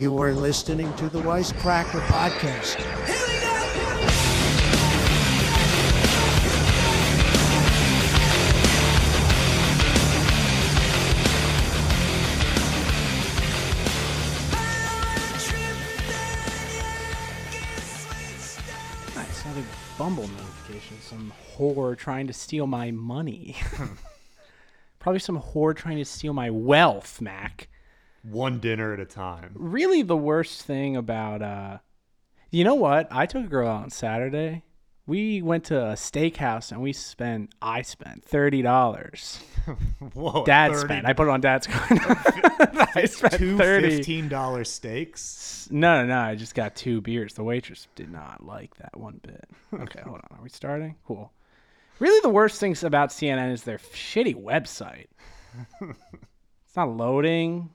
You 0.00 0.16
are 0.22 0.32
listening 0.32 0.94
to 0.94 1.08
the 1.08 1.20
Wisecracker 1.22 2.00
Podcast. 2.06 2.78
Nice. 19.16 19.44
Another 19.44 19.64
Bumble 19.98 20.28
notification. 20.28 20.96
Some 21.00 21.32
whore 21.56 21.98
trying 21.98 22.28
to 22.28 22.32
steal 22.32 22.68
my 22.68 22.92
money. 22.92 23.56
Hmm. 23.74 23.94
Probably 25.00 25.18
some 25.18 25.42
whore 25.42 25.74
trying 25.74 25.98
to 25.98 26.04
steal 26.04 26.32
my 26.32 26.50
wealth, 26.50 27.20
Mac. 27.20 27.66
One 28.30 28.58
dinner 28.58 28.92
at 28.92 29.00
a 29.00 29.04
time. 29.04 29.52
Really, 29.54 30.02
the 30.02 30.16
worst 30.16 30.62
thing 30.62 30.96
about, 30.96 31.42
uh, 31.42 31.78
you 32.50 32.64
know 32.64 32.74
what? 32.74 33.08
I 33.10 33.26
took 33.26 33.44
a 33.44 33.48
girl 33.48 33.68
out 33.68 33.84
on 33.84 33.90
Saturday. 33.90 34.64
We 35.06 35.40
went 35.40 35.64
to 35.64 35.80
a 35.80 35.92
steakhouse 35.94 36.70
and 36.70 36.82
we 36.82 36.92
spent, 36.92 37.54
I 37.62 37.80
spent 37.80 38.28
$30. 38.28 39.42
Whoa. 40.14 40.44
Dad 40.44 40.72
30 40.72 40.80
spent. 40.80 41.06
I 41.06 41.14
put 41.14 41.28
it 41.28 41.30
on 41.30 41.40
dad's 41.40 41.66
card. 41.66 41.98
I 42.94 43.06
spent 43.06 43.34
two 43.34 43.56
30 43.56 44.00
$15 44.00 44.66
steaks. 44.66 45.68
No, 45.70 46.02
no, 46.02 46.08
no. 46.08 46.20
I 46.20 46.34
just 46.34 46.54
got 46.54 46.76
two 46.76 47.00
beers. 47.00 47.32
The 47.32 47.44
waitress 47.44 47.88
did 47.94 48.12
not 48.12 48.44
like 48.44 48.74
that 48.76 48.98
one 48.98 49.20
bit. 49.22 49.48
Okay, 49.72 50.00
hold 50.02 50.16
on. 50.16 50.38
Are 50.38 50.42
we 50.42 50.50
starting? 50.50 50.96
Cool. 51.06 51.32
Really, 52.00 52.20
the 52.20 52.28
worst 52.28 52.60
things 52.60 52.84
about 52.84 53.08
CNN 53.08 53.52
is 53.52 53.62
their 53.62 53.78
shitty 53.78 54.34
website. 54.34 55.06
it's 55.80 56.76
not 56.76 56.94
loading. 56.94 57.70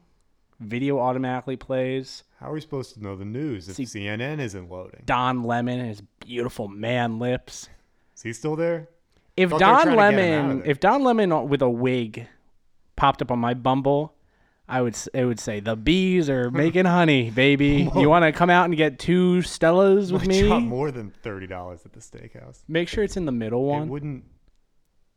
Video 0.64 1.00
automatically 1.00 1.56
plays. 1.56 2.24
How 2.40 2.50
are 2.50 2.54
we 2.54 2.62
supposed 2.62 2.94
to 2.96 3.02
know 3.04 3.16
the 3.16 3.26
news 3.26 3.70
if 3.70 3.76
See- 3.76 3.86
CNN 3.86 4.40
isn't 4.40 4.70
loading? 4.70 5.02
Don 5.06 5.44
Lemon 5.44 5.80
and 5.80 5.88
his 5.90 6.02
beautiful 6.20 6.68
man 6.68 7.20
lips. 7.20 7.70
Is 8.16 8.22
he 8.24 8.34
still 8.34 8.56
there? 8.56 8.90
If 9.36 9.50
Thought 9.50 9.60
they 9.60 9.66
were 9.66 9.72
Don 9.72 9.84
trying 9.84 10.12
to 10.12 10.18
get 10.18 10.24
him 10.24 10.34
out 10.34 10.40
of 10.40 10.50
Lemon, 10.58 10.70
if 10.70 10.80
Don 10.80 11.04
Lemon 11.04 11.50
with 11.50 11.62
a 11.62 11.70
wig 11.70 12.28
popped 12.96 13.22
up 13.22 13.32
on 13.32 13.40
my 13.40 13.54
Bumble, 13.54 14.14
I 14.68 14.82
would 14.82 14.96
it 15.14 15.26
would 15.26 15.40
say 15.40 15.60
the 15.60 15.76
bees 15.76 16.30
are 16.30 16.50
making 16.52 16.86
honey, 16.86 17.32
baby. 17.32 17.90
You 17.96 18.10
want 18.10 18.24
to 18.24 18.32
come 18.32 18.50
out 18.50 18.66
and 18.66 18.78
get 18.78 19.00
two 19.00 19.38
Stellas 19.40 20.12
with 20.12 20.26
me? 20.28 20.48
more 20.60 20.92
than 20.92 21.12
thirty 21.24 21.48
dollars 21.48 21.82
at 21.86 21.94
the 21.94 22.00
steakhouse. 22.00 22.60
Make 22.68 22.88
sure 22.88 23.04
it's 23.04 23.18
in 23.18 23.26
the 23.26 23.32
middle 23.32 23.64
It 23.66 23.70
one. 23.80 23.90
wouldn't. 23.90 24.24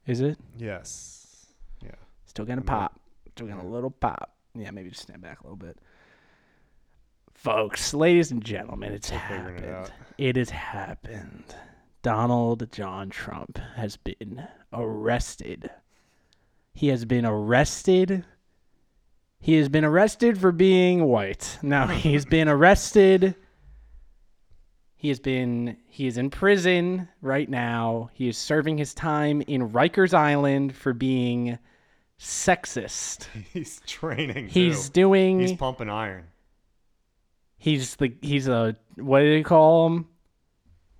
Is 0.06 0.20
it? 0.20 0.38
Yes. 0.56 1.46
Yeah. 1.82 1.90
Still 2.24 2.44
gonna 2.44 2.62
pop. 2.62 2.98
Still 3.32 3.46
gonna 3.48 3.62
a 3.62 3.68
little 3.68 3.90
pop. 3.90 4.32
Yeah, 4.60 4.70
maybe 4.70 4.90
just 4.90 5.02
stand 5.02 5.20
back 5.20 5.40
a 5.40 5.42
little 5.44 5.56
bit. 5.56 5.78
Folks, 7.34 7.92
ladies 7.94 8.30
and 8.30 8.44
gentlemen, 8.44 8.92
it's 8.92 9.10
figuring 9.10 9.58
it 9.58 9.64
happened. 9.64 9.74
out. 9.74 9.90
It 10.18 10.36
has 10.36 10.50
happened. 10.50 11.54
Donald 12.02 12.70
John 12.72 13.10
Trump 13.10 13.58
has 13.74 13.96
been 13.96 14.46
arrested. 14.72 15.70
He 16.72 16.88
has 16.88 17.04
been 17.04 17.26
arrested. 17.26 18.24
He 19.40 19.54
has 19.54 19.68
been 19.68 19.84
arrested 19.84 20.38
for 20.38 20.52
being 20.52 21.04
white. 21.04 21.58
No, 21.62 21.86
he's 21.86 22.24
been 22.24 22.48
arrested. 22.48 23.34
He 24.94 25.08
has 25.08 25.20
been 25.20 25.76
he 25.88 26.06
is 26.06 26.16
in 26.16 26.30
prison 26.30 27.08
right 27.20 27.48
now. 27.48 28.10
He 28.12 28.28
is 28.28 28.38
serving 28.38 28.78
his 28.78 28.94
time 28.94 29.42
in 29.42 29.70
Rikers 29.70 30.14
Island 30.14 30.74
for 30.74 30.92
being 30.92 31.58
sexist. 32.20 33.26
He's 33.52 33.80
training. 33.86 34.48
He's 34.48 34.88
too. 34.88 34.92
doing 34.92 35.40
He's 35.40 35.52
pumping 35.54 35.90
iron. 35.90 36.24
he's 37.58 37.96
the 37.96 38.12
he's 38.22 38.48
a 38.48 38.76
what 38.96 39.20
do 39.20 39.30
they 39.34 39.42
call 39.42 39.86
him? 39.88 40.06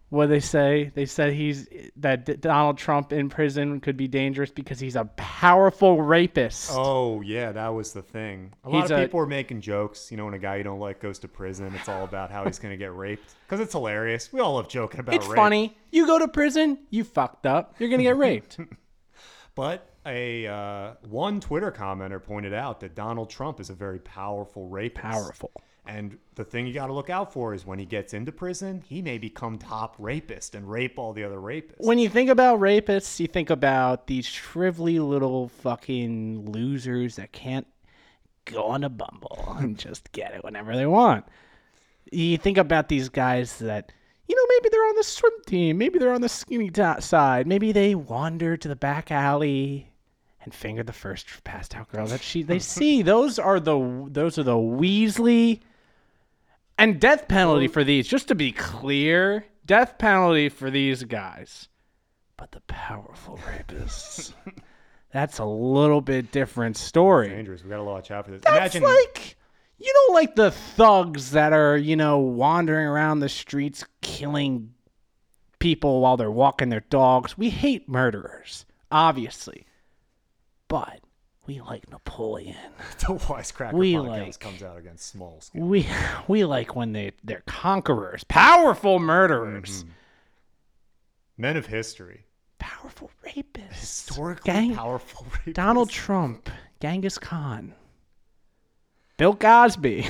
What 0.08 0.26
do 0.26 0.28
they 0.34 0.40
say? 0.40 0.92
They 0.94 1.04
said 1.06 1.32
he's 1.32 1.66
that 1.96 2.26
D- 2.26 2.34
Donald 2.36 2.78
Trump 2.78 3.12
in 3.12 3.28
prison 3.28 3.80
could 3.80 3.96
be 3.96 4.06
dangerous 4.06 4.50
because 4.52 4.78
he's 4.78 4.94
a 4.94 5.06
powerful 5.16 6.00
rapist. 6.00 6.70
Oh 6.72 7.22
yeah, 7.22 7.50
that 7.52 7.68
was 7.68 7.92
the 7.92 8.02
thing. 8.02 8.52
A 8.64 8.70
lot 8.70 8.84
of 8.90 8.98
a- 8.98 9.02
people 9.02 9.18
are 9.20 9.26
making 9.26 9.62
jokes. 9.62 10.10
You 10.12 10.16
know, 10.16 10.26
when 10.26 10.34
a 10.34 10.38
guy 10.38 10.56
you 10.56 10.62
don't 10.64 10.78
like 10.78 11.00
goes 11.00 11.18
to 11.20 11.28
prison, 11.28 11.74
it's 11.74 11.88
all 11.88 12.04
about 12.04 12.30
how 12.30 12.44
he's 12.44 12.58
gonna 12.60 12.76
get 12.76 12.94
raped 12.94 13.34
because 13.46 13.58
it's 13.58 13.72
hilarious. 13.72 14.32
We 14.32 14.40
all 14.40 14.54
love 14.54 14.68
joking 14.68 15.00
about 15.00 15.16
it's 15.16 15.26
rape. 15.26 15.36
funny. 15.36 15.76
You 15.90 16.06
go 16.06 16.18
to 16.20 16.28
prison, 16.28 16.78
you 16.90 17.02
fucked 17.02 17.44
up. 17.46 17.74
You're 17.78 17.88
gonna 17.90 18.02
get 18.04 18.16
raped. 18.16 18.58
But 19.56 19.88
a 20.06 20.46
uh, 20.46 20.94
one 21.08 21.40
Twitter 21.40 21.70
commenter 21.70 22.22
pointed 22.22 22.54
out 22.54 22.80
that 22.80 22.94
Donald 22.94 23.28
Trump 23.28 23.60
is 23.60 23.70
a 23.70 23.74
very 23.74 23.98
powerful 23.98 24.68
rapist. 24.68 25.02
Powerful. 25.02 25.50
And 25.88 26.18
the 26.34 26.44
thing 26.44 26.66
you 26.66 26.74
got 26.74 26.88
to 26.88 26.92
look 26.92 27.10
out 27.10 27.32
for 27.32 27.54
is 27.54 27.64
when 27.64 27.78
he 27.78 27.86
gets 27.86 28.12
into 28.12 28.32
prison, 28.32 28.82
he 28.88 29.00
may 29.02 29.18
become 29.18 29.56
top 29.56 29.94
rapist 29.98 30.54
and 30.54 30.68
rape 30.68 30.98
all 30.98 31.12
the 31.12 31.22
other 31.22 31.36
rapists. 31.36 31.76
When 31.78 31.98
you 31.98 32.08
think 32.08 32.28
about 32.28 32.58
rapists, 32.58 33.20
you 33.20 33.28
think 33.28 33.50
about 33.50 34.08
these 34.08 34.26
shrivelly 34.26 34.98
little 35.06 35.48
fucking 35.48 36.50
losers 36.50 37.16
that 37.16 37.30
can't 37.32 37.68
go 38.46 38.64
on 38.66 38.82
a 38.82 38.88
bumble 38.88 39.56
and 39.58 39.78
just 39.78 40.10
get 40.12 40.34
it 40.34 40.42
whenever 40.42 40.74
they 40.74 40.86
want. 40.86 41.24
You 42.10 42.36
think 42.36 42.58
about 42.58 42.88
these 42.88 43.08
guys 43.08 43.58
that, 43.58 43.92
you 44.26 44.34
know, 44.34 44.56
maybe 44.56 44.68
they're 44.70 44.88
on 44.88 44.96
the 44.96 45.04
swim 45.04 45.32
team, 45.46 45.78
maybe 45.78 45.98
they're 46.00 46.12
on 46.12 46.20
the 46.20 46.28
skinny 46.28 46.70
top 46.70 47.02
side, 47.02 47.46
maybe 47.46 47.70
they 47.70 47.94
wander 47.94 48.56
to 48.56 48.68
the 48.68 48.76
back 48.76 49.12
alley 49.12 49.92
and 50.46 50.54
finger 50.54 50.82
the 50.82 50.92
first 50.94 51.44
passed 51.44 51.76
out 51.76 51.90
girl 51.90 52.06
that 52.06 52.22
she 52.22 52.42
they 52.42 52.58
see. 52.60 53.02
Those 53.02 53.38
are 53.38 53.60
the 53.60 54.06
those 54.08 54.38
are 54.38 54.42
the 54.42 54.52
Weasley 54.52 55.60
and 56.78 56.98
death 56.98 57.28
penalty 57.28 57.68
for 57.68 57.84
these. 57.84 58.08
Just 58.08 58.28
to 58.28 58.34
be 58.34 58.52
clear, 58.52 59.44
death 59.66 59.98
penalty 59.98 60.48
for 60.48 60.70
these 60.70 61.04
guys. 61.04 61.68
But 62.38 62.52
the 62.52 62.60
powerful 62.62 63.38
rapists. 63.38 64.32
That's 65.12 65.38
a 65.38 65.44
little 65.44 66.00
bit 66.00 66.32
different 66.32 66.76
story. 66.76 67.28
dangerous. 67.30 67.62
We 67.62 67.70
got 67.70 67.76
to 67.78 67.84
watch 67.84 68.10
out 68.10 68.26
for 68.26 68.32
this. 68.32 68.42
That's 68.42 68.74
Imagine 68.74 68.82
like 68.82 69.36
you 69.78 69.92
know, 69.92 70.14
like 70.14 70.36
the 70.36 70.50
thugs 70.50 71.32
that 71.32 71.52
are 71.52 71.76
you 71.76 71.96
know 71.96 72.18
wandering 72.18 72.86
around 72.86 73.20
the 73.20 73.28
streets 73.28 73.84
killing 74.00 74.72
people 75.58 76.00
while 76.00 76.16
they're 76.16 76.30
walking 76.30 76.68
their 76.68 76.84
dogs. 76.90 77.36
We 77.36 77.50
hate 77.50 77.88
murderers, 77.88 78.66
obviously, 78.90 79.65
but 80.68 81.00
we 81.46 81.60
like 81.60 81.88
Napoleon. 81.90 82.56
the 82.98 83.06
wisecracker 83.14 83.72
We 83.74 83.94
podcast 83.94 84.08
like- 84.08 84.40
comes 84.40 84.62
out 84.62 84.78
against 84.78 85.06
small 85.06 85.40
scale. 85.40 85.64
We 85.64 85.86
we 86.28 86.44
like 86.44 86.74
when 86.76 86.92
they 86.92 87.12
they're 87.24 87.42
conquerors, 87.46 88.24
powerful 88.24 88.98
murderers, 88.98 89.82
Mm-hmm. 89.84 89.90
Men 91.38 91.56
of 91.58 91.66
history, 91.66 92.24
powerful 92.58 93.10
rapists, 93.26 93.72
historically 93.74 94.52
Gang- 94.52 94.74
powerful 94.74 95.26
rapists. 95.30 95.52
Donald 95.54 95.90
Trump, 95.90 96.48
Genghis 96.80 97.18
Khan, 97.18 97.74
Bill 99.18 99.34
Cosby. 99.36 100.08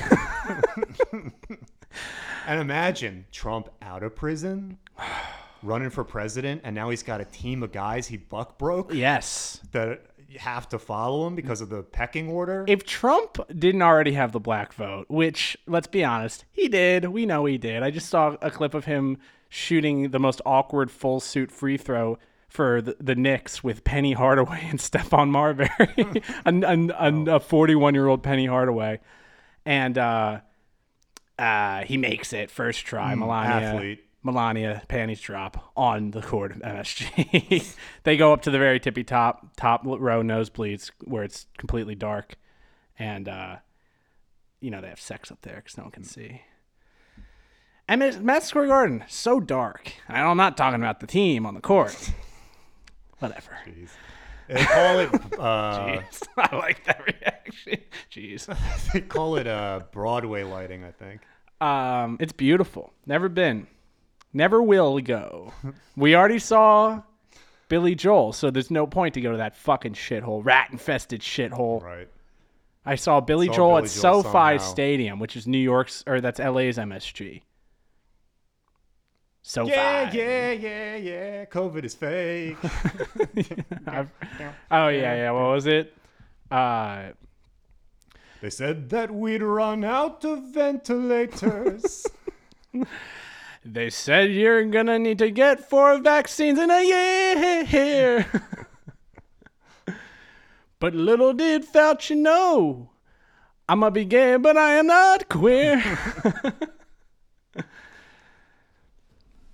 And 2.47 2.61
imagine 2.61 3.25
Trump 3.31 3.67
out 3.81 4.03
of 4.03 4.15
prison, 4.15 4.77
running 5.63 5.89
for 5.89 6.05
president, 6.05 6.61
and 6.63 6.73
now 6.73 6.89
he's 6.89 7.03
got 7.03 7.19
a 7.19 7.25
team 7.25 7.61
of 7.61 7.73
guys 7.73 8.07
he 8.07 8.15
buck 8.17 8.57
broke 8.57 8.93
yes. 8.93 9.59
that 9.73 10.01
have 10.37 10.67
to 10.69 10.79
follow 10.79 11.27
him 11.27 11.35
because 11.35 11.61
of 11.61 11.69
the 11.69 11.83
pecking 11.83 12.29
order. 12.29 12.65
If 12.67 12.85
Trump 12.85 13.39
didn't 13.57 13.81
already 13.81 14.13
have 14.13 14.31
the 14.31 14.39
black 14.39 14.73
vote, 14.73 15.05
which 15.09 15.57
let's 15.67 15.87
be 15.87 16.03
honest, 16.03 16.45
he 16.51 16.67
did. 16.67 17.05
We 17.05 17.25
know 17.25 17.45
he 17.45 17.57
did. 17.57 17.83
I 17.83 17.91
just 17.91 18.09
saw 18.09 18.35
a 18.41 18.51
clip 18.51 18.73
of 18.73 18.85
him 18.85 19.17
shooting 19.49 20.11
the 20.11 20.19
most 20.19 20.41
awkward 20.45 20.91
full 20.91 21.19
suit 21.19 21.51
free 21.51 21.77
throw 21.77 22.17
for 22.47 22.81
the, 22.81 22.95
the 22.99 23.15
Knicks 23.15 23.63
with 23.63 23.83
Penny 23.83 24.13
Hardaway 24.13 24.67
and 24.69 24.79
Stephon 24.79 25.29
Marbury, 25.29 25.69
a 26.45 27.39
41 27.39 27.93
year 27.93 28.07
old 28.07 28.23
Penny 28.23 28.45
Hardaway, 28.45 28.99
and 29.65 29.97
uh, 29.97 30.39
uh, 31.37 31.83
he 31.83 31.97
makes 31.97 32.33
it 32.33 32.49
first 32.49 32.85
try. 32.85 33.13
Melania, 33.15 33.67
athlete. 33.67 34.03
Melania 34.23 34.83
panties 34.87 35.21
drop 35.21 35.71
on 35.75 36.11
the 36.11 36.21
court 36.21 36.51
of 36.51 36.57
MSG. 36.59 37.75
they 38.03 38.17
go 38.17 38.33
up 38.33 38.41
to 38.43 38.51
the 38.51 38.57
very 38.57 38.79
tippy 38.79 39.03
top, 39.03 39.55
top 39.55 39.81
row 39.85 40.21
nosebleeds 40.21 40.91
where 41.03 41.23
it's 41.23 41.45
completely 41.57 41.95
dark, 41.95 42.35
and 42.99 43.29
uh, 43.29 43.57
you 44.59 44.71
know 44.71 44.81
they 44.81 44.89
have 44.89 44.99
sex 44.99 45.31
up 45.31 45.41
there 45.41 45.57
because 45.57 45.77
no 45.77 45.83
one 45.83 45.91
can 45.91 46.03
see. 46.03 46.41
And 47.87 48.03
it's 48.03 48.17
Madison 48.17 48.49
Square 48.49 48.67
Garden, 48.67 49.03
so 49.07 49.39
dark. 49.39 49.93
I'm 50.09 50.35
not 50.35 50.57
talking 50.57 50.81
about 50.81 50.99
the 50.99 51.07
team 51.07 51.45
on 51.45 51.53
the 51.53 51.61
court. 51.61 52.11
Whatever. 53.19 53.57
Jeez. 53.65 53.89
They 54.49 54.63
call 54.63 54.99
it 54.99 55.09
uh, 55.39 55.87
Jeez. 55.87 56.27
I 56.37 56.55
like 56.55 56.83
that 56.85 57.01
reaction. 57.05 57.77
Jeez. 58.11 58.91
they 58.91 59.01
call 59.01 59.37
it 59.37 59.47
uh, 59.47 59.81
Broadway 59.91 60.43
lighting, 60.43 60.83
I 60.83 60.91
think. 60.91 61.21
Um, 61.61 62.17
it's 62.19 62.33
beautiful. 62.33 62.93
Never 63.05 63.29
been. 63.29 63.67
Never 64.37 64.61
will 64.61 64.99
go. 64.99 65.51
We 65.97 66.15
already 66.15 66.37
saw 66.37 67.01
Billy 67.69 67.95
Joel, 67.95 68.33
so 68.33 68.51
there's 68.51 68.69
no 68.69 68.85
point 68.85 69.15
to 69.15 69.21
go 69.21 69.31
to 69.31 69.37
that 69.37 69.55
fucking 69.57 69.93
shithole, 69.93 70.45
rat 70.45 70.69
infested 70.71 71.21
shithole. 71.21 71.81
Right. 71.81 72.07
I 72.85 72.93
saw 72.95 73.19
Billy 73.19 73.47
Saw 73.47 73.53
Joel 73.53 73.75
Billy 73.77 73.85
at 73.87 73.91
Joel 73.95 74.21
SoFi 74.21 74.29
somehow. 74.31 74.57
Stadium, 74.59 75.19
which 75.19 75.35
is 75.35 75.47
New 75.47 75.57
York's 75.57 76.03
or 76.05 76.21
that's 76.21 76.39
LA's 76.39 76.77
MSG. 76.77 77.41
SoFi. 79.41 79.71
Yeah, 79.71 80.11
yeah, 80.13 80.51
yeah, 80.51 80.95
yeah. 80.97 81.45
COVID 81.45 81.83
is 81.83 81.95
fake. 81.95 82.57
I've- 83.87 84.09
oh 84.69 84.89
yeah, 84.89 85.15
yeah. 85.15 85.31
What 85.31 85.49
was 85.49 85.65
it? 85.65 85.95
Uh, 86.51 87.07
they 88.41 88.51
said 88.51 88.91
that 88.91 89.09
we'd 89.09 89.41
run 89.41 89.83
out 89.83 90.23
of 90.23 90.43
ventilators. 90.53 92.05
they 93.73 93.89
said 93.89 94.31
you're 94.31 94.63
gonna 94.65 94.97
need 94.99 95.19
to 95.19 95.29
get 95.29 95.69
four 95.69 95.99
vaccines 95.99 96.59
in 96.59 96.71
a 96.71 96.83
year. 96.83 98.25
but 100.79 100.93
little 100.93 101.33
did 101.33 101.65
Fauci 101.65 102.15
know, 102.15 102.89
I'm 103.69 103.83
a 103.83 103.91
be 103.91 104.05
gay, 104.05 104.37
but 104.37 104.55
I 104.57 104.75
am 104.75 104.87
not 104.87 105.27
queer. 105.27 105.83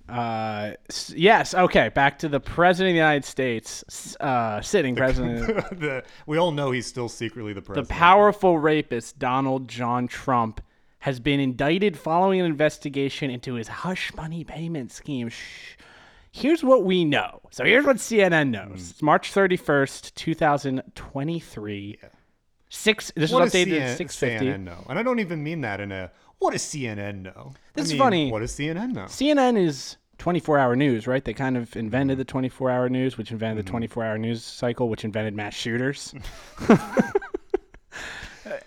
uh, 0.08 0.72
yes. 1.08 1.54
Okay. 1.54 1.88
Back 1.88 2.20
to 2.20 2.28
the 2.28 2.38
president 2.38 2.90
of 2.90 2.94
the 2.94 2.98
United 2.98 3.24
States, 3.24 4.16
uh, 4.20 4.60
sitting 4.60 4.94
president. 4.94 5.46
the, 5.80 6.04
we 6.26 6.38
all 6.38 6.52
know 6.52 6.70
he's 6.70 6.86
still 6.86 7.08
secretly 7.08 7.52
the 7.52 7.62
president. 7.62 7.88
The 7.88 7.94
powerful 7.94 8.58
rapist 8.58 9.18
Donald 9.18 9.66
John 9.66 10.06
Trump 10.06 10.60
has 11.04 11.20
been 11.20 11.38
indicted 11.38 11.98
following 11.98 12.40
an 12.40 12.46
investigation 12.46 13.30
into 13.30 13.52
his 13.56 13.68
hush 13.68 14.10
money 14.14 14.42
payment 14.42 14.90
scheme. 14.90 15.28
Shh. 15.28 15.76
Here's 16.32 16.64
what 16.64 16.84
we 16.84 17.04
know. 17.04 17.42
So 17.50 17.62
here's 17.62 17.84
what 17.84 17.96
CNN 17.98 18.48
knows. 18.48 18.68
Hmm. 18.68 18.74
It's 18.76 19.02
March 19.02 19.30
31st, 19.30 20.14
2023. 20.14 21.98
Six. 22.70 23.12
This 23.14 23.30
what 23.30 23.40
does 23.40 23.52
updated 23.52 23.66
CNN, 23.66 23.80
at 23.82 23.98
650. 23.98 24.46
CNN 24.46 24.64
know? 24.64 24.86
And 24.88 24.98
I 24.98 25.02
don't 25.02 25.18
even 25.18 25.42
mean 25.42 25.60
that 25.60 25.78
in 25.78 25.92
a 25.92 26.10
what 26.38 26.52
does 26.52 26.62
CNN 26.62 27.20
know? 27.20 27.52
This 27.74 27.82
I 27.82 27.84
is 27.84 27.90
mean, 27.92 27.98
funny. 27.98 28.32
What 28.32 28.38
does 28.38 28.52
CNN 28.52 28.92
know? 28.94 29.04
CNN 29.04 29.58
is 29.62 29.98
24 30.16 30.58
hour 30.58 30.74
news, 30.74 31.06
right? 31.06 31.22
They 31.22 31.34
kind 31.34 31.58
of 31.58 31.68
Mm-hmm. 31.68 31.80
invented 31.80 32.16
the 32.18 32.24
24 32.24 32.70
hour 32.70 32.88
news, 32.88 33.18
which 33.18 33.30
invented 33.30 33.62
the 33.66 33.70
24 33.70 34.04
hour 34.04 34.16
news 34.16 34.42
cycle, 34.42 34.88
which 34.88 35.04
invented 35.04 35.34
mass 35.34 35.52
shooters. 35.52 36.14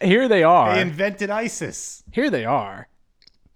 Here 0.01 0.27
they 0.27 0.44
are. 0.44 0.75
They 0.75 0.81
invented 0.81 1.29
ISIS. 1.29 2.03
here 2.12 2.29
they 2.29 2.45
are 2.45 2.88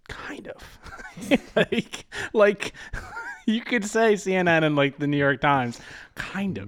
kind 0.07 0.49
of 0.49 1.39
like 1.55 2.05
like 2.33 2.73
you 3.45 3.61
could 3.61 3.85
say 3.85 4.13
cnn 4.15 4.63
and 4.65 4.75
like 4.75 4.97
the 4.99 5.07
new 5.07 5.15
york 5.17 5.39
times 5.39 5.79
kind 6.15 6.57
of 6.57 6.67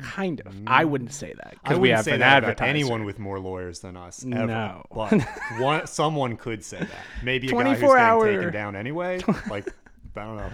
kind 0.00 0.40
of 0.44 0.52
i 0.66 0.84
wouldn't 0.84 1.12
say 1.12 1.32
that 1.36 1.54
because 1.62 1.78
we 1.78 1.90
have 1.90 2.04
say 2.04 2.14
an 2.14 2.20
that 2.20 2.38
about 2.38 2.50
advertiser 2.50 2.68
anyone 2.68 3.04
with 3.04 3.20
more 3.20 3.38
lawyers 3.38 3.78
than 3.78 3.96
us. 3.96 4.24
Ever. 4.24 4.46
No. 4.46 4.84
but 4.92 5.22
one, 5.60 5.86
someone 5.86 6.36
could 6.36 6.64
say 6.64 6.78
that. 6.78 6.90
Maybe 7.22 7.46
a 7.46 7.50
guy 7.52 7.56
who's 7.68 7.78
getting 7.80 7.96
hour- 7.96 8.26
taken 8.36 8.52
down 8.52 8.74
anyway. 8.74 9.20
Like 9.48 9.68
I 10.16 10.24
don't 10.24 10.36
know, 10.36 10.50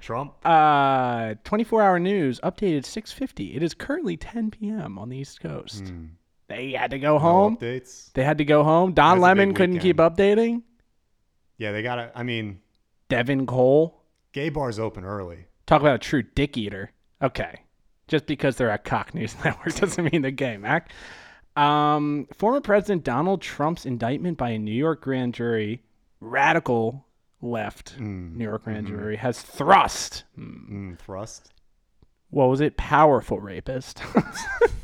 Trump. 0.00 0.34
uh 0.44 1.34
24 1.42 1.82
hour 1.82 1.98
news 1.98 2.38
updated 2.44 2.84
650 2.84 3.56
it 3.56 3.62
is 3.64 3.74
currently 3.74 4.16
10 4.16 4.52
p.m 4.52 4.96
on 4.96 5.08
the 5.08 5.16
east 5.16 5.40
coast 5.40 5.92
they 6.48 6.72
had 6.72 6.90
to 6.90 6.98
go 6.98 7.18
Hmm. 7.18 7.24
No 7.24 7.30
home 7.30 7.56
updates. 7.56 8.12
they 8.14 8.24
had 8.24 8.38
to 8.38 8.44
go 8.44 8.64
home 8.64 8.92
don 8.92 9.20
lemon 9.20 9.54
couldn't 9.54 9.78
keep 9.78 9.98
updating 9.98 10.62
Yeah, 11.58 11.72
they 11.72 11.82
gotta. 11.82 12.10
I 12.14 12.22
mean, 12.22 12.60
devin 13.08 13.46
cole 13.46 14.02
gay 14.32 14.48
bars 14.48 14.78
open 14.78 15.04
early. 15.04 15.46
Talk 15.66 15.80
about 15.80 15.94
a 15.96 15.98
true 15.98 16.22
dick 16.22 16.56
eater. 16.56 16.92
Okay. 17.22 17.60
Just 18.06 18.26
because 18.26 18.56
they're 18.56 18.70
at 18.70 18.84
Cock 18.84 19.12
News 19.14 19.34
Network 19.44 19.74
doesn't 19.74 20.10
mean 20.12 20.22
they're 20.22 20.30
gay, 20.30 20.56
Mac. 20.56 20.90
Um, 21.56 22.26
former 22.32 22.60
President 22.60 23.02
Donald 23.04 23.42
Trump's 23.42 23.84
indictment 23.84 24.38
by 24.38 24.50
a 24.50 24.58
New 24.58 24.70
York 24.72 25.02
grand 25.02 25.34
jury, 25.34 25.82
radical 26.20 27.04
left 27.42 27.98
New 27.98 28.44
York 28.44 28.64
grand 28.64 28.86
jury, 28.86 29.16
has 29.16 29.42
thrust, 29.42 30.24
Mm, 30.38 30.98
thrust. 30.98 31.52
what 32.30 32.48
was 32.48 32.60
it, 32.60 32.76
powerful 32.76 33.40
rapist, 33.40 34.00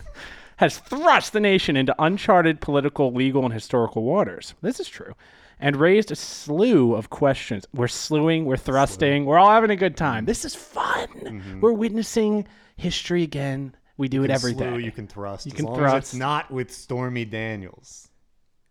has 0.58 0.78
thrust 0.78 1.32
the 1.32 1.40
nation 1.40 1.76
into 1.76 1.94
uncharted 1.98 2.60
political, 2.60 3.12
legal, 3.12 3.44
and 3.44 3.52
historical 3.52 4.02
waters. 4.02 4.54
This 4.62 4.78
is 4.80 4.88
true. 4.88 5.14
And 5.60 5.76
raised 5.76 6.10
a 6.10 6.16
slew 6.16 6.94
of 6.94 7.10
questions. 7.10 7.66
We're 7.72 7.88
slewing, 7.88 8.44
we're 8.44 8.56
thrusting, 8.56 9.24
we're 9.24 9.38
all 9.38 9.50
having 9.50 9.70
a 9.70 9.76
good 9.76 9.96
time. 9.96 10.24
This 10.26 10.44
is 10.44 10.54
fun. 10.54 11.08
Mm-hmm. 11.08 11.60
We're 11.60 11.72
witnessing 11.72 12.46
history 12.76 13.22
again. 13.22 13.74
We 13.96 14.08
do 14.08 14.24
it 14.24 14.30
every 14.30 14.52
day. 14.54 14.68
Slew, 14.70 14.78
You 14.78 14.90
can 14.90 15.06
thrust. 15.06 15.46
You 15.46 15.52
as 15.52 15.56
can 15.56 15.66
thrust. 15.74 15.96
It's 15.96 16.14
not 16.14 16.50
with 16.50 16.72
Stormy 16.72 17.24
Daniels. 17.24 18.08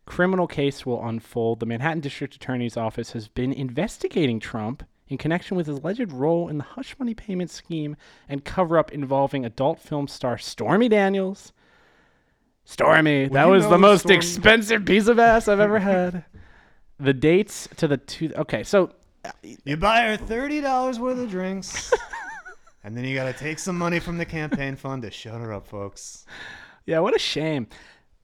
criminal 0.06 0.48
case 0.48 0.86
will 0.86 1.04
unfold. 1.06 1.62
The 1.62 1.66
Manhattan 1.66 2.02
District 2.02 2.36
Attorney's 2.36 2.76
Office 2.76 3.14
has 3.14 3.30
been 3.30 3.54
investigating 3.54 4.40
Trump 4.42 4.84
in 5.08 5.18
connection 5.18 5.56
with 5.56 5.68
his 5.68 5.78
alleged 5.78 6.12
role 6.12 6.50
in 6.50 6.58
the 6.58 6.64
hush 6.66 6.96
money 7.00 7.14
payment 7.14 7.50
scheme 7.50 7.96
and 8.28 8.44
cover 8.44 8.78
up 8.78 8.92
involving 8.92 9.46
adult 9.46 9.80
film 9.80 10.08
star 10.10 10.38
Stormy 10.38 10.90
Daniels. 10.90 11.54
Stormy, 12.65 13.27
that 13.30 13.45
was 13.48 13.68
the 13.68 13.77
most 13.77 14.01
Stormy- 14.01 14.15
expensive 14.15 14.86
piece 14.86 15.07
of 15.07 15.19
ass 15.19 15.48
I've 15.48 15.60
ever 15.60 15.80
had. 15.80 16.24
the 17.00 17.13
dates 17.13 17.68
to 17.77 17.88
the 17.88 17.98
two. 17.98 18.31
Okay, 18.36 18.63
so 18.63 18.92
You 19.63 19.77
buy 19.77 20.01
her 20.04 20.18
thirty 20.18 20.62
dollars 20.62 21.00
worth 21.00 21.19
of 21.19 21.30
drinks, 21.30 21.94
and 22.83 22.95
then 22.95 23.04
you 23.04 23.15
gotta 23.15 23.33
take 23.33 23.60
some 23.60 23.77
money 23.77 24.00
from 24.00 24.18
the 24.18 24.25
campaign 24.25 24.75
fund 24.75 25.01
to 25.04 25.12
shut 25.12 25.39
her 25.42 25.51
up, 25.54 25.68
folks. 25.68 26.25
Yeah, 26.86 27.00
what 27.00 27.15
a 27.15 27.19
shame. 27.19 27.68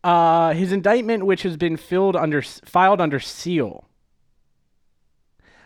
Uh, 0.04 0.54
his 0.54 0.72
indictment, 0.72 1.26
which 1.26 1.44
has 1.44 1.58
been 1.58 1.76
filled 1.76 2.16
under 2.16 2.42
filed 2.42 3.02
under 3.02 3.20
seal. 3.20 3.86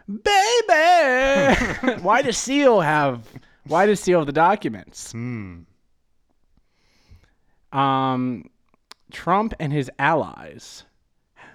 Baby, 0.08 1.56
why 2.02 2.22
does 2.24 2.38
seal 2.38 2.82
have? 2.82 3.26
Why 3.68 3.86
does 3.86 4.00
seal 4.00 4.20
have 4.20 4.26
the 4.26 4.34
documents? 4.34 5.12
Hmm. 5.14 5.62
Um, 7.72 8.50
Trump 9.14 9.54
and 9.60 9.72
his 9.72 9.90
allies. 9.98 10.84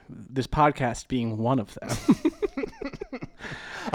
This 0.09 0.47
podcast 0.47 1.09
being 1.09 1.37
one 1.37 1.59
of 1.59 1.75
them. 1.75 1.91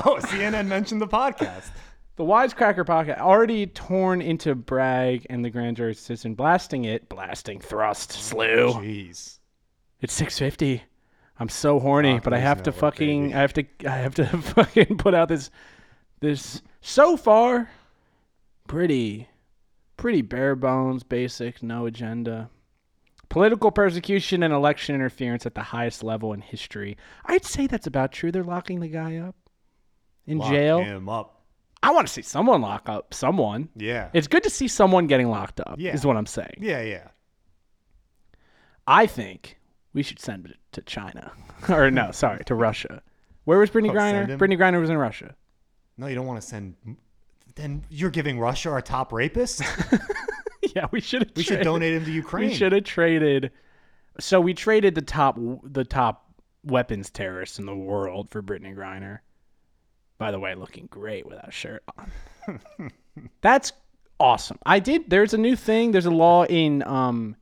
Oh, 0.06 0.16
CNN 0.16 0.68
mentioned 0.68 1.02
the 1.02 1.08
podcast. 1.08 1.70
The 2.16 2.24
Wisecracker 2.24 2.84
podcast 2.86 3.20
already 3.20 3.68
torn 3.68 4.22
into 4.22 4.56
Bragg 4.56 5.28
and 5.30 5.46
the 5.46 5.50
grand 5.50 5.78
jury's 5.78 5.98
decision, 5.98 6.34
blasting 6.34 6.86
it, 6.86 7.10
blasting 7.10 7.60
thrust, 7.60 8.12
slew. 8.12 8.74
Jeez. 8.74 9.40
It's 10.02 10.14
six 10.14 10.38
fifty. 10.38 10.84
I'm 11.40 11.50
so 11.50 11.80
horny, 11.80 12.14
Fox 12.14 12.24
but 12.24 12.34
I 12.34 12.40
have 12.40 12.64
to 12.64 12.72
fucking 12.72 13.22
baby. 13.28 13.34
I 13.36 13.40
have 13.40 13.54
to 13.54 13.66
I 13.86 13.98
have 13.98 14.16
to 14.16 14.26
fucking 14.42 14.98
put 14.98 15.14
out 15.14 15.30
this 15.30 15.52
this 16.20 16.62
so 16.82 17.16
far 17.16 17.70
pretty 18.68 19.30
pretty 19.98 20.22
bare 20.22 20.56
bones, 20.56 21.04
basic, 21.04 21.62
no 21.62 21.86
agenda. 21.86 22.50
Political 23.34 23.72
persecution 23.72 24.44
and 24.44 24.54
election 24.54 24.94
interference 24.94 25.48
at 25.48 25.56
the 25.56 25.64
highest 25.64 26.04
level 26.04 26.34
in 26.34 26.42
history. 26.42 26.98
I'd 27.26 27.44
say 27.44 27.66
that's 27.66 27.88
about 27.88 28.12
true. 28.12 28.32
They're 28.32 28.44
locking 28.44 28.80
the 28.80 28.88
guy 28.88 29.18
up 29.18 29.36
in 30.28 30.38
Lock 30.38 30.52
jail. 30.52 30.84
him 30.84 31.10
up. 31.10 31.42
I 31.82 31.90
want 31.92 32.06
to 32.06 32.14
see 32.14 32.22
someone 32.22 32.62
lock 32.62 32.88
up 32.88 33.12
someone. 33.12 33.70
Yeah. 33.76 34.10
It's 34.14 34.28
good 34.28 34.44
to 34.44 34.52
see 34.52 34.68
someone 34.68 35.08
getting 35.08 35.30
locked 35.32 35.60
up. 35.62 35.78
Yeah. 35.80 35.96
Is 35.96 36.06
what 36.06 36.16
I'm 36.16 36.28
saying. 36.28 36.58
yeah, 36.60 36.82
yeah. 36.84 37.08
I 38.86 39.08
think 39.08 39.58
we 39.94 40.04
should 40.04 40.20
send 40.20 40.46
it 40.46 40.58
to 40.74 40.82
China. 40.82 41.32
or 41.70 41.90
no, 41.90 42.12
sorry, 42.12 42.44
to 42.46 42.54
Russia. 42.54 43.02
Where 43.46 43.58
was 43.58 43.72
Brittany 43.72 43.90
Oh, 43.90 43.98
Griner? 43.98 44.38
Brittany 44.38 44.58
Griner 44.58 44.80
was 44.80 44.92
in 44.92 44.98
Russia. 44.98 45.34
No, 45.98 46.06
you 46.06 46.14
don't 46.14 46.28
want 46.28 46.40
to 46.40 46.48
send. 46.48 46.76
Then 47.56 47.84
you're 47.90 48.12
giving 48.12 48.40
Russia 48.40 48.70
our 48.70 48.82
top 48.82 49.12
rapist. 49.12 49.64
yeah, 50.76 50.88
we 50.92 51.02
should. 51.02 51.32
We 51.36 51.44
should 51.44 51.62
donate 51.62 51.94
him 51.94 52.06
to 52.06 52.12
Ukraine. 52.12 52.50
We 52.50 52.56
should 52.56 52.72
have 52.72 52.84
traded. 52.84 53.52
So 54.20 54.40
we 54.40 54.54
traded 54.54 54.96
the 54.96 55.02
top 55.02 55.38
the 55.64 55.84
top 55.84 56.32
weapons 56.64 57.10
terrorists 57.10 57.60
in 57.60 57.66
the 57.66 57.76
world 57.76 58.30
for 58.30 58.42
Brittany 58.42 58.74
Griner. 58.74 59.20
By 60.18 60.32
the 60.32 60.40
way, 60.40 60.56
looking 60.56 60.88
great 60.88 61.26
without 61.26 61.50
a 61.50 61.52
shirt 61.52 61.84
on. 61.98 62.12
That's 63.42 63.74
awesome. 64.20 64.58
I 64.66 64.80
did. 64.80 65.10
There's 65.10 65.34
a 65.34 65.38
new 65.38 65.56
thing. 65.56 65.92
There's 65.92 66.06
a 66.06 66.12
law 66.12 66.46
in 66.46 66.84
um, 66.84 67.36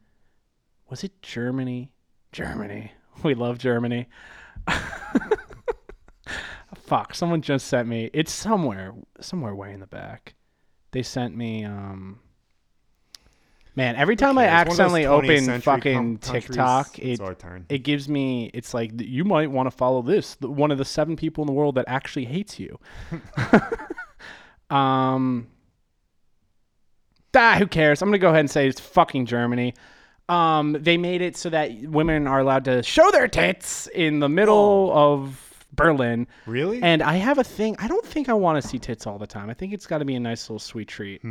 was 0.89 1.03
it 1.03 1.21
Germany? 1.21 1.91
Germany. 2.31 2.91
We 3.23 3.35
love 3.35 3.59
Germany. 3.59 4.07
Fuck. 6.75 7.13
Someone 7.13 7.41
just 7.41 7.67
sent 7.67 7.88
me. 7.88 8.09
It's 8.13 8.31
somewhere. 8.31 8.93
Somewhere 9.19 9.53
way 9.53 9.73
in 9.73 9.79
the 9.79 9.88
back. 9.88 10.33
They 10.91 11.03
sent 11.03 11.35
me 11.35 11.63
um. 11.65 12.19
Man, 13.75 13.95
every 13.95 14.15
time 14.17 14.37
I 14.37 14.45
cares? 14.47 14.51
One 14.51 14.61
of 14.61 14.67
those 14.67 14.79
accidentally 14.79 15.03
20th 15.03 15.23
open 15.23 15.45
century 15.45 15.61
fucking 15.61 16.17
countries. 16.17 16.45
TikTok, 16.47 16.99
It's 16.99 17.19
it 17.21 17.23
our 17.23 17.35
turn. 17.35 17.65
it 17.69 17.79
gives 17.79 18.09
me 18.09 18.51
it's 18.53 18.73
like 18.73 18.91
you 18.99 19.23
might 19.23 19.49
want 19.49 19.67
to 19.67 19.71
follow 19.75 20.01
this 20.01 20.35
the- 20.35 20.49
one 20.49 20.71
of 20.71 20.77
the 20.77 20.85
seven 20.85 21.15
people 21.15 21.41
in 21.43 21.47
the 21.47 21.53
world 21.53 21.75
that 21.75 21.85
actually 21.87 22.25
hates 22.25 22.59
you 22.59 22.77
um 24.69 25.47
ah, 27.35 27.55
who 27.57 27.67
cares 27.67 28.01
i'm 28.01 28.07
gonna 28.09 28.17
go 28.17 28.29
ahead 28.29 28.41
and 28.41 28.49
say 28.51 28.67
it's 28.67 28.79
fucking 28.79 29.25
germany 29.25 29.73
Um, 30.29 30.77
they 30.79 30.95
made 30.97 31.21
it 31.21 31.35
so 31.35 31.49
that 31.49 31.71
women 31.81 32.25
are 32.27 32.39
allowed 32.39 32.63
to 32.65 32.81
show 32.83 33.09
their 33.11 33.27
tits 33.27 33.87
in 33.93 34.19
the 34.19 34.29
middle 34.29 34.89
of 34.93 35.65
Berlin. 35.73 36.25
Really? 36.45 36.81
And 36.81 37.01
I 37.03 37.15
have 37.15 37.37
a 37.37 37.43
thing. 37.43 37.75
I 37.79 37.87
don't 37.89 38.05
think 38.05 38.29
I 38.29 38.33
want 38.33 38.61
to 38.61 38.65
see 38.67 38.79
tits 38.79 39.05
all 39.07 39.17
the 39.17 39.27
time. 39.27 39.49
I 39.49 39.53
think 39.53 39.73
it's 39.73 39.85
got 39.87 39.97
to 39.97 40.05
be 40.05 40.15
a 40.15 40.19
nice 40.21 40.49
little 40.49 40.59
sweet 40.59 40.87
treat. 40.87 41.21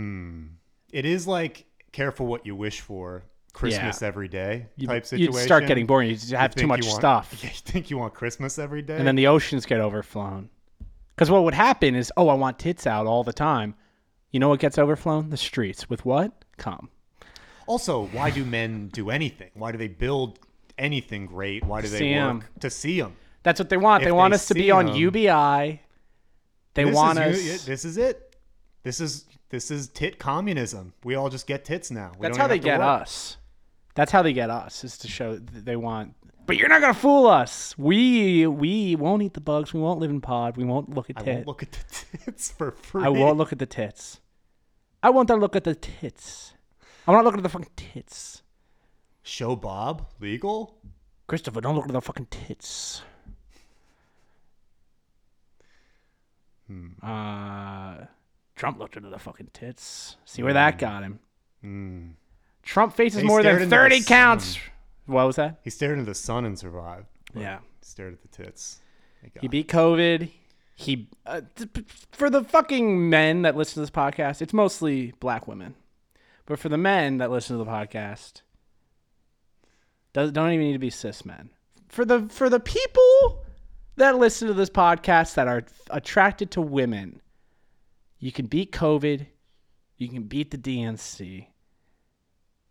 it 0.92 1.04
is 1.06 1.26
like 1.26 1.64
careful 1.92 2.26
what 2.26 2.46
you 2.46 2.54
wish 2.56 2.80
for. 2.80 3.24
Christmas 3.52 4.00
Yeah. 4.00 4.06
every 4.06 4.28
day 4.28 4.66
You, 4.76 4.86
type 4.86 5.04
situation. 5.04 5.32
would 5.32 5.42
start 5.42 5.66
getting 5.66 5.84
boring. 5.84 6.16
You 6.16 6.36
have 6.36 6.54
too 6.54 6.68
much 6.68 6.84
want- 6.86 6.94
stuff. 6.94 7.36
Yeah, 7.42 7.48
you 7.52 7.56
think 7.56 7.90
you 7.90 7.98
want 7.98 8.14
Christmas 8.14 8.60
every 8.60 8.80
day? 8.80 8.96
and 8.96 9.04
then 9.04 9.16
the 9.16 9.26
oceans 9.26 9.66
get 9.66 9.80
overflown. 9.80 10.50
Because 11.16 11.32
what 11.32 11.42
would 11.42 11.54
happen 11.54 11.96
is, 11.96 12.12
oh, 12.16 12.28
I 12.28 12.34
want 12.34 12.60
tits 12.60 12.86
out 12.86 13.06
all 13.08 13.24
the 13.24 13.32
time. 13.32 13.74
You 14.30 14.38
know 14.38 14.48
what 14.48 14.60
gets 14.60 14.78
overflown? 14.78 15.30
The 15.30 15.36
streets. 15.36 15.90
With 15.90 16.04
what? 16.04 16.32
Come. 16.58 16.90
also, 17.66 18.06
why 18.12 18.30
do 18.30 18.44
men 18.44 18.88
do 18.92 19.10
anything? 19.10 19.50
Why 19.54 19.72
do 19.72 19.78
they 19.78 19.88
build 19.88 20.38
anything 20.78 21.26
great? 21.26 21.64
Why 21.64 21.80
do 21.80 21.88
they 21.88 21.98
See 21.98 22.14
work 22.14 22.20
'em. 22.30 22.44
to 22.60 22.70
see 22.70 23.00
them? 23.00 23.16
That's 23.42 23.58
what 23.58 23.68
they 23.68 23.76
want. 23.76 24.02
If 24.02 24.06
they 24.06 24.12
want 24.12 24.30
they 24.30 24.36
us 24.36 24.46
to 24.48 24.54
be 24.54 24.70
on 24.70 24.94
UBI. 24.94 25.80
They 26.74 26.84
this 26.84 26.94
want 26.94 27.18
us. 27.18 27.42
you- 27.42 27.58
This 27.58 27.84
is 27.84 27.96
it. 27.96 28.36
This 28.84 29.00
is 29.00 29.24
this 29.50 29.70
is 29.70 29.88
tit 29.88 30.18
communism. 30.18 30.94
We 31.04 31.14
all 31.14 31.28
just 31.28 31.46
get 31.46 31.64
tits 31.64 31.90
now. 31.90 32.12
We 32.18 32.26
That's 32.26 32.38
how 32.38 32.46
they 32.46 32.58
get 32.58 32.80
work. 32.80 33.02
us. 33.02 33.36
That's 33.94 34.10
how 34.12 34.22
they 34.22 34.32
get 34.32 34.50
us. 34.50 34.82
Is 34.84 34.96
to 34.98 35.08
show 35.08 35.36
that 35.36 35.64
they 35.64 35.76
want. 35.76 36.14
But 36.46 36.56
you're 36.56 36.68
not 36.68 36.80
gonna 36.80 36.94
fool 36.94 37.26
us. 37.26 37.76
We 37.78 38.46
we 38.46 38.96
won't 38.96 39.22
eat 39.22 39.34
the 39.34 39.40
bugs. 39.40 39.72
We 39.74 39.80
won't 39.80 40.00
live 40.00 40.10
in 40.10 40.20
pod. 40.20 40.56
We 40.56 40.64
won't 40.64 40.88
look 40.94 41.10
at 41.10 41.18
I 41.18 41.22
tits. 41.22 41.34
won't 41.36 41.46
look 41.46 41.62
at 41.62 41.72
the 41.72 42.18
tits 42.24 42.50
for 42.50 42.70
free. 42.72 43.04
I 43.04 43.08
won't 43.08 43.36
look 43.36 43.52
at 43.52 43.58
the 43.58 43.66
tits. 43.66 44.20
I 45.02 45.10
want 45.10 45.28
to 45.28 45.36
look 45.36 45.54
at 45.56 45.64
the 45.64 45.74
tits. 45.74 46.54
I 47.06 47.12
want 47.12 47.22
to 47.24 47.26
look 47.28 47.36
at 47.36 47.42
the 47.42 47.48
fucking 47.48 47.70
tits. 47.76 48.42
Show 49.22 49.56
Bob 49.56 50.06
legal. 50.20 50.78
Christopher, 51.26 51.60
don't 51.60 51.76
look 51.76 51.86
at 51.86 51.92
the 51.92 52.00
fucking 52.00 52.26
tits. 52.30 53.02
Hmm. 56.66 56.88
Uh, 57.02 57.96
Trump 58.60 58.78
looked 58.78 58.96
into 58.96 59.08
the 59.08 59.18
fucking 59.18 59.48
tits. 59.54 60.16
See 60.26 60.42
where 60.42 60.52
that 60.52 60.78
got 60.78 61.02
him. 61.02 61.18
Hmm. 61.62 62.08
Trump 62.62 62.94
faces 62.94 63.22
He 63.22 63.26
more 63.26 63.40
stared 63.40 63.56
than 63.56 63.62
into 63.64 63.70
the 63.70 63.76
30 63.76 64.00
sun. 64.00 64.04
counts. 64.06 64.58
What 65.06 65.26
was 65.26 65.36
that? 65.36 65.60
He 65.64 65.70
stared 65.70 65.98
into 65.98 66.04
the 66.10 66.14
sun 66.14 66.44
and 66.44 66.58
survived. 66.58 67.06
Yeah. 67.34 67.60
He 67.60 67.64
stared 67.86 68.12
at 68.12 68.20
the 68.22 68.28
tits. 68.28 68.80
Thank 69.22 69.32
He 69.40 69.48
God. 69.48 69.50
beat 69.50 69.68
COVID. 69.68 70.30
He 70.74 71.08
uh, 71.26 71.40
t- 71.56 71.66
p- 71.66 71.84
for 72.12 72.28
the 72.30 72.44
fucking 72.44 73.08
men 73.10 73.42
that 73.42 73.56
listen 73.56 73.74
to 73.74 73.80
this 73.80 73.90
podcast, 73.90 74.40
it's 74.42 74.52
mostly 74.52 75.12
black 75.20 75.48
women. 75.48 75.74
But 76.46 76.58
for 76.58 76.68
the 76.68 76.78
men 76.78 77.18
that 77.18 77.30
listen 77.30 77.56
to 77.58 77.64
the 77.64 77.70
podcast, 77.70 78.42
does, 80.12 80.32
don't 80.32 80.50
even 80.52 80.66
need 80.66 80.72
to 80.74 80.78
be 80.78 80.90
cis 80.90 81.24
men. 81.24 81.50
For 81.88 82.04
the 82.04 82.28
for 82.28 82.48
the 82.48 82.60
people 82.60 83.44
that 83.96 84.18
listen 84.18 84.48
to 84.48 84.54
this 84.54 84.70
podcast 84.70 85.34
that 85.34 85.48
are 85.48 85.64
attracted 85.90 86.50
to 86.52 86.60
women, 86.60 87.20
you 88.20 88.30
can 88.30 88.46
beat 88.46 88.70
COVID, 88.70 89.26
you 89.96 90.08
can 90.08 90.24
beat 90.24 90.50
the 90.50 90.58
DNC, 90.58 91.46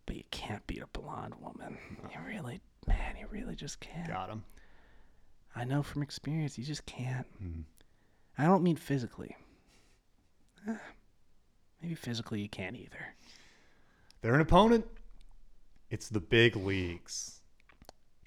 but 0.06 0.16
you 0.16 0.22
can't 0.30 0.66
beat 0.66 0.82
a 0.82 0.86
blonde 0.98 1.34
woman. 1.40 1.76
You 2.12 2.20
really, 2.26 2.60
man, 2.86 3.16
you 3.18 3.26
really 3.30 3.54
just 3.54 3.80
can't. 3.80 4.08
Got 4.08 4.30
him. 4.30 4.44
I 5.54 5.64
know 5.64 5.82
from 5.82 6.02
experience, 6.02 6.56
you 6.56 6.64
just 6.64 6.86
can't. 6.86 7.26
I 8.38 8.44
don't 8.44 8.62
mean 8.62 8.76
physically. 8.76 9.36
Eh, 10.68 10.74
Maybe 11.82 11.94
physically 11.94 12.40
you 12.40 12.48
can't 12.48 12.76
either. 12.76 13.14
They're 14.20 14.34
an 14.34 14.40
opponent. 14.40 14.86
It's 15.90 16.08
the 16.08 16.20
big 16.20 16.54
leagues. 16.56 17.39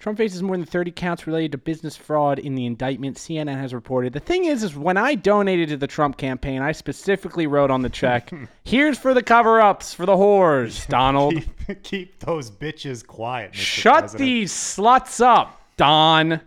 Trump 0.04 0.18
faces 0.18 0.42
more 0.42 0.54
than 0.54 0.66
30 0.66 0.90
counts 0.90 1.26
related 1.26 1.52
to 1.52 1.56
business 1.56 1.96
fraud 1.96 2.38
in 2.38 2.54
the 2.54 2.66
indictment, 2.66 3.16
CNN 3.16 3.58
has 3.58 3.72
reported. 3.72 4.12
The 4.12 4.20
thing 4.20 4.44
is, 4.44 4.62
is 4.62 4.76
when 4.76 4.98
I 4.98 5.14
donated 5.14 5.70
to 5.70 5.78
the 5.78 5.86
Trump 5.86 6.18
campaign, 6.18 6.60
I 6.60 6.72
specifically 6.72 7.46
wrote 7.46 7.70
on 7.70 7.80
the 7.80 7.88
check, 7.88 8.30
here's 8.64 8.98
for 8.98 9.14
the 9.14 9.22
cover-ups 9.22 9.94
for 9.94 10.04
the 10.04 10.12
whores, 10.12 10.86
Donald. 10.88 11.32
Keep, 11.66 11.82
keep 11.82 12.20
those 12.20 12.50
bitches 12.50 13.06
quiet. 13.06 13.52
Mr. 13.52 13.56
Shut 13.56 14.00
President. 14.00 14.18
these 14.18 14.52
sluts 14.52 15.24
up, 15.24 15.58
Don. 15.78 16.42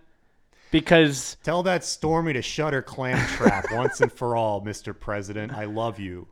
Because 0.70 1.38
Tell 1.42 1.64
that 1.64 1.84
Stormy 1.84 2.34
to 2.34 2.44
shut 2.44 2.74
her 2.74 2.84
clam 2.84 3.18
trap 3.30 3.66
once 3.72 4.02
and 4.02 4.14
for 4.14 4.36
all, 4.36 4.62
Mr. 4.62 4.94
President. 4.98 5.52
I 5.52 5.66
love 5.66 6.00
you. 6.00 6.28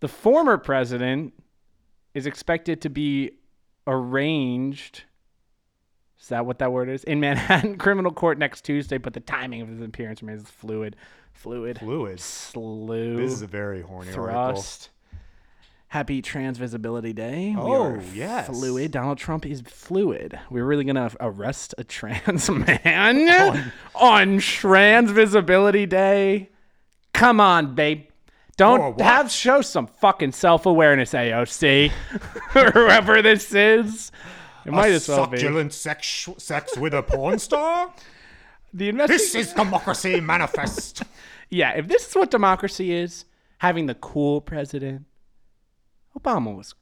the 0.00 0.08
former 0.08 0.56
president 0.56 1.34
is 2.14 2.24
expected 2.24 2.80
to 2.80 2.88
be 2.88 3.32
arraigned. 3.86 5.02
Is 6.20 6.28
that 6.28 6.46
what 6.46 6.58
that 6.60 6.72
word 6.72 6.88
is? 6.88 7.04
In 7.04 7.20
Manhattan 7.20 7.76
criminal 7.78 8.12
court 8.12 8.38
next 8.38 8.62
Tuesday, 8.62 8.98
but 8.98 9.12
the 9.12 9.20
timing 9.20 9.60
of 9.60 9.68
his 9.68 9.80
appearance 9.80 10.22
remains 10.22 10.48
fluid. 10.50 10.96
Fluid. 11.32 11.78
Fluid. 11.78 12.20
Slew. 12.20 13.16
This 13.16 13.32
is 13.32 13.42
a 13.42 13.46
very 13.46 13.82
horny 13.82 14.12
article. 14.14 14.64
Happy 15.88 16.22
Trans 16.22 16.58
Visibility 16.58 17.12
Day. 17.12 17.54
Oh, 17.56 18.00
yes. 18.12 18.48
Fluid. 18.48 18.90
Donald 18.90 19.16
Trump 19.16 19.46
is 19.46 19.60
fluid. 19.60 20.36
We're 20.50 20.64
really 20.64 20.82
going 20.84 20.96
to 21.08 21.16
arrest 21.20 21.74
a 21.78 21.84
trans 21.84 22.50
man 22.66 23.72
on 23.94 24.38
Trans 24.38 25.10
Visibility 25.12 25.86
Day. 25.86 26.50
Come 27.12 27.38
on, 27.38 27.76
babe. 27.76 28.08
Don't 28.56 29.00
have 29.00 29.30
show 29.30 29.60
some 29.60 29.86
fucking 29.86 30.32
self 30.32 30.66
awareness, 30.66 31.12
AOC, 31.12 31.92
or 32.54 32.70
whoever 32.70 33.20
this 33.20 33.52
is. 33.54 34.12
It 34.66 34.72
might 34.72 34.92
a 34.92 34.94
as 34.94 35.08
well 35.08 35.26
be. 35.26 35.38
succulent 35.38 35.72
sex, 35.72 36.28
sex 36.38 36.76
with 36.76 36.94
a 36.94 37.02
porn 37.02 37.38
star? 37.38 37.92
The 38.72 38.90
this 38.90 39.34
is 39.34 39.52
democracy 39.52 40.20
manifest. 40.20 41.02
Yeah, 41.50 41.72
if 41.72 41.86
this 41.86 42.08
is 42.08 42.14
what 42.16 42.30
democracy 42.32 42.90
is, 42.92 43.26
having 43.58 43.86
the 43.86 43.94
cool 43.94 44.40
president, 44.40 45.04
Obama 46.18 46.56
was 46.56 46.74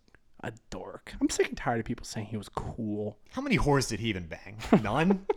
a 0.43 0.53
dork. 0.71 1.13
I'm 1.21 1.29
sick 1.29 1.49
and 1.49 1.59
tired 1.59 1.81
of 1.81 1.85
people 1.85 2.07
saying 2.07 2.27
he 2.29 2.39
was 2.39 2.49
cool. 2.49 3.19
How 3.33 3.43
many 3.43 3.59
whores 3.59 3.89
did 3.89 4.01
he 4.01 4.09
even 4.09 4.29
bang? 4.29 4.57
None? 4.83 5.27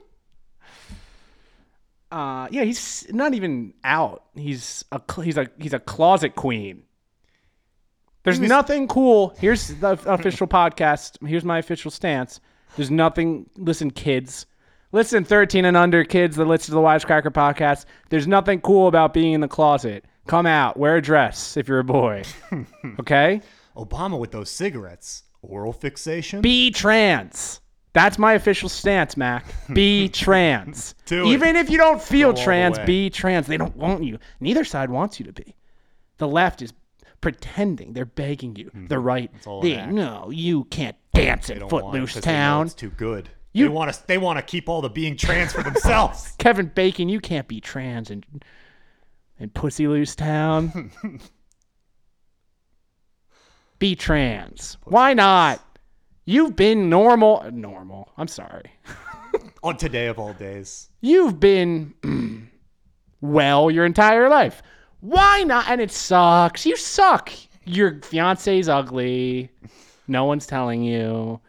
Uh, 2.12 2.48
yeah, 2.52 2.64
he's 2.64 3.06
not 3.12 3.34
even 3.34 3.74
out. 3.84 4.24
He's 4.36 4.86
a 4.92 5.02
he's 5.22 5.38
a 5.38 5.50
he's 5.58 5.74
a 5.74 5.80
closet 5.80 6.36
queen. 6.36 6.84
There's 8.26 8.40
was- 8.40 8.50
nothing 8.50 8.88
cool. 8.90 9.34
Here's 9.40 9.70
the 9.70 9.92
official 10.06 10.48
podcast. 10.48 11.26
Here's 11.26 11.46
my 11.46 11.60
official 11.60 11.90
stance. 11.92 12.42
There's 12.76 12.92
nothing. 12.92 13.50
Listen, 13.56 13.90
kids. 13.92 14.46
Listen, 14.92 15.24
13 15.24 15.66
and 15.66 15.76
under 15.78 16.04
kids 16.04 16.36
that 16.36 16.46
listen 16.46 16.68
to 16.68 16.72
the 16.76 16.82
Wisecracker 16.82 17.32
podcast. 17.32 17.86
There's 18.10 18.28
nothing 18.28 18.62
cool 18.62 18.88
about 18.88 19.14
being 19.14 19.34
in 19.34 19.42
the 19.42 19.48
closet. 19.48 20.06
Come 20.28 20.46
out. 20.46 20.78
Wear 20.78 20.98
a 20.98 21.02
dress 21.02 21.56
if 21.58 21.68
you're 21.68 21.80
a 21.80 21.84
boy. 21.84 22.24
Okay? 23.00 23.42
Obama 23.76 24.18
with 24.20 24.32
those 24.32 24.50
cigarettes. 24.50 25.24
Oral 25.42 25.74
fixation? 25.74 26.42
Be 26.42 26.72
trans. 26.72 27.60
That's 27.94 28.18
my 28.18 28.34
official 28.34 28.68
stance, 28.70 29.16
Mac. 29.16 29.46
Be 29.74 30.10
trans. 30.24 30.96
Even 31.12 31.56
if 31.56 31.70
you 31.70 31.78
don't 31.78 32.02
feel 32.02 32.34
the 32.34 32.42
trans, 32.42 32.80
be 32.80 33.10
trans. 33.10 33.48
They 33.48 33.58
don't 33.58 33.76
want 33.76 34.04
you. 34.04 34.18
Neither 34.40 34.64
side 34.66 34.90
wants 34.90 35.20
you 35.20 35.26
to 35.26 35.34
be. 35.34 35.56
The 36.18 36.28
left 36.28 36.62
is 36.62 36.74
pretending. 37.22 37.94
They're 37.94 38.06
begging 38.06 38.56
you. 38.56 38.72
The 38.88 39.00
right, 39.00 39.32
Hmm. 39.44 39.50
all 39.50 39.62
an 39.62 39.68
they, 39.70 39.76
act. 39.76 39.92
no, 39.94 40.30
you 40.32 40.66
can't 40.66 40.96
dance 41.14 41.48
They 41.48 41.56
in 41.56 41.60
don't 41.62 41.72
want 41.72 41.84
it 41.84 41.92
Footloose 41.92 42.14
'cause 42.14 42.24
they 42.24 42.32
know 42.32 42.36
Town. 42.38 42.66
It's 42.68 42.76
too 42.76 42.90
good. 42.92 43.30
You- 43.54 43.66
they 43.68 43.74
want 43.74 43.94
to. 43.94 44.08
They 44.08 44.18
want 44.18 44.38
to 44.38 44.44
keep 44.44 44.68
all 44.68 44.82
the 44.82 44.90
being 44.90 45.16
trans 45.16 45.54
for 45.54 45.64
themselves. 45.64 46.34
Kevin 46.40 46.68
Bacon, 46.68 47.08
you 47.10 47.20
can't 47.22 47.48
be 47.48 47.62
trans 47.62 48.12
in 48.12 48.24
in 49.40 49.50
Pussy 49.50 49.88
Loose 49.88 50.16
Town. 50.16 50.92
be 53.80 53.96
trans. 53.96 54.78
Why 54.86 55.14
not? 55.14 55.62
You've 56.26 56.56
been 56.56 56.90
normal. 56.90 57.46
Normal. 57.52 58.12
I'm 58.18 58.28
sorry. 58.28 58.72
On 59.64 59.78
today 59.78 60.08
of 60.08 60.18
all 60.20 60.34
days. 60.34 60.90
You've 61.02 61.40
been 61.40 61.94
well 63.22 63.70
your 63.70 63.86
entire 63.86 64.30
life. 64.30 64.62
Why 65.06 65.44
not? 65.44 65.70
And 65.70 65.80
it 65.82 65.92
sucks. 65.92 66.66
You 66.66 66.76
suck. 66.76 67.32
Your 67.66 68.02
fiance's 68.02 68.68
ugly. 68.68 69.52
No 70.08 70.26
one's 70.26 70.48
telling 70.48 70.84
you. 70.84 71.40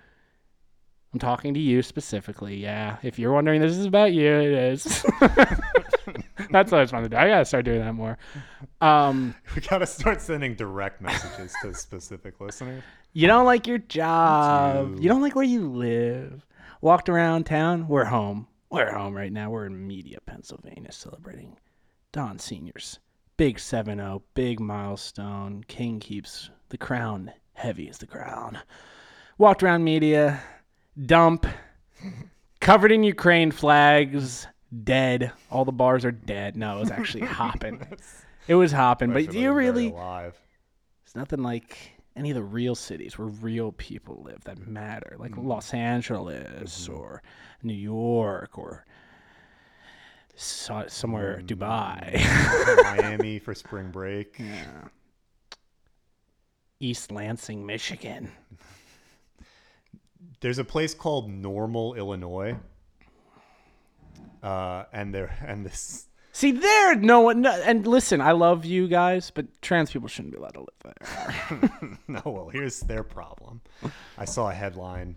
I'm 1.15 1.19
talking 1.19 1.55
to 1.55 1.61
you 1.61 1.81
specifically. 1.83 2.57
Yeah. 2.57 2.99
If 3.03 3.19
you're 3.19 3.33
wondering 3.33 3.63
this 3.63 3.77
is 3.77 3.87
about 3.87 4.13
you, 4.13 4.27
it 4.31 4.53
is. 4.53 4.85
That's 6.51 6.71
what 6.71 6.79
I 6.79 6.81
was 6.83 6.91
trying 6.91 7.05
to 7.05 7.09
do. 7.09 7.17
I 7.17 7.29
gotta 7.29 7.47
start 7.47 7.65
doing 7.65 7.81
that 7.81 7.95
more. 7.95 8.19
Um, 8.83 9.35
We 9.57 9.63
gotta 9.63 9.87
start 9.87 10.21
sending 10.21 10.55
direct 10.55 11.01
messages 11.01 11.55
to 11.63 11.73
specific 11.73 12.39
listeners. 12.41 12.83
you 13.15 13.27
don't 13.27 13.47
like 13.47 13.67
your 13.67 13.79
job. 13.79 14.97
too. 14.99 15.03
You 15.03 15.09
don't 15.09 15.23
like 15.23 15.35
where 15.35 15.45
you 15.45 15.67
live. 15.71 16.45
Walked 16.83 17.09
around 17.09 17.47
town. 17.47 17.89
We're 17.89 18.05
home. 18.05 18.49
We're 18.71 18.93
home 18.93 19.15
right 19.17 19.33
now. 19.33 19.49
We're 19.51 19.65
in 19.67 19.87
Media, 19.87 20.19
Pennsylvania, 20.27 20.93
celebrating 20.93 21.57
Don 22.13 22.39
Senior's 22.39 22.99
big 23.37 23.59
7 23.59 23.99
0, 23.99 24.23
big 24.35 24.61
milestone. 24.61 25.65
King 25.69 26.01
keeps 26.01 26.51
the 26.69 26.79
crown 26.79 27.33
heavy 27.55 27.89
as 27.89 27.99
the 27.99 28.07
crown. 28.07 28.59
walked 29.39 29.63
around 29.63 29.85
media, 29.85 30.41
dump, 31.07 31.47
covered 32.61 32.93
in 32.93 33.03
Ukraine 33.03 33.51
flags, 33.51 34.47
dead. 34.85 35.33
All 35.51 35.65
the 35.65 35.73
bars 35.73 36.05
are 36.05 36.13
dead. 36.13 36.57
No, 36.57 36.77
it 36.77 36.81
was 36.81 36.91
actually 36.91 37.27
hopping. 37.27 37.87
It 38.49 38.55
was 38.55 38.73
hopping, 38.73 39.13
but 39.13 39.31
do 39.31 39.39
you 39.39 39.53
really? 39.53 39.91
Alive. 39.91 40.39
It's 41.05 41.15
nothing 41.15 41.43
like 41.43 41.93
any 42.17 42.31
of 42.31 42.37
the 42.37 42.43
real 42.43 42.75
cities 42.75 43.19
where 43.19 43.29
real 43.29 43.73
people 43.73 44.23
live 44.25 44.43
that 44.45 44.67
matter, 44.67 45.17
like 45.19 45.37
Los 45.37 45.75
Angeles 45.75 46.89
or 46.89 47.23
New 47.63 47.75
York 47.75 48.57
or 48.59 48.86
so, 50.37 50.85
somewhere 50.87 51.41
Dubai, 51.45 52.23
Miami 52.99 53.39
for 53.39 53.55
spring 53.65 53.91
break. 53.91 54.41
East 56.79 57.11
Lansing, 57.11 57.65
Michigan. 57.65 58.31
There's 60.41 60.59
a 60.59 60.65
place 60.65 60.93
called 60.93 61.31
Normal, 61.31 61.95
Illinois. 61.95 62.57
Uh, 64.43 64.85
and 64.93 65.15
there 65.15 65.35
and 65.45 65.65
this 65.65 66.07
See, 66.33 66.53
there, 66.53 66.95
no 66.95 67.21
one. 67.21 67.41
No, 67.41 67.51
and 67.65 67.87
listen, 67.87 68.21
I 68.21 68.33
love 68.33 68.67
you 68.67 68.89
guys, 68.89 69.31
but 69.31 69.47
trans 69.63 69.91
people 69.91 70.07
shouldn't 70.07 70.35
be 70.35 70.39
allowed 70.39 70.53
to 70.53 70.61
live 70.61 70.95
there. 71.81 71.99
no, 72.09 72.21
well, 72.27 72.51
here's 72.53 72.81
their 72.81 73.03
problem. 73.03 73.63
I 74.19 74.27
saw 74.27 74.51
a 74.51 74.53
headline: 74.53 75.17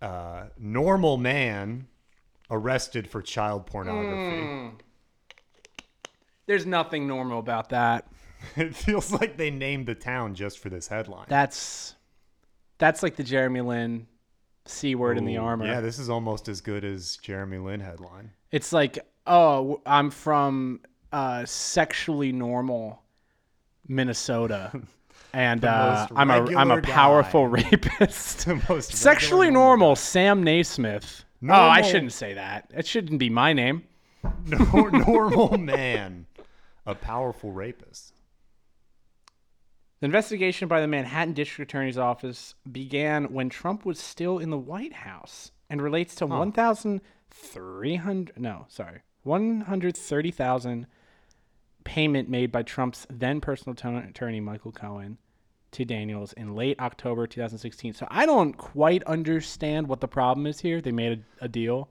uh, 0.00 0.44
"Normal 0.56 1.16
man 1.16 1.88
arrested 2.50 3.08
for 3.08 3.22
child 3.22 3.66
pornography." 3.66 4.84
There's 6.46 6.66
nothing 6.66 7.06
normal 7.06 7.38
about 7.38 7.70
that. 7.70 8.06
It 8.56 8.76
feels 8.76 9.10
like 9.10 9.36
they 9.36 9.50
named 9.50 9.86
the 9.86 9.94
town 9.94 10.34
just 10.34 10.58
for 10.58 10.68
this 10.68 10.86
headline. 10.86 11.26
That's 11.28 11.96
that's 12.78 13.02
like 13.02 13.16
the 13.16 13.24
Jeremy 13.24 13.60
Lin 13.62 14.06
c 14.66 14.94
word 14.94 15.18
in 15.18 15.24
the 15.24 15.36
Ooh, 15.36 15.42
armor. 15.42 15.66
Yeah, 15.66 15.80
this 15.80 15.98
is 15.98 16.08
almost 16.08 16.48
as 16.48 16.60
good 16.60 16.84
as 16.84 17.16
Jeremy 17.16 17.58
Lin 17.58 17.80
headline. 17.80 18.30
It's 18.50 18.72
like, 18.72 18.98
oh, 19.26 19.80
I'm 19.86 20.10
from 20.10 20.80
uh, 21.12 21.44
sexually 21.44 22.32
normal 22.32 23.02
Minnesota, 23.88 24.70
and 25.32 25.64
uh, 25.64 26.06
I'm 26.14 26.30
a 26.30 26.56
I'm 26.56 26.70
a 26.70 26.82
powerful 26.82 27.48
guy. 27.56 27.68
rapist. 27.70 28.46
Sexually 28.92 29.50
normal, 29.50 29.96
Sam 29.96 30.42
Naismith. 30.42 31.24
Oh, 31.42 31.52
I 31.52 31.82
shouldn't 31.82 32.12
say 32.12 32.34
that. 32.34 32.70
It 32.74 32.86
shouldn't 32.86 33.18
be 33.18 33.30
my 33.30 33.52
name. 33.52 33.84
nor- 34.46 34.90
normal 34.90 35.56
man, 35.58 36.26
a 36.84 36.94
powerful 36.94 37.52
rapist. 37.52 38.12
The 40.00 40.06
investigation 40.06 40.68
by 40.68 40.80
the 40.80 40.86
Manhattan 40.86 41.32
District 41.34 41.70
Attorney's 41.70 41.98
Office 41.98 42.54
began 42.70 43.32
when 43.32 43.48
Trump 43.48 43.86
was 43.86 43.98
still 43.98 44.38
in 44.38 44.50
the 44.50 44.58
White 44.58 44.92
House 44.92 45.50
and 45.70 45.80
relates 45.80 46.14
to 46.16 46.26
1,300 46.26 48.38
no, 48.38 48.66
sorry. 48.68 49.00
130,000 49.22 50.86
payment 51.84 52.28
made 52.28 52.52
by 52.52 52.62
Trump's 52.62 53.06
then 53.08 53.40
personal 53.40 53.74
to- 53.76 53.96
attorney 54.08 54.40
Michael 54.40 54.72
Cohen 54.72 55.16
to 55.76 55.84
Daniels 55.84 56.32
in 56.34 56.54
late 56.54 56.78
October 56.80 57.26
2016. 57.26 57.94
So 57.94 58.06
I 58.10 58.26
don't 58.26 58.52
quite 58.54 59.02
understand 59.04 59.86
what 59.88 60.00
the 60.00 60.08
problem 60.08 60.46
is 60.46 60.60
here. 60.60 60.80
They 60.80 60.92
made 60.92 61.24
a, 61.40 61.44
a 61.44 61.48
deal 61.48 61.88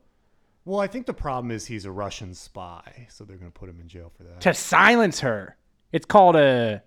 Well, 0.66 0.80
I 0.80 0.88
think 0.88 1.06
the 1.06 1.14
problem 1.14 1.52
is 1.52 1.66
he's 1.68 1.86
a 1.86 1.92
Russian 1.92 2.34
spy, 2.34 3.08
so 3.10 3.24
they're 3.24 3.38
going 3.38 3.52
to 3.52 3.60
put 3.60 3.70
him 3.70 3.80
in 3.80 3.88
jail 3.88 4.12
for 4.16 4.24
that. 4.24 4.42
to 4.42 4.54
silence 4.54 5.20
her. 5.22 5.56
It's 5.92 6.06
called 6.06 6.36
a 6.36 6.84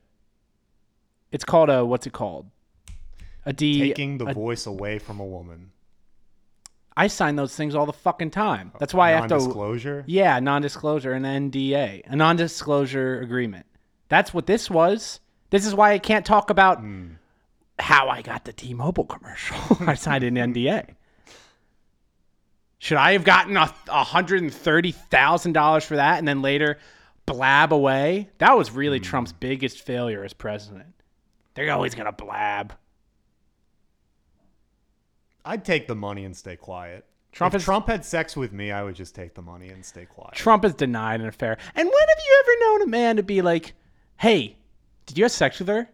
It's 1.32 1.44
called 1.44 1.70
a 1.70 1.84
what's 1.84 2.06
it 2.06 2.12
called? 2.12 2.46
A 3.46 3.52
D 3.52 3.78
Taking 3.80 4.18
the 4.18 4.26
a 4.26 4.34
voice 4.34 4.66
away 4.66 4.98
from 4.98 5.20
a 5.20 5.24
woman. 5.24 5.70
I 6.96 7.06
sign 7.06 7.36
those 7.36 7.54
things 7.54 7.76
all 7.76 7.86
the 7.86 7.92
fucking 7.92 8.32
time. 8.32 8.72
That's 8.80 8.92
why 8.92 9.10
I 9.10 9.12
have 9.12 9.28
to. 9.28 9.36
Non-disclosure. 9.36 10.02
Yeah, 10.08 10.40
non-disclosure, 10.40 11.12
an 11.12 11.22
NDA, 11.22 12.02
a 12.06 12.16
non-disclosure 12.16 13.20
agreement. 13.20 13.66
That's 14.08 14.34
what 14.34 14.46
this 14.46 14.68
was. 14.68 15.20
This 15.50 15.66
is 15.66 15.74
why 15.74 15.92
I 15.92 15.98
can't 15.98 16.26
talk 16.26 16.50
about 16.50 16.80
hmm. 16.80 17.12
how 17.78 18.08
I 18.08 18.22
got 18.22 18.44
the 18.44 18.52
T-Mobile 18.52 19.04
commercial. 19.04 19.56
I 19.80 19.94
signed 19.94 20.24
an 20.24 20.34
NDA. 20.34 20.94
Should 22.78 22.98
I 22.98 23.12
have 23.12 23.24
gotten 23.24 23.56
a 23.56 24.04
hundred 24.04 24.42
and 24.42 24.54
thirty 24.54 24.92
thousand 24.92 25.52
dollars 25.52 25.84
for 25.84 25.96
that, 25.96 26.18
and 26.18 26.28
then 26.28 26.42
later 26.42 26.78
blab 27.26 27.72
away? 27.72 28.28
That 28.38 28.56
was 28.56 28.70
really 28.70 28.98
hmm. 28.98 29.04
Trump's 29.04 29.32
biggest 29.32 29.80
failure 29.82 30.24
as 30.24 30.32
president. 30.32 30.94
They're 31.54 31.72
always 31.72 31.94
gonna 31.94 32.12
blab. 32.12 32.74
I'd 35.44 35.64
take 35.64 35.88
the 35.88 35.96
money 35.96 36.24
and 36.24 36.36
stay 36.36 36.56
quiet. 36.56 37.04
Trump 37.32 37.54
if 37.54 37.60
is- 37.60 37.64
Trump 37.64 37.88
had 37.88 38.04
sex 38.04 38.36
with 38.36 38.52
me, 38.52 38.70
I 38.70 38.82
would 38.84 38.94
just 38.94 39.14
take 39.14 39.34
the 39.34 39.42
money 39.42 39.70
and 39.70 39.84
stay 39.84 40.04
quiet. 40.04 40.34
Trump 40.34 40.62
has 40.62 40.74
denied 40.74 41.20
an 41.20 41.26
affair. 41.26 41.56
And 41.74 41.86
when 41.88 42.08
have 42.08 42.18
you 42.26 42.42
ever 42.44 42.52
known 42.60 42.82
a 42.82 42.90
man 42.90 43.16
to 43.16 43.22
be 43.22 43.42
like, 43.42 43.74
"Hey, 44.18 44.58
did 45.08 45.18
you 45.18 45.24
have 45.24 45.32
sex 45.32 45.58
with 45.58 45.68
her?" 45.68 45.88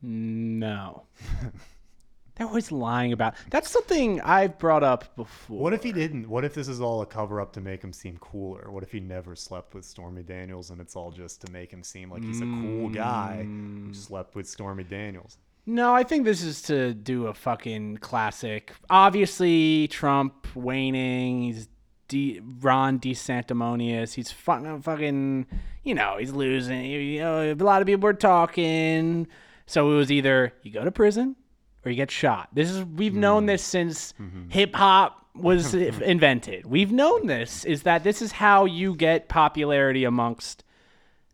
No. 0.00 1.04
They're 2.34 2.46
always 2.46 2.72
lying 2.72 3.12
about. 3.12 3.34
That's 3.50 3.70
something 3.70 4.20
I've 4.22 4.58
brought 4.58 4.82
up 4.82 5.14
before. 5.16 5.60
What 5.60 5.74
if 5.74 5.82
he 5.82 5.92
didn't? 5.92 6.28
What 6.28 6.44
if 6.46 6.54
this 6.54 6.66
is 6.66 6.80
all 6.80 7.02
a 7.02 7.06
cover 7.06 7.40
up 7.42 7.52
to 7.52 7.60
make 7.60 7.82
him 7.84 7.92
seem 7.92 8.16
cooler? 8.18 8.70
What 8.70 8.82
if 8.82 8.90
he 8.90 9.00
never 9.00 9.36
slept 9.36 9.74
with 9.74 9.84
Stormy 9.84 10.22
Daniels 10.22 10.70
and 10.70 10.80
it's 10.80 10.96
all 10.96 11.10
just 11.10 11.42
to 11.42 11.52
make 11.52 11.70
him 11.70 11.82
seem 11.82 12.10
like 12.10 12.24
he's 12.24 12.40
a 12.40 12.44
cool 12.46 12.88
guy 12.88 13.42
Mm. 13.46 13.88
who 13.88 13.94
slept 13.94 14.34
with 14.34 14.48
Stormy 14.48 14.82
Daniels? 14.84 15.36
No, 15.66 15.94
I 15.94 16.02
think 16.04 16.24
this 16.24 16.42
is 16.42 16.62
to 16.62 16.94
do 16.94 17.26
a 17.26 17.34
fucking 17.34 17.98
classic. 17.98 18.72
Obviously, 18.88 19.86
Trump 19.88 20.46
waning. 20.56 21.42
He's 21.42 21.68
de- 22.12 22.40
Ron 22.60 22.98
DeSanctimonious. 23.00 24.14
He's 24.14 24.30
fucking, 24.30 24.82
fucking, 24.82 25.46
you 25.82 25.94
know, 25.94 26.16
he's 26.18 26.30
losing. 26.32 26.84
You 26.84 27.20
know, 27.20 27.52
a 27.52 27.54
lot 27.54 27.80
of 27.82 27.86
people 27.86 28.02
were 28.02 28.12
talking. 28.12 29.26
So 29.66 29.90
it 29.92 29.94
was 29.96 30.12
either 30.12 30.52
you 30.62 30.70
go 30.70 30.84
to 30.84 30.90
prison 30.92 31.36
or 31.84 31.90
you 31.90 31.96
get 31.96 32.10
shot. 32.10 32.50
This 32.52 32.70
is 32.70 32.84
we've 32.84 33.14
known 33.14 33.46
this 33.46 33.62
since 33.62 34.12
hip 34.50 34.74
hop 34.74 35.26
was 35.34 35.74
invented. 35.74 36.66
We've 36.66 36.92
known 36.92 37.26
this 37.26 37.64
is 37.64 37.82
that 37.84 38.04
this 38.04 38.20
is 38.20 38.32
how 38.32 38.66
you 38.66 38.94
get 38.94 39.28
popularity 39.28 40.04
amongst 40.04 40.64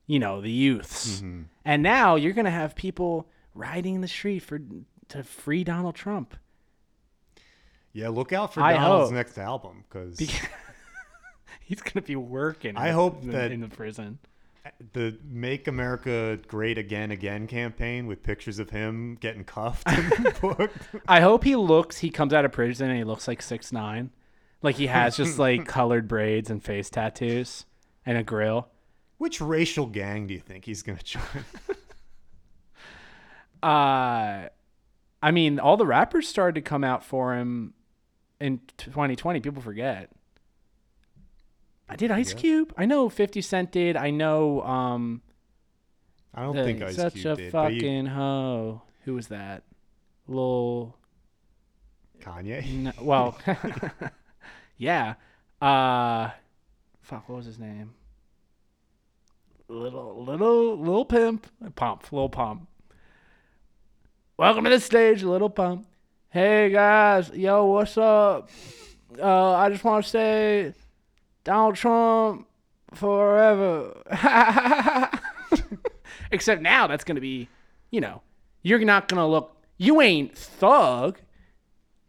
you 0.07 0.19
know 0.19 0.41
the 0.41 0.51
youths. 0.53 1.17
Mm-hmm. 1.17 1.43
And 1.65 1.83
now 1.83 2.15
you're 2.17 2.33
going 2.33 2.45
to 2.45 2.51
have 2.51 2.75
people 2.75 3.29
riding 3.55 4.01
the 4.01 4.09
street 4.09 4.41
for 4.41 4.61
to 5.09 5.25
free 5.25 5.65
Donald 5.65 5.97
Trump. 5.97 6.37
Yeah, 7.93 8.11
look 8.11 8.33
out 8.33 8.55
for 8.55 8.61
I 8.61 8.75
Donald's 8.75 9.11
hope. 9.11 9.15
next 9.17 9.39
album 9.39 9.85
because 9.89 10.17
He's 11.69 11.83
going 11.83 11.93
to 11.93 12.03
be 12.03 12.17
working. 12.17 12.77
I 12.77 12.89
in- 12.89 12.95
hope 12.95 13.23
in, 13.23 13.31
that- 13.31 13.53
in 13.53 13.61
the 13.61 13.69
prison. 13.69 14.19
the 14.95 15.19
"Make 15.23 15.69
America 15.69 16.39
Great 16.49 16.79
Again 16.79 17.11
Again" 17.11 17.47
campaign 17.47 18.07
with 18.07 18.23
pictures 18.23 18.59
of 18.59 18.71
him 18.71 19.17
getting 19.21 19.45
cuffed 19.45 19.87
and 19.87 20.35
booked. 20.41 20.77
I 21.07 21.21
hope 21.21 21.45
he 21.45 21.57
looks. 21.57 21.99
He 21.99 22.09
comes 22.11 22.33
out 22.33 22.45
of 22.47 22.53
prison 22.53 22.89
and 22.89 22.97
he 22.99 23.05
looks 23.05 23.29
like 23.29 23.43
six 23.43 23.71
nine, 23.71 24.11
like 24.63 24.77
he 24.77 24.87
has 24.87 25.17
just 25.17 25.39
like 25.47 25.67
colored 25.67 26.09
braids 26.09 26.49
and 26.51 26.63
face 26.65 26.89
tattoos 26.91 27.67
and 28.07 28.17
a 28.17 28.23
grill. 28.23 28.69
Which 29.19 29.41
racial 29.41 29.87
gang 29.87 30.27
do 30.27 30.35
you 30.35 30.41
think 30.41 30.65
he's 30.65 30.83
gonna 30.83 31.03
join? 31.03 31.23
Uh, 33.63 34.49
I 35.23 35.31
mean, 35.33 35.59
all 35.59 35.77
the 35.77 35.85
rappers 35.87 36.29
started 36.29 36.55
to 36.55 36.61
come 36.61 36.85
out 36.85 37.03
for 37.05 37.35
him 37.35 37.75
in 38.41 38.61
2020. 38.77 39.41
People 39.41 39.63
forget. 39.63 40.11
I 41.89 41.97
did 41.97 42.11
Ice 42.11 42.35
Cube. 42.35 42.73
I 42.77 42.85
know 42.87 43.09
50 43.09 43.41
Cent 43.41 43.73
did. 43.73 43.97
I 43.97 44.11
know 44.11 44.63
um 44.63 45.23
I 46.35 46.43
don't 46.43 46.57
the- 46.57 46.65
think 46.65 46.83
Ice 46.83 46.97
such 46.97 47.15
Cube 47.15 47.27
a 47.27 47.37
did. 47.37 47.53
fucking 47.53 48.07
hoe. 48.07 48.83
Who 49.05 49.15
was 49.15 49.29
that? 49.29 49.63
Lil 50.27 50.95
Kanye. 52.21 52.67
No, 52.67 52.93
well, 53.01 53.39
yeah. 54.77 55.15
Uh, 55.63 56.31
fuck, 57.01 57.29
what 57.29 57.37
was 57.37 57.47
his 57.47 57.59
name? 57.59 57.95
Little, 59.71 60.25
little, 60.25 60.79
little 60.79 61.05
pimp, 61.05 61.47
pump, 61.75 62.11
little 62.13 62.29
pump. 62.29 62.69
Welcome 64.39 64.65
to 64.65 64.71
the 64.71 64.81
stage, 64.81 65.23
little 65.23 65.51
pump. 65.51 65.87
Hey 66.31 66.71
guys, 66.71 67.31
yo, 67.31 67.65
what's 67.67 67.97
up? 67.99 68.51
Uh, 69.19 69.53
I 69.55 69.69
just 69.71 69.83
want 69.85 70.05
to 70.05 70.11
say, 70.11 70.75
Donald 71.49 71.77
Trump 71.77 72.47
forever. 72.93 74.03
Except 76.31 76.61
now, 76.61 76.87
that's 76.87 77.05
gonna 77.05 77.23
be, 77.23 77.49
you 77.91 78.03
know, 78.03 78.21
you're 78.61 78.81
not 78.81 79.09
gonna 79.09 79.27
look. 79.27 79.57
You 79.79 80.03
ain't 80.03 80.37
thug 80.37 81.21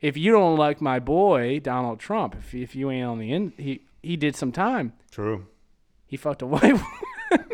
if 0.02 0.18
you 0.18 0.34
don't 0.34 0.58
like 0.58 0.82
my 0.82 1.00
boy 1.00 1.62
Donald 1.62 2.02
Trump, 2.02 2.36
if 2.36 2.54
if 2.54 2.76
you 2.76 2.92
ain't 2.92 3.06
on 3.06 3.20
the 3.20 3.32
in, 3.32 3.54
he 3.56 3.86
he 4.04 4.18
did 4.18 4.36
some 4.36 4.52
time. 4.52 4.92
True. 5.10 5.46
He 6.06 6.18
fucked 6.18 6.42
a 6.42 6.46
white. 6.46 6.64
woman. 7.32 7.46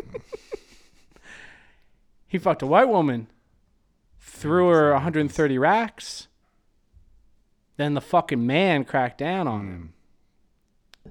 he 2.26 2.36
fucked 2.36 2.62
a 2.62 2.66
white 2.66 2.88
woman. 2.88 3.28
Threw 4.18 4.70
her 4.70 4.90
130 4.90 5.56
racks. 5.56 6.26
Then 7.76 7.94
the 7.94 8.00
fucking 8.00 8.44
man 8.44 8.84
cracked 8.84 9.18
down 9.18 9.46
on 9.46 9.68
him. 9.68 9.92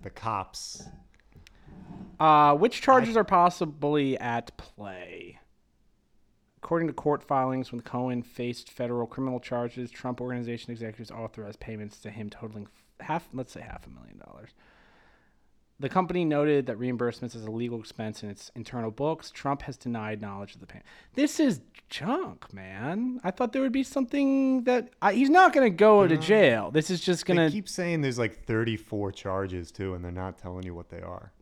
The 0.03 0.09
cops. 0.09 0.83
Uh, 2.19 2.55
which 2.55 2.81
charges 2.81 3.17
are 3.17 3.23
possibly 3.23 4.17
at 4.17 4.55
play? 4.57 5.39
According 6.57 6.87
to 6.87 6.93
court 6.93 7.23
filings, 7.23 7.71
when 7.71 7.81
Cohen 7.81 8.23
faced 8.23 8.71
federal 8.71 9.05
criminal 9.05 9.39
charges, 9.39 9.91
Trump 9.91 10.21
Organization 10.21 10.71
executives 10.71 11.11
authorized 11.11 11.59
payments 11.59 11.99
to 11.99 12.09
him 12.09 12.29
totaling 12.29 12.67
half, 12.99 13.27
let's 13.33 13.51
say 13.51 13.61
half 13.61 13.85
a 13.85 13.89
million 13.89 14.17
dollars. 14.17 14.51
The 15.77 15.89
company 15.89 16.23
noted 16.23 16.67
that 16.67 16.79
reimbursements 16.79 17.35
is 17.35 17.43
a 17.43 17.51
legal 17.51 17.79
expense 17.79 18.23
in 18.23 18.29
its 18.29 18.49
internal 18.55 18.91
books. 18.91 19.29
Trump 19.29 19.63
has 19.63 19.75
denied 19.75 20.21
knowledge 20.21 20.55
of 20.55 20.61
the 20.61 20.67
payment. 20.67 20.85
This 21.15 21.37
is 21.37 21.59
junk, 21.89 22.53
man. 22.53 23.19
I 23.25 23.31
thought 23.31 23.51
there 23.51 23.61
would 23.61 23.73
be 23.73 23.83
something 23.83 24.63
that 24.63 24.91
I, 25.01 25.13
he's 25.13 25.29
not 25.29 25.51
going 25.51 25.69
to 25.69 25.75
go 25.75 26.07
to 26.07 26.15
jail. 26.15 26.71
This 26.71 26.89
is 26.89 27.01
just 27.01 27.25
going 27.25 27.37
to 27.37 27.51
keep 27.51 27.67
saying 27.67 28.01
there's 28.01 28.17
like 28.17 28.45
34 28.45 29.11
charges 29.11 29.69
too, 29.69 29.93
and 29.95 30.03
they're 30.03 30.13
not 30.13 30.37
telling 30.37 30.63
you 30.63 30.73
what 30.73 30.89
they 30.89 31.01
are. 31.01 31.33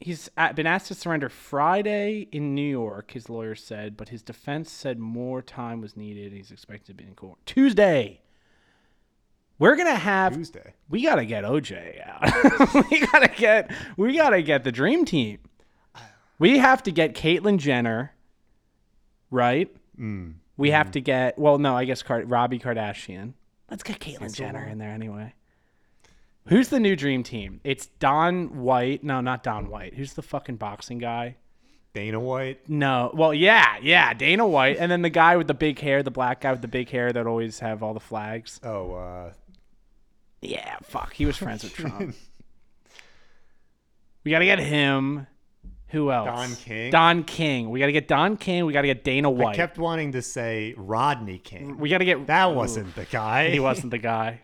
He's 0.00 0.30
been 0.54 0.66
asked 0.66 0.88
to 0.88 0.94
surrender 0.94 1.28
Friday 1.28 2.28
in 2.32 2.54
New 2.54 2.68
York, 2.68 3.12
his 3.12 3.28
lawyer 3.28 3.54
said, 3.54 3.96
but 3.96 4.08
his 4.08 4.22
defense 4.22 4.70
said 4.70 4.98
more 4.98 5.40
time 5.40 5.80
was 5.80 5.96
needed. 5.96 6.32
He's 6.32 6.50
expected 6.50 6.98
to 6.98 7.02
be 7.02 7.08
in 7.08 7.14
court 7.14 7.38
Tuesday. 7.44 8.20
We're 9.58 9.76
gonna 9.76 9.94
have. 9.94 10.34
Tuesday. 10.34 10.74
We 10.88 11.02
gotta 11.02 11.24
get 11.24 11.44
OJ 11.44 12.00
out. 12.06 12.90
we 12.90 13.06
gotta 13.06 13.28
get. 13.28 13.70
We 13.96 14.16
gotta 14.16 14.42
get 14.42 14.64
the 14.64 14.72
dream 14.72 15.04
team. 15.04 15.38
We 16.38 16.58
have 16.58 16.82
to 16.84 16.90
get 16.90 17.14
Caitlyn 17.14 17.58
Jenner. 17.58 18.12
Right. 19.30 19.74
Mm. 19.98 20.34
We 20.56 20.70
have 20.70 20.90
to 20.92 21.00
get. 21.00 21.38
Well, 21.38 21.58
no, 21.58 21.76
I 21.76 21.84
guess 21.84 22.02
Card- 22.02 22.30
Robbie 22.30 22.58
Kardashian. 22.58 23.34
Let's 23.70 23.82
get 23.82 24.00
Caitlyn 24.00 24.30
so 24.30 24.36
Jenner 24.36 24.64
in 24.64 24.78
there 24.78 24.90
anyway. 24.90 25.34
Who's 26.48 26.68
the 26.68 26.80
new 26.80 26.94
dream 26.94 27.22
team? 27.22 27.60
It's 27.64 27.86
Don 27.86 28.60
White. 28.60 29.02
No, 29.02 29.20
not 29.20 29.42
Don 29.42 29.70
White. 29.70 29.94
Who's 29.94 30.12
the 30.12 30.22
fucking 30.22 30.56
boxing 30.56 30.98
guy? 30.98 31.36
Dana 31.94 32.18
White. 32.18 32.68
No. 32.68 33.12
Well, 33.14 33.32
yeah, 33.32 33.76
yeah, 33.80 34.12
Dana 34.14 34.46
White, 34.46 34.76
and 34.78 34.90
then 34.90 35.02
the 35.02 35.10
guy 35.10 35.36
with 35.36 35.46
the 35.46 35.54
big 35.54 35.78
hair, 35.78 36.02
the 36.02 36.10
black 36.10 36.40
guy 36.40 36.50
with 36.50 36.60
the 36.60 36.68
big 36.68 36.90
hair 36.90 37.12
that 37.12 37.26
always 37.26 37.60
have 37.60 37.82
all 37.84 37.94
the 37.94 38.00
flags. 38.00 38.60
Oh, 38.64 38.94
uh, 38.94 39.32
Yeah, 40.44 40.76
fuck. 40.82 41.12
He 41.12 41.26
was 41.26 41.36
friends 41.36 41.62
with 41.64 41.74
Trump. 41.74 42.14
We 44.24 44.30
gotta 44.30 44.44
get 44.44 44.58
him. 44.58 45.26
Who 45.88 46.10
else? 46.10 46.26
Don 46.26 46.56
King? 46.56 46.90
Don 46.90 47.24
King. 47.24 47.70
We 47.70 47.78
gotta 47.78 47.92
get 47.92 48.08
Don 48.08 48.36
King. 48.36 48.66
We 48.66 48.72
gotta 48.72 48.86
get 48.88 49.04
Dana 49.04 49.30
White. 49.30 49.54
I 49.54 49.56
kept 49.56 49.78
wanting 49.78 50.12
to 50.12 50.22
say 50.22 50.74
Rodney 50.76 51.38
King. 51.38 51.78
we 51.78 51.88
gotta 51.88 52.04
get 52.04 52.26
That 52.26 52.54
wasn't 52.54 52.94
the 52.96 53.04
guy. 53.04 53.50
He 53.50 53.60
wasn't 53.60 53.90
the 53.90 53.98
guy. 53.98 54.40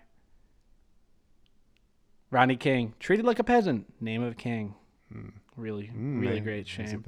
Rodney 2.31 2.57
King, 2.57 2.95
treated 3.01 3.25
like 3.25 3.39
a 3.41 3.45
peasant. 3.45 3.93
Name 4.01 4.23
of 4.23 4.37
king. 4.37 4.75
Really, 5.57 5.91
Mm, 5.95 6.21
really 6.21 6.35
man, 6.37 6.45
great 6.45 6.69
shame. 6.69 7.05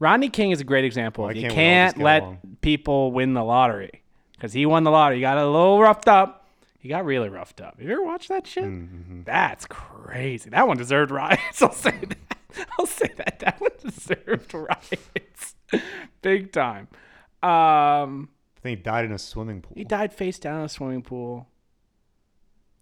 Rodney 0.00 0.28
King 0.28 0.50
is 0.50 0.60
a 0.60 0.64
great 0.64 0.84
example. 0.84 1.32
You 1.32 1.42
can't 1.42 1.52
we 1.52 1.54
can't 1.54 1.98
let 1.98 2.22
along? 2.22 2.38
people 2.60 3.12
win 3.12 3.32
the 3.32 3.44
lottery 3.44 4.02
because 4.32 4.52
he 4.52 4.66
won 4.66 4.82
the 4.82 4.90
lottery. 4.90 5.16
He 5.16 5.20
got 5.22 5.38
a 5.38 5.46
little 5.46 5.80
roughed 5.80 6.08
up. 6.08 6.45
He 6.86 6.90
got 6.90 7.04
really 7.04 7.28
roughed 7.28 7.60
up. 7.60 7.80
Have 7.80 7.84
you 7.88 7.94
ever 7.94 8.04
watched 8.04 8.28
that 8.28 8.46
shit? 8.46 8.62
Mm-hmm. 8.62 9.22
That's 9.24 9.66
crazy. 9.66 10.50
That 10.50 10.68
one 10.68 10.76
deserved 10.76 11.10
riots. 11.10 11.60
I'll 11.60 11.72
say 11.72 11.90
that. 11.90 12.38
I'll 12.78 12.86
say 12.86 13.10
that. 13.16 13.40
That 13.40 13.60
one 13.60 13.72
deserved 13.84 14.54
riots. 14.54 15.56
Big 16.22 16.52
time. 16.52 16.86
Um, 17.42 18.28
I 18.56 18.60
think 18.60 18.78
he 18.78 18.82
died 18.84 19.04
in 19.04 19.10
a 19.10 19.18
swimming 19.18 19.62
pool. 19.62 19.72
he 19.74 19.82
died 19.82 20.14
face 20.14 20.38
down 20.38 20.60
in 20.60 20.66
a 20.66 20.68
swimming 20.68 21.02
pool. 21.02 21.48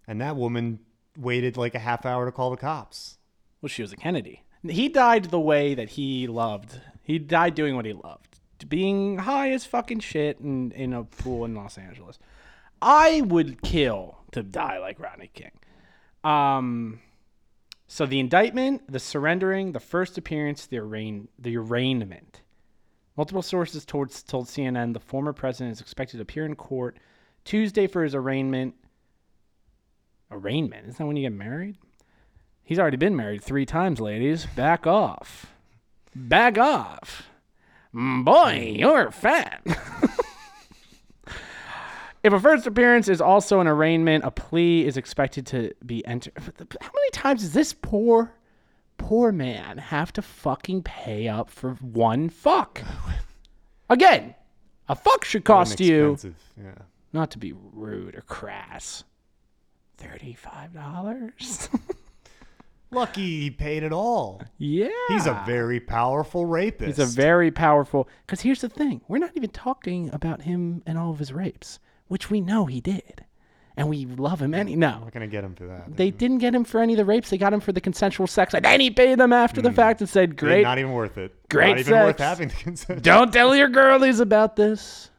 And 0.07 0.21
that 0.21 0.35
woman 0.35 0.81
waited 1.17 1.57
like 1.57 1.73
a 1.73 1.79
half 1.79 2.05
hour 2.05 2.25
to 2.25 2.31
call 2.31 2.51
the 2.51 2.57
cops. 2.57 3.17
Well, 3.59 3.69
she 3.69 3.81
was 3.81 3.91
a 3.91 3.95
Kennedy. 3.97 4.43
He 4.61 4.87
died 4.87 5.31
the 5.31 5.39
way 5.39 5.73
that 5.73 5.89
he 5.89 6.27
loved. 6.27 6.79
He 7.01 7.17
died 7.17 7.55
doing 7.55 7.75
what 7.75 7.85
he 7.85 7.93
loved, 7.93 8.37
being 8.69 9.17
high 9.17 9.49
as 9.49 9.65
fucking 9.65 10.01
shit 10.01 10.39
in, 10.41 10.71
in 10.73 10.93
a 10.93 11.05
pool 11.05 11.43
in 11.43 11.55
Los 11.55 11.79
Angeles. 11.79 12.19
I 12.81 13.21
would 13.21 13.61
kill 13.61 14.17
to 14.31 14.43
die 14.43 14.79
like 14.79 14.99
Rodney 14.99 15.29
King. 15.33 15.51
Um, 16.23 16.99
so 17.87 18.05
the 18.05 18.19
indictment, 18.19 18.91
the 18.91 18.99
surrendering, 18.99 19.71
the 19.71 19.79
first 19.79 20.17
appearance, 20.17 20.65
the 20.65 20.79
arraign, 20.79 21.27
the 21.37 21.57
arraignment. 21.57 22.41
Multiple 23.17 23.41
sources 23.41 23.85
told, 23.85 24.11
told 24.27 24.47
CNN 24.47 24.93
the 24.93 24.99
former 24.99 25.33
president 25.33 25.73
is 25.73 25.81
expected 25.81 26.17
to 26.17 26.23
appear 26.23 26.45
in 26.45 26.55
court 26.55 26.97
Tuesday 27.45 27.87
for 27.87 28.03
his 28.03 28.13
arraignment. 28.15 28.75
Arraignment? 30.31 30.87
Isn't 30.87 30.97
that 30.97 31.05
when 31.05 31.15
you 31.15 31.23
get 31.23 31.37
married? 31.37 31.77
He's 32.63 32.79
already 32.79 32.97
been 32.97 33.15
married 33.15 33.43
three 33.43 33.65
times, 33.65 34.01
ladies. 34.01 34.47
Back 34.47 34.87
off. 34.87 35.53
Back 36.15 36.57
off. 36.57 37.29
Mm, 37.93 38.25
Boy, 38.25 38.75
you're 38.77 39.11
fat. 39.11 39.61
if 42.25 42.33
a 42.33 42.39
first 42.39 42.65
appearance 42.67 43.07
is 43.07 43.21
also 43.21 43.59
an 43.59 43.67
arraignment, 43.67 44.23
a 44.25 44.31
plea 44.31 44.85
is 44.85 44.97
expected 44.97 45.45
to 45.47 45.71
be 45.85 46.05
entered. 46.05 46.33
How 46.37 46.89
many 46.93 47.09
times 47.11 47.41
does 47.41 47.53
this 47.53 47.73
poor, 47.73 48.33
poor 48.97 49.31
man 49.31 49.77
have 49.77 50.11
to 50.13 50.21
fucking 50.21 50.83
pay 50.83 51.27
up 51.27 51.49
for 51.49 51.73
one 51.75 52.29
fuck? 52.29 52.81
Again, 53.89 54.33
a 54.89 54.95
fuck 54.95 55.23
should 55.23 55.45
cost 55.45 55.79
you 55.79 56.17
Yeah. 56.57 56.71
not 57.13 57.29
to 57.31 57.37
be 57.37 57.53
rude 57.73 58.15
or 58.15 58.21
crass. 58.21 59.03
Thirty-five 59.97 60.73
dollars. 60.73 61.69
Lucky 62.91 63.41
he 63.41 63.49
paid 63.51 63.83
it 63.83 63.91
all. 63.91 64.41
yeah, 64.57 64.87
He's 65.09 65.25
a 65.25 65.41
very 65.45 65.79
powerful 65.79 66.45
rapist. 66.45 66.97
he's 66.97 66.99
a 66.99 67.05
very 67.05 67.51
powerful. 67.51 68.07
Because 68.25 68.41
here's 68.41 68.61
the 68.61 68.69
thing: 68.69 69.01
we're 69.07 69.17
not 69.17 69.31
even 69.35 69.49
talking 69.49 70.09
about 70.13 70.41
him 70.43 70.81
and 70.85 70.97
all 70.97 71.11
of 71.11 71.19
his 71.19 71.33
rapes, 71.33 71.79
which 72.07 72.29
we 72.29 72.41
know 72.41 72.65
he 72.65 72.81
did, 72.81 73.25
and 73.77 73.89
we 73.89 74.05
love 74.05 74.41
him. 74.41 74.53
Any 74.53 74.75
no, 74.75 74.99
not 74.99 75.11
gonna 75.11 75.27
get 75.27 75.43
him 75.43 75.55
for 75.55 75.65
that. 75.67 75.95
they 75.95 76.11
didn't 76.11 76.39
get 76.39 76.53
him 76.53 76.63
for 76.63 76.81
any 76.81 76.93
of 76.93 76.97
the 76.97 77.05
rapes. 77.05 77.29
They 77.29 77.37
got 77.37 77.53
him 77.53 77.59
for 77.59 77.71
the 77.71 77.81
consensual 77.81 78.27
sex, 78.27 78.53
and 78.53 78.63
then 78.63 78.79
he 78.79 78.89
paid 78.91 79.19
them 79.19 79.33
after 79.33 79.61
the 79.61 79.71
fact 79.71 80.01
and 80.01 80.09
said, 80.09 80.37
"Great, 80.37 80.63
Not 80.63 80.79
even 80.79 80.91
worth 80.93 81.17
it. 81.17 81.33
Great 81.49 81.69
Not 81.69 81.79
even 81.79 81.93
worth 81.93 82.19
having 82.19 82.49
the 82.49 82.55
consent. 82.55 83.01
Don't 83.03 83.31
tell 83.33 83.55
your 83.55 83.69
girlies 83.81 84.19
about 84.19 84.55
this. 84.55 85.09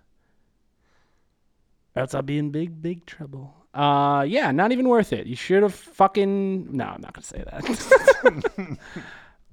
Else 1.95 2.15
I'll 2.15 2.23
be 2.23 2.39
in 2.39 2.51
big, 2.51 2.83
big 2.83 3.07
trouble. 3.07 3.55
Uh, 3.73 4.25
yeah, 4.27 4.51
not 4.53 4.73
even 4.73 4.89
worth 4.89 5.13
it. 5.13 5.27
You 5.27 5.37
should 5.37 5.63
have 5.63 5.75
fucking. 5.75 6.77
No, 6.77 6.85
I'm 6.85 7.01
not 7.01 7.13
gonna 7.13 7.25
say 7.25 7.45
that. 7.51 8.79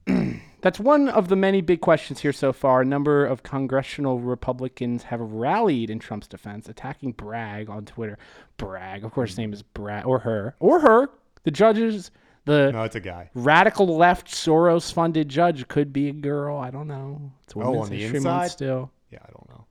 That's 0.64 0.80
one 0.80 1.10
of 1.10 1.28
the 1.28 1.36
many 1.36 1.60
big 1.60 1.82
questions 1.82 2.22
here 2.22 2.32
so 2.32 2.54
far. 2.54 2.82
A 2.82 2.86
number 2.86 3.26
of 3.26 3.44
congressional 3.44 4.20
Republicans 4.22 5.04
have 5.04 5.20
rallied 5.20 5.90
in 5.90 6.00
Trump's 6.00 6.26
defense, 6.28 6.70
attacking 6.70 7.12
Bragg 7.12 7.70
on 7.70 7.84
Twitter. 7.86 8.18
Bragg, 8.56 9.04
of 9.04 9.12
course, 9.12 9.32
his 9.32 9.38
name 9.38 9.52
is 9.52 9.62
Bragg, 9.62 10.06
or 10.06 10.20
her, 10.20 10.56
or 10.62 10.80
her. 10.80 11.10
The 11.44 11.52
judges, 11.52 12.12
the 12.46 12.72
No, 12.72 12.84
it's 12.84 12.96
a 12.96 13.02
guy. 13.02 13.30
radical 13.34 13.98
left 13.98 14.28
Soros 14.28 14.92
funded 14.94 15.28
judge 15.28 15.68
could 15.68 15.92
be 15.92 16.08
a 16.08 16.14
girl. 16.14 16.58
I 16.58 16.72
don't 16.72 16.88
know. 16.88 17.34
It's 17.44 17.54
Oh, 17.58 17.60
Women's 17.72 17.86
on 17.86 17.90
the 17.92 18.04
inside? 18.06 18.48
still. 18.48 18.90
Yeah, 19.12 19.20
I 19.22 19.32
don't 19.32 19.50
know. 19.50 19.66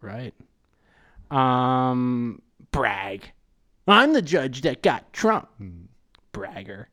Right. 0.00 0.32
Um 1.36 2.40
brag. 2.70 3.32
I'm 3.88 4.12
the 4.12 4.22
judge 4.22 4.62
that 4.62 4.82
got 4.82 5.12
Trump. 5.12 5.48
Bragger. 6.32 6.88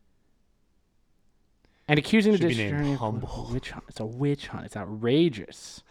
And 1.88 2.00
accusing 2.00 2.34
Should 2.34 2.42
the 2.44 2.48
be 2.48 2.54
district 2.54 2.80
named 2.82 2.94
of 2.96 3.00
Humble. 3.00 3.46
a 3.50 3.54
witch 3.54 3.72
hunt. 3.72 3.86
It's 3.90 4.00
a 4.00 4.06
witch 4.06 4.48
hunt. 4.48 4.66
It's 4.66 4.78
outrageous. 4.78 5.84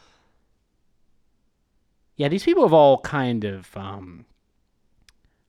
Yeah, 2.17 2.29
these 2.29 2.45
people 2.45 2.63
have 2.63 2.73
all 2.73 2.99
kind 3.01 3.45
of 3.45 3.75
um, 3.77 4.25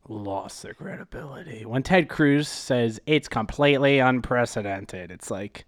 lost 0.07 0.63
their 0.63 0.73
credibility. 0.73 1.65
When 1.65 1.83
Ted 1.83 2.09
Cruz 2.09 2.47
says 2.47 2.99
it's 3.05 3.27
completely 3.27 3.99
unprecedented, 3.99 5.11
it's 5.11 5.29
like, 5.31 5.65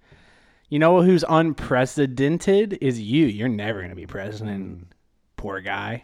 you 0.69 0.79
know 0.79 1.01
who's 1.01 1.23
unprecedented 1.29 2.77
is 2.81 2.99
you. 2.99 3.25
You're 3.27 3.47
never 3.47 3.79
going 3.79 3.91
to 3.91 3.95
be 3.95 4.07
president. 4.07 4.87
Poor 5.37 5.61
guy. 5.61 6.03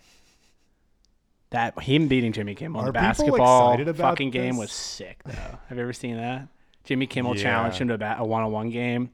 That 1.50 1.78
him 1.82 2.08
beating 2.08 2.32
Jimmy 2.32 2.56
Kimmel 2.56 2.82
in 2.82 2.88
Are 2.88 2.92
the 2.92 3.00
people 3.00 3.08
basketball 3.10 3.72
excited 3.74 3.88
about 3.90 4.12
fucking 4.12 4.30
game 4.30 4.52
this? 4.54 4.60
was 4.60 4.72
sick 4.72 5.22
though. 5.26 5.34
Have 5.68 5.78
you 5.78 5.84
ever 5.84 5.92
seen 5.94 6.16
that? 6.16 6.48
Jimmy 6.84 7.08
Kimmel 7.08 7.36
Yeah. 7.36 7.44
challenged 7.44 7.78
him 7.80 7.88
to 7.90 7.96
a, 7.96 8.22
a 8.22 8.26
one-on-one 8.26 8.70
game. 8.70 9.12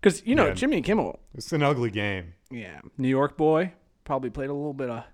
Because 0.00 0.24
you 0.26 0.34
know 0.34 0.46
Yeah. 0.48 0.54
Jimmy 0.54 0.80
Kimmel, 0.82 1.18
It's 1.34 1.52
an 1.52 1.62
ugly 1.62 1.90
game. 1.90 2.34
yeah, 2.50 2.80
New 2.98 3.08
York 3.08 3.36
boy, 3.36 3.72
probably 4.04 4.30
played 4.30 4.50
a 4.50 4.54
little 4.54 4.72
bit 4.74 4.90
of 4.90 5.04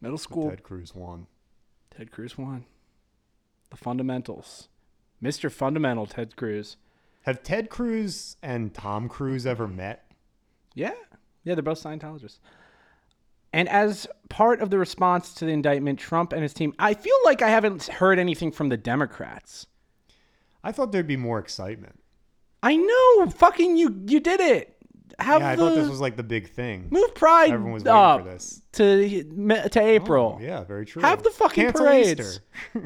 middle 0.00 0.18
school. 0.18 0.50
Ted 0.50 0.62
Cruz 0.62 0.94
won. 0.94 1.26
Ted 1.96 2.10
Cruz 2.10 2.36
won. 2.38 2.64
The 3.70 3.76
fundamentals, 3.76 4.68
Mr. 5.22 5.50
Fundamental 5.50 6.06
Ted 6.06 6.36
Cruz. 6.36 6.76
Have 7.22 7.42
Ted 7.42 7.70
Cruz 7.70 8.36
and 8.42 8.74
Tom 8.74 9.08
Cruise 9.08 9.46
ever 9.46 9.68
met? 9.68 10.04
Yeah, 10.74 10.90
yeah, 11.44 11.54
they're 11.54 11.62
both 11.62 11.82
Scientologists. 11.82 12.38
And 13.52 13.68
as 13.68 14.06
part 14.30 14.60
of 14.60 14.70
the 14.70 14.78
response 14.78 15.34
to 15.34 15.44
the 15.44 15.52
indictment, 15.52 15.98
Trump 15.98 16.32
and 16.32 16.42
his 16.42 16.54
team, 16.54 16.74
I 16.78 16.94
feel 16.94 17.14
like 17.24 17.42
I 17.42 17.50
haven't 17.50 17.84
heard 17.84 18.18
anything 18.18 18.50
from 18.50 18.70
the 18.70 18.76
Democrats. 18.78 19.66
I 20.64 20.72
thought 20.72 20.92
there'd 20.92 21.06
be 21.06 21.16
more 21.16 21.38
excitement. 21.38 21.98
I 22.62 22.76
know, 22.76 23.30
fucking 23.30 23.76
you, 23.76 24.02
you 24.06 24.20
did 24.20 24.40
it. 24.40 24.76
Have 25.18 25.42
Yeah, 25.42 25.48
I 25.50 25.56
the 25.56 25.68
thought 25.68 25.74
this 25.74 25.88
was 25.88 26.00
like 26.00 26.16
the 26.16 26.22
big 26.22 26.50
thing. 26.50 26.88
move 26.90 27.14
Pride 27.14 27.50
Everyone 27.50 27.72
was 27.72 27.84
waiting 27.84 28.24
for 28.24 28.30
this. 28.30 28.62
to 28.72 29.68
to 29.68 29.80
April. 29.80 30.38
Oh, 30.40 30.42
yeah, 30.42 30.64
very 30.64 30.86
true. 30.86 31.02
Have 31.02 31.22
the 31.22 31.30
fucking 31.30 31.64
Cancel 31.64 31.84
parades. 31.84 32.40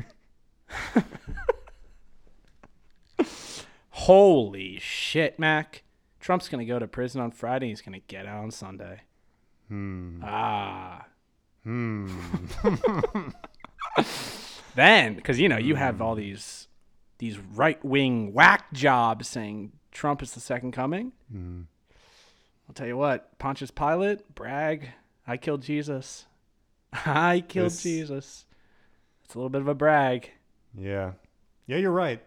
Holy 3.90 4.78
shit, 4.78 5.38
Mac! 5.38 5.82
Trump's 6.20 6.48
gonna 6.48 6.64
go 6.64 6.78
to 6.78 6.86
prison 6.86 7.20
on 7.20 7.30
Friday. 7.30 7.68
He's 7.68 7.80
gonna 7.80 8.00
get 8.00 8.26
out 8.26 8.42
on 8.42 8.50
Sunday. 8.50 9.00
Hmm. 9.68 10.20
Ah. 10.24 11.06
Hmm. 11.64 12.08
then 14.74 15.14
because 15.14 15.40
you 15.40 15.48
know 15.48 15.56
you 15.56 15.74
have 15.76 15.96
Hmm. 15.96 16.02
all 16.02 16.14
these 16.14 16.65
these 17.18 17.38
right 17.38 17.82
wing 17.84 18.32
whack 18.32 18.72
jobs 18.72 19.28
saying 19.28 19.72
Trump 19.92 20.22
is 20.22 20.32
the 20.32 20.40
second 20.40 20.72
coming. 20.72 21.12
Hmm. 21.30 21.62
I'll 22.68 22.74
tell 22.74 22.86
you 22.86 22.96
what, 22.96 23.38
Pontius 23.38 23.70
Pilate, 23.70 24.34
brag, 24.34 24.90
I 25.26 25.36
killed 25.36 25.62
Jesus. 25.62 26.26
I 27.06 27.44
killed 27.46 27.66
This- 27.66 27.82
Jesus. 27.82 28.44
It's 29.24 29.34
a 29.34 29.38
little 29.38 29.50
bit 29.50 29.60
of 29.60 29.68
a 29.68 29.74
brag. 29.74 30.30
Yeah. 30.76 31.12
Yeah, 31.66 31.78
you're 31.78 31.90
right. 31.90 32.22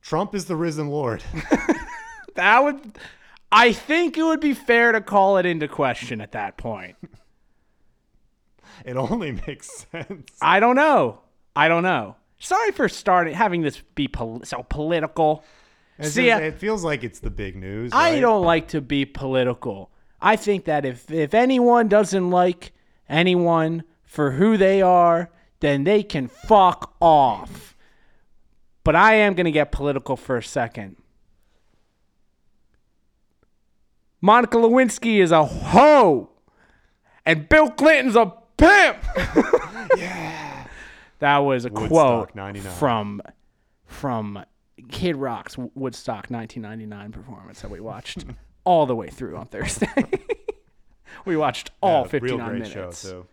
Trump 0.00 0.34
is 0.34 0.46
the 0.46 0.56
risen 0.56 0.88
Lord. 0.88 1.22
That 2.34 2.64
would, 2.64 2.98
I 3.52 3.72
think 3.72 4.18
it 4.18 4.22
would 4.24 4.40
be 4.40 4.54
fair 4.54 4.92
to 4.92 5.00
call 5.00 5.36
it 5.38 5.46
into 5.46 5.68
question 5.68 6.20
at 6.20 6.32
that 6.32 6.56
point. 6.56 6.96
it 8.84 8.96
only 8.96 9.32
makes 9.46 9.86
sense. 9.92 10.30
I 10.42 10.60
don't 10.60 10.76
know. 10.76 11.20
I 11.54 11.68
don't 11.68 11.84
know. 11.84 12.16
Sorry 12.44 12.72
for 12.72 12.90
starting 12.90 13.32
having 13.32 13.62
this 13.62 13.80
be 13.94 14.06
pol- 14.06 14.42
so 14.44 14.66
political. 14.68 15.42
It's 15.98 16.10
See, 16.12 16.26
just- 16.26 16.42
it 16.42 16.58
feels 16.58 16.84
like 16.84 17.02
it's 17.02 17.20
the 17.20 17.30
big 17.30 17.56
news. 17.56 17.90
I 17.94 18.12
right? 18.12 18.20
don't 18.20 18.44
like 18.44 18.68
to 18.68 18.82
be 18.82 19.06
political. 19.06 19.90
I 20.20 20.36
think 20.36 20.66
that 20.66 20.84
if 20.84 21.10
if 21.10 21.32
anyone 21.32 21.88
doesn't 21.88 22.30
like 22.30 22.72
anyone 23.08 23.84
for 24.04 24.32
who 24.32 24.58
they 24.58 24.82
are, 24.82 25.30
then 25.60 25.84
they 25.84 26.02
can 26.02 26.28
fuck 26.28 26.94
off. 27.00 27.74
But 28.84 28.94
I 28.94 29.14
am 29.14 29.32
going 29.32 29.46
to 29.46 29.50
get 29.50 29.72
political 29.72 30.14
for 30.16 30.36
a 30.36 30.42
second. 30.42 30.96
Monica 34.20 34.58
Lewinsky 34.58 35.18
is 35.22 35.32
a 35.32 35.44
hoe, 35.44 36.30
and 37.24 37.48
Bill 37.48 37.70
Clinton's 37.70 38.16
a 38.16 38.32
pimp. 38.58 38.98
yeah, 39.96 40.43
that 41.24 41.38
was 41.38 41.64
a 41.64 41.70
Woodstock 41.70 41.88
quote 41.88 42.34
99. 42.34 42.72
from 42.74 43.22
from 43.86 44.44
Kid 44.90 45.16
Rock's 45.16 45.56
Woodstock 45.56 46.28
1999 46.30 47.12
performance 47.12 47.62
that 47.62 47.70
we 47.70 47.80
watched 47.80 48.26
all 48.64 48.84
the 48.84 48.94
way 48.94 49.08
through 49.08 49.34
on 49.38 49.46
Thursday. 49.46 49.88
we 51.24 51.34
watched 51.34 51.70
all 51.80 52.02
Yeah, 52.02 52.08
59 52.08 52.38
real 52.38 52.46
great 52.48 52.70
minutes. 52.70 53.02
show 53.02 53.10
too. 53.10 53.26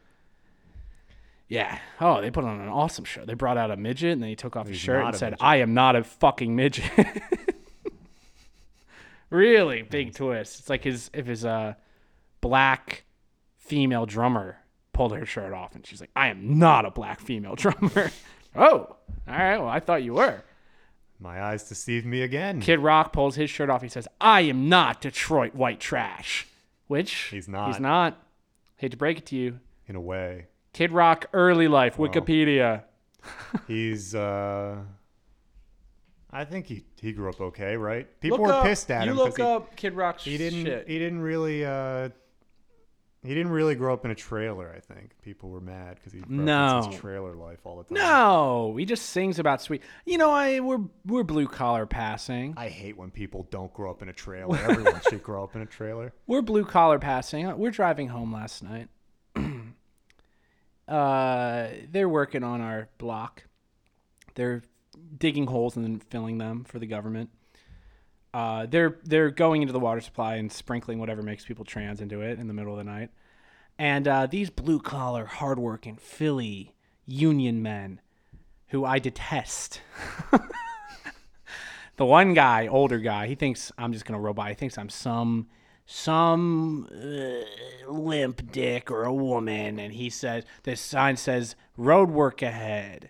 Yeah. 1.49 1.79
Oh, 1.99 2.21
they 2.21 2.31
put 2.31 2.45
on 2.45 2.61
an 2.61 2.69
awesome 2.69 3.03
show. 3.03 3.25
They 3.25 3.33
brought 3.33 3.57
out 3.57 3.71
a 3.71 3.75
midget 3.75 4.13
and 4.13 4.21
then 4.21 4.29
he 4.29 4.37
took 4.37 4.55
off 4.55 4.69
his 4.69 4.77
shirt 4.77 5.03
and 5.05 5.13
said, 5.13 5.31
midget. 5.31 5.43
I 5.43 5.57
am 5.57 5.73
not 5.73 5.97
a 5.97 6.03
fucking 6.05 6.55
midget. 6.55 6.85
really 9.29 9.81
big 9.81 10.13
twist. 10.15 10.59
It's 10.61 10.69
like 10.69 10.85
his 10.85 11.09
if 11.13 11.25
his 11.27 11.43
uh 11.43 11.73
black 12.39 13.03
female 13.57 14.05
drummer 14.05 14.60
pulled 14.93 15.15
her 15.15 15.25
shirt 15.25 15.53
off 15.53 15.75
and 15.75 15.85
she's 15.85 16.01
like, 16.01 16.11
I 16.15 16.27
am 16.27 16.59
not 16.59 16.85
a 16.85 16.91
black 16.91 17.19
female 17.19 17.55
drummer. 17.57 18.11
oh, 18.55 18.61
all 18.61 18.97
right. 19.27 19.57
Well, 19.57 19.67
I 19.67 19.79
thought 19.79 20.03
you 20.03 20.15
were. 20.15 20.43
My 21.19 21.41
eyes 21.41 21.67
deceived 21.67 22.05
me 22.05 22.23
again. 22.23 22.61
Kid 22.61 22.79
Rock 22.79 23.13
pulls 23.13 23.35
his 23.35 23.49
shirt 23.49 23.69
off. 23.69 23.83
He 23.83 23.89
says, 23.89 24.07
I 24.19 24.41
am 24.41 24.69
not 24.69 25.01
Detroit 25.01 25.53
white 25.53 25.79
trash. 25.79 26.47
Which 26.87 27.13
He's 27.31 27.47
not. 27.47 27.67
He's 27.67 27.79
not. 27.79 28.21
Hate 28.77 28.91
to 28.91 28.97
break 28.97 29.19
it 29.19 29.25
to 29.27 29.35
you. 29.35 29.59
In 29.87 29.95
a 29.95 30.01
way, 30.01 30.47
Kid 30.73 30.91
Rock 30.91 31.27
early 31.33 31.67
life, 31.67 31.97
Wikipedia. 31.97 32.83
he's. 33.67 34.15
uh 34.15 34.77
I 36.33 36.45
think 36.45 36.65
he 36.65 36.85
he 37.01 37.11
grew 37.11 37.29
up 37.29 37.41
okay, 37.41 37.75
right? 37.75 38.07
People 38.21 38.39
were 38.39 38.61
pissed 38.63 38.89
at 38.89 39.05
you 39.05 39.11
him 39.11 39.17
look 39.17 39.37
he, 39.37 39.43
up 39.43 39.75
Kid 39.75 39.93
Rock's 39.93 40.23
he 40.23 40.37
didn't 40.37 40.65
shit. 40.65 40.87
he 40.87 40.97
didn't 40.97 41.21
really 41.21 41.65
uh 41.65 42.09
he 43.23 43.35
didn't 43.35 43.51
really 43.51 43.75
grow 43.75 43.93
up 43.93 44.03
in 44.05 44.11
a 44.11 44.15
trailer. 44.15 44.73
I 44.75 44.79
think 44.79 45.11
people 45.21 45.49
were 45.49 45.61
mad 45.61 45.95
because 45.95 46.11
he 46.13 46.21
No. 46.27 46.87
his 46.89 46.99
trailer 46.99 47.35
life 47.35 47.59
all 47.65 47.77
the 47.77 47.83
time. 47.83 47.93
no, 48.03 48.75
he 48.77 48.85
just 48.85 49.07
sings 49.07 49.37
about 49.39 49.61
sweet. 49.61 49.83
You 50.05 50.17
know, 50.17 50.31
I 50.31 50.59
we're 50.59 50.79
we're 51.05 51.23
blue 51.23 51.47
collar 51.47 51.85
passing. 51.85 52.53
I 52.57 52.69
hate 52.69 52.97
when 52.97 53.11
people 53.11 53.47
don't 53.51 53.71
grow 53.73 53.91
up 53.91 54.01
in 54.01 54.09
a 54.09 54.13
trailer. 54.13 54.57
Everyone 54.57 54.99
should 55.09 55.21
grow 55.23 55.43
up 55.43 55.55
in 55.55 55.61
a 55.61 55.65
trailer. 55.67 56.13
We're 56.27 56.41
blue 56.41 56.65
collar 56.65 56.97
passing. 56.99 57.55
We're 57.57 57.71
driving 57.71 58.07
home 58.07 58.33
last 58.33 58.63
night. 58.63 58.89
uh, 60.87 61.67
they're 61.91 62.09
working 62.09 62.43
on 62.43 62.61
our 62.61 62.89
block. 62.97 63.43
They're 64.35 64.63
digging 65.17 65.47
holes 65.47 65.75
and 65.75 65.85
then 65.85 65.99
filling 65.99 66.37
them 66.37 66.63
for 66.63 66.79
the 66.79 66.85
government. 66.87 67.29
Uh, 68.33 68.65
they're 68.65 68.97
they're 69.03 69.29
going 69.29 69.61
into 69.61 69.73
the 69.73 69.79
water 69.79 70.01
supply 70.01 70.35
and 70.35 70.51
sprinkling 70.51 70.99
whatever 70.99 71.21
makes 71.21 71.43
people 71.45 71.65
trans 71.65 71.99
into 71.99 72.21
it 72.21 72.39
in 72.39 72.47
the 72.47 72.53
middle 72.53 72.71
of 72.71 72.77
the 72.77 72.83
night. 72.83 73.09
And 73.77 74.07
uh, 74.07 74.27
these 74.27 74.49
blue 74.49 74.79
collar, 74.79 75.25
hardworking 75.25 75.97
Philly 75.97 76.75
union 77.05 77.61
men, 77.61 77.99
who 78.67 78.85
I 78.85 78.99
detest. 78.99 79.81
the 81.97 82.05
one 82.05 82.33
guy, 82.33 82.67
older 82.67 82.99
guy, 82.99 83.27
he 83.27 83.35
thinks 83.35 83.71
I'm 83.77 83.91
just 83.91 84.05
gonna 84.05 84.33
by. 84.33 84.49
He 84.49 84.55
thinks 84.55 84.77
I'm 84.77 84.89
some 84.89 85.47
some 85.85 86.87
uh, 86.91 87.91
limp 87.91 88.51
dick 88.51 88.89
or 88.89 89.03
a 89.03 89.13
woman, 89.13 89.77
and 89.77 89.93
he 89.93 90.09
says 90.09 90.45
this 90.63 90.79
sign 90.79 91.17
says 91.17 91.55
road 91.75 92.09
work 92.09 92.41
ahead. 92.41 93.09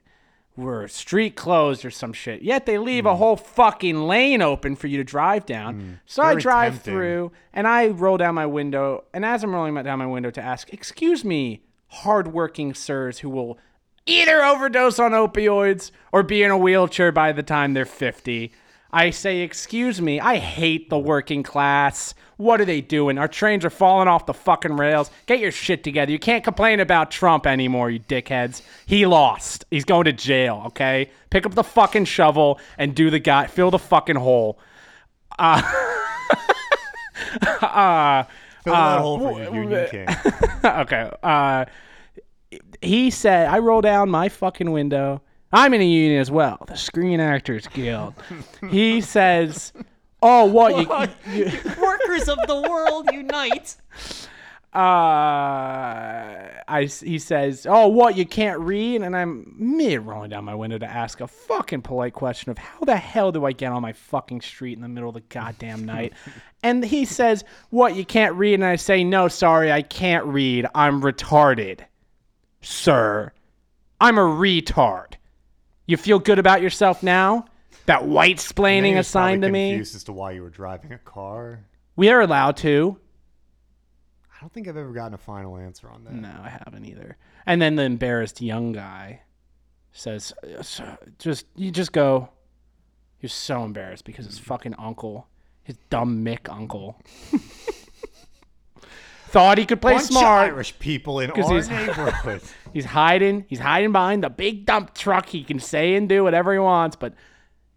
We're 0.58 0.88
street 0.88 1.36
closed 1.36 1.86
or 1.86 1.92
some 1.92 2.14
shit. 2.14 2.42
Yet 2.42 2.66
they 2.66 2.78
leave 2.78 3.06
a 3.06 3.14
hmm. 3.14 3.18
whole 3.18 3.36
fucking 3.36 4.08
lane 4.08 4.42
open 4.42 4.76
for 4.76 4.88
you 4.88 4.98
to 4.98 5.04
drive 5.04 5.46
down. 5.46 5.80
Hmm. 5.80 5.92
So 6.06 6.24
I 6.24 6.36
drive 6.36 6.74
tempting. 6.74 6.94
through 6.94 7.32
and 7.54 7.68
I 7.68 7.88
roll 7.88 8.18
down 8.18 8.36
my 8.36 8.46
window. 8.46 9.06
And 9.14 9.26
as 9.26 9.44
I'm 9.44 9.54
rolling 9.54 9.76
down 9.76 10.00
my 10.00 10.08
window 10.08 10.30
to 10.32 10.42
ask, 10.42 10.74
"Excuse 10.74 11.24
me, 11.24 11.62
hardworking 11.88 12.74
sirs 12.74 13.20
who 13.20 13.30
will 13.30 13.58
either 14.06 14.44
overdose 14.44 15.00
on 15.00 15.12
opioids 15.12 15.92
or 16.12 16.24
be 16.24 16.44
in 16.44 16.52
a 16.52 16.58
wheelchair 16.58 17.12
by 17.12 17.32
the 17.32 17.44
time 17.44 17.74
they're 17.74 17.86
50. 17.86 18.52
I 18.94 19.10
say, 19.10 19.40
excuse 19.40 20.02
me, 20.02 20.20
I 20.20 20.38
hate 20.38 20.90
the 20.90 21.00
working 21.00 21.44
class. 21.44 22.14
What 22.38 22.60
are 22.60 22.66
they 22.66 22.82
doing? 22.82 23.18
Our 23.18 23.28
trains 23.28 23.64
are 23.64 23.70
falling 23.70 24.08
off 24.08 24.26
the 24.26 24.34
fucking 24.34 24.76
rails. 24.76 25.12
Get 25.28 25.40
your 25.40 25.52
shit 25.52 25.84
together. 25.84 26.12
You 26.12 26.20
can't 26.20 26.44
complain 26.44 26.80
about 26.80 27.12
Trump 27.12 27.48
anymore, 27.48 27.90
you 27.90 28.00
dickheads. 28.00 28.62
He 28.86 29.06
lost. 29.06 29.66
He's 29.72 29.86
going 29.86 30.06
to 30.06 30.14
jail, 30.14 30.64
okay? 30.68 31.10
Pick 31.30 31.46
up 31.46 31.54
the 31.54 31.64
fucking 31.64 32.06
shovel 32.06 32.60
and 32.78 32.96
do 32.96 33.10
the 33.10 33.20
guy, 33.20 33.48
fill 33.48 33.72
the 33.72 33.80
fucking 33.80 34.18
hole. 34.18 34.60
Uh, 35.40 35.62
Fill 38.64 38.74
that 38.74 39.02
hole 39.02 39.20
for 39.20 39.42
you, 39.42 39.54
Union 39.54 39.88
King. 39.90 40.08
okay. 40.66 41.10
Uh, 41.24 41.66
he 42.82 43.10
said, 43.10 43.48
I 43.48 43.60
roll 43.60 43.82
down 43.82 44.10
my 44.10 44.30
fucking 44.30 44.72
window. 44.72 45.22
I'm 45.54 45.74
in 45.74 45.82
a 45.82 45.86
union 45.86 46.20
as 46.22 46.32
well, 46.32 46.64
the 46.68 46.76
Screen 46.76 47.20
Actors 47.20 47.68
Guild. 47.68 48.14
he 48.70 49.02
says, 49.02 49.74
Oh, 50.22 50.46
what? 50.46 50.78
You, 50.78 51.36
you, 51.36 51.46
Workers 51.82 52.30
of 52.30 52.38
the 52.48 52.66
world 52.70 53.10
unite. 53.12 53.76
uh, 54.74 54.78
I, 56.68 56.84
he 57.04 57.20
says, 57.20 57.66
Oh, 57.70 57.88
what? 57.88 58.16
You 58.16 58.26
can't 58.26 58.60
read? 58.60 59.02
And 59.02 59.16
I'm 59.18 59.54
mid 59.58 60.02
rolling 60.02 60.30
down 60.30 60.46
my 60.46 60.56
window 60.56 60.78
to 60.78 60.86
ask 60.86 61.20
a 61.22 61.28
fucking 61.28 61.82
polite 61.82 62.14
question 62.14 62.52
of 62.52 62.58
how 62.58 62.80
the 62.82 62.96
hell 62.96 63.32
do 63.32 63.46
I 63.46 63.52
get 63.52 63.72
on 63.72 63.82
my 63.82 63.94
fucking 63.94 64.42
street 64.42 64.74
in 64.78 64.82
the 64.82 64.88
middle 64.88 65.10
of 65.10 65.16
the 65.16 65.22
goddamn 65.22 65.84
night? 65.86 66.14
and 66.64 66.84
he 66.86 67.04
says, 67.04 67.44
What? 67.72 67.96
You 67.96 68.06
can't 68.06 68.36
read? 68.36 68.54
And 68.54 68.66
I 68.66 68.76
say, 68.78 69.04
No, 69.04 69.28
sorry, 69.28 69.72
I 69.72 69.82
can't 69.82 70.26
read. 70.26 70.68
I'm 70.76 71.02
retarded. 71.02 71.82
Sir, 72.62 73.34
I'm 74.00 74.18
a 74.18 74.22
retard. 74.22 75.11
You 75.92 75.98
feel 75.98 76.20
good 76.20 76.40
about 76.40 76.62
yourself 76.62 77.04
now? 77.04 77.44
That 77.86 78.08
white 78.08 78.38
splaining 78.38 78.98
assigned 78.98 79.42
to 79.42 79.50
me? 79.50 79.72
Confused 79.72 79.94
as 79.98 80.06
to 80.06 80.14
why 80.14 80.32
you 80.32 80.42
were 80.42 80.50
driving 80.50 80.94
a 80.94 80.98
car. 80.98 81.66
We 81.98 82.08
are 82.08 82.22
allowed 82.22 82.56
to. 82.58 82.98
I 84.34 84.40
don't 84.40 84.54
think 84.54 84.70
I've 84.70 84.78
ever 84.78 84.94
gotten 84.94 85.16
a 85.16 85.18
final 85.18 85.58
answer 85.58 85.90
on 85.90 86.06
that. 86.06 86.14
No, 86.14 86.30
I 86.30 86.48
haven't 86.48 86.86
either. 86.86 87.18
And 87.46 87.62
then 87.62 87.76
the 87.76 87.84
embarrassed 87.84 88.40
young 88.42 88.72
guy 88.72 89.24
says, 89.92 90.32
uh, 90.80 90.96
"Just 91.20 91.48
you 91.58 91.72
just 91.72 91.92
go." 91.92 92.30
You're 93.20 93.30
so 93.30 93.66
embarrassed 93.66 94.06
because 94.06 94.26
his 94.28 94.40
fucking 94.40 94.76
uncle, 94.76 95.28
his 95.62 95.76
dumb 95.90 96.24
Mick 96.24 96.50
uncle, 96.50 97.02
thought 99.28 99.58
he 99.58 99.66
could 99.66 99.82
play 99.82 99.96
Bunch 99.96 100.06
smart. 100.06 100.48
of 100.48 100.54
Irish 100.56 100.80
people 100.80 101.20
in 101.20 101.32
our 101.32 101.52
he's- 101.52 101.68
neighborhood. 101.70 102.42
He's 102.74 102.86
hiding. 102.86 103.46
He's 103.48 103.60
hiding 103.60 103.92
behind 103.92 104.24
the 104.24 104.30
big 104.30 104.66
dump 104.66 104.94
truck. 104.94 105.28
He 105.30 105.44
can 105.44 105.60
say 105.60 105.96
and 105.96 106.08
do 106.08 106.24
whatever 106.24 106.54
he 106.54 106.60
wants, 106.60 106.96
but 106.96 107.14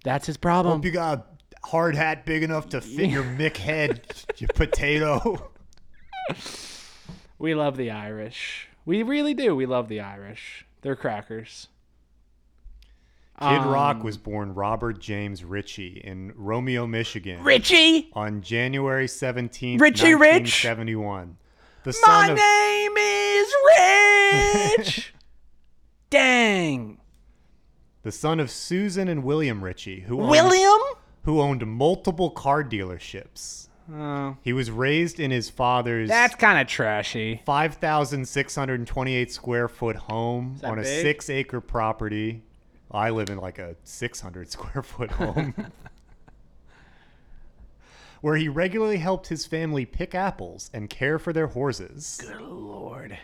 that's 0.04 0.26
his 0.26 0.36
problem. 0.36 0.76
Hope 0.76 0.84
you 0.84 0.90
got 0.90 1.18
a 1.18 1.66
hard 1.68 1.94
hat 1.96 2.24
big 2.26 2.42
enough 2.42 2.68
to 2.70 2.80
fit 2.80 3.10
your 3.10 3.24
Mick 3.38 3.56
head, 3.56 4.06
you 4.38 4.46
potato. 4.54 5.50
We 7.38 7.54
love 7.54 7.76
the 7.76 7.90
Irish. 7.90 8.68
We 8.84 9.02
really 9.02 9.34
do. 9.34 9.54
We 9.56 9.66
love 9.66 9.88
the 9.88 10.00
Irish. 10.00 10.66
They're 10.82 10.96
crackers. 10.96 11.68
Kid 13.40 13.46
Um, 13.46 13.68
Rock 13.68 14.04
was 14.04 14.16
born 14.16 14.54
Robert 14.54 15.00
James 15.00 15.42
Ritchie 15.42 16.00
in 16.04 16.32
Romeo, 16.36 16.86
Michigan. 16.86 17.42
Ritchie 17.42 18.10
on 18.12 18.42
January 18.42 19.06
17th, 19.06 19.80
Richie 19.80 20.14
Rich? 20.14 20.64
1971. 20.64 21.36
The 21.84 21.96
my 22.06 22.28
of 22.28 22.36
name 22.36 22.92
is 22.96 23.54
Rich. 24.78 25.14
Dang, 26.10 26.98
the 28.02 28.12
son 28.12 28.38
of 28.40 28.50
Susan 28.50 29.08
and 29.08 29.24
William 29.24 29.62
Ritchie, 29.64 30.00
who 30.00 30.20
owned, 30.20 30.30
William. 30.30 30.80
who 31.22 31.40
owned 31.40 31.66
multiple 31.66 32.30
car 32.30 32.62
dealerships. 32.64 33.68
Oh, 33.92 34.36
He 34.42 34.52
was 34.54 34.70
raised 34.70 35.20
in 35.20 35.30
his 35.30 35.50
father's 35.50 36.08
that's 36.08 36.34
kind 36.36 36.58
of 36.58 36.66
trashy. 36.66 37.42
5,628 37.44 39.30
square 39.32 39.68
foot 39.68 39.96
home 39.96 40.56
that 40.60 40.70
on 40.70 40.78
a 40.78 40.82
big? 40.82 41.02
six 41.02 41.28
acre 41.28 41.60
property. 41.60 42.42
I 42.90 43.10
live 43.10 43.28
in 43.28 43.38
like 43.38 43.58
a 43.58 43.76
600 43.84 44.50
square 44.50 44.82
foot 44.82 45.10
home. 45.10 45.54
Where 48.24 48.36
he 48.36 48.48
regularly 48.48 48.96
helped 48.96 49.26
his 49.26 49.44
family 49.44 49.84
pick 49.84 50.14
apples 50.14 50.70
and 50.72 50.88
care 50.88 51.18
for 51.18 51.30
their 51.34 51.48
horses. 51.48 52.18
Good 52.22 52.40
lord. 52.40 53.18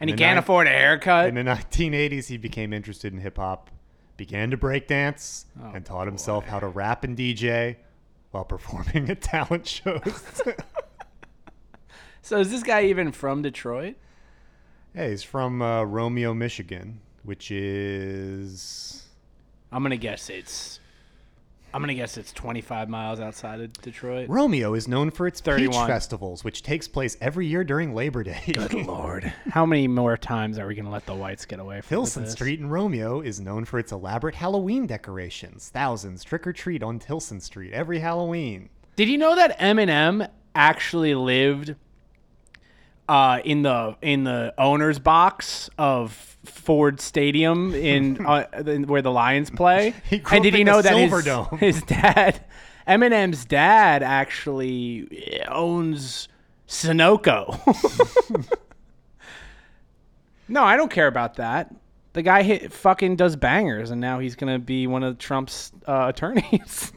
And 0.00 0.10
he 0.10 0.16
can't 0.16 0.30
nine- 0.34 0.38
afford 0.38 0.66
a 0.66 0.70
haircut. 0.70 1.28
In 1.28 1.36
the 1.36 1.42
1980s, 1.42 2.26
he 2.26 2.36
became 2.36 2.72
interested 2.72 3.12
in 3.12 3.20
hip 3.20 3.36
hop, 3.36 3.70
began 4.16 4.50
to 4.50 4.56
break 4.56 4.88
dance, 4.88 5.46
Oh, 5.62 5.70
and 5.72 5.86
taught 5.86 6.08
himself 6.08 6.46
how 6.46 6.58
to 6.58 6.66
rap 6.66 7.04
and 7.04 7.16
DJ 7.16 7.76
while 8.32 8.42
performing 8.56 9.08
at 9.08 9.20
talent 9.22 9.68
shows. 9.68 10.42
so 12.22 12.40
is 12.40 12.50
this 12.50 12.64
guy 12.64 12.86
even 12.86 13.12
from 13.12 13.42
Detroit? 13.42 13.94
hey, 14.96 15.10
he's 15.10 15.22
from 15.22 15.62
uh, 15.62 15.84
Romeo, 15.84 16.34
Michigan, 16.34 16.98
which 17.22 17.52
is 17.52 19.06
I'm 19.70 19.84
gonna 19.84 19.96
guess 19.96 20.28
it's. 20.28 20.80
I'm 21.74 21.80
gonna 21.80 21.94
guess 21.94 22.16
it's 22.18 22.32
25 22.32 22.88
miles 22.88 23.18
outside 23.20 23.60
of 23.60 23.72
Detroit. 23.80 24.28
Romeo 24.28 24.74
is 24.74 24.88
known 24.88 25.10
for 25.10 25.26
its 25.26 25.40
peach 25.40 25.54
31. 25.54 25.86
festivals, 25.86 26.44
which 26.44 26.62
takes 26.62 26.86
place 26.86 27.16
every 27.20 27.46
year 27.46 27.64
during 27.64 27.94
Labor 27.94 28.22
Day. 28.22 28.42
Good 28.52 28.72
lord. 28.86 29.32
How 29.50 29.64
many 29.64 29.88
more 29.88 30.16
times 30.16 30.58
are 30.58 30.66
we 30.66 30.74
gonna 30.74 30.90
let 30.90 31.06
the 31.06 31.14
whites 31.14 31.44
get 31.46 31.60
away 31.60 31.80
from 31.80 31.88
Tillson 31.88 32.24
this? 32.24 32.32
Street 32.32 32.60
in 32.60 32.68
Romeo 32.68 33.20
is 33.20 33.40
known 33.40 33.64
for 33.64 33.78
its 33.78 33.90
elaborate 33.92 34.34
Halloween 34.34 34.86
decorations. 34.86 35.70
Thousands 35.70 36.24
trick 36.24 36.46
or 36.46 36.52
treat 36.52 36.82
on 36.82 36.98
Tillson 36.98 37.40
Street 37.40 37.72
every 37.72 38.00
Halloween. 38.00 38.68
Did 38.96 39.08
you 39.08 39.16
know 39.16 39.34
that 39.34 39.58
Eminem 39.58 40.28
actually 40.54 41.14
lived 41.14 41.74
uh, 43.08 43.40
in 43.44 43.62
the 43.62 43.96
in 44.02 44.24
the 44.24 44.54
owner's 44.58 44.98
box 44.98 45.70
of 45.78 46.31
Ford 46.44 47.00
Stadium 47.00 47.74
in, 47.74 48.24
uh, 48.26 48.46
in 48.66 48.86
where 48.86 49.02
the 49.02 49.10
Lions 49.10 49.50
play? 49.50 49.94
He 50.04 50.22
and 50.30 50.42
did 50.42 50.54
the 50.54 50.64
know 50.64 50.82
that 50.82 50.96
his, 50.96 51.10
Silverdome. 51.10 51.58
his 51.58 51.82
dad, 51.82 52.44
Eminem's 52.86 53.44
dad, 53.44 54.02
actually 54.02 55.42
owns 55.48 56.28
Sunoco? 56.68 57.58
no, 60.48 60.62
I 60.64 60.76
don't 60.76 60.90
care 60.90 61.06
about 61.06 61.36
that. 61.36 61.74
The 62.14 62.22
guy 62.22 62.42
hit, 62.42 62.72
fucking 62.72 63.16
does 63.16 63.36
bangers, 63.36 63.90
and 63.90 64.00
now 64.00 64.18
he's 64.18 64.36
gonna 64.36 64.58
be 64.58 64.86
one 64.86 65.02
of 65.02 65.16
Trump's 65.18 65.72
uh, 65.86 66.06
attorneys. 66.08 66.92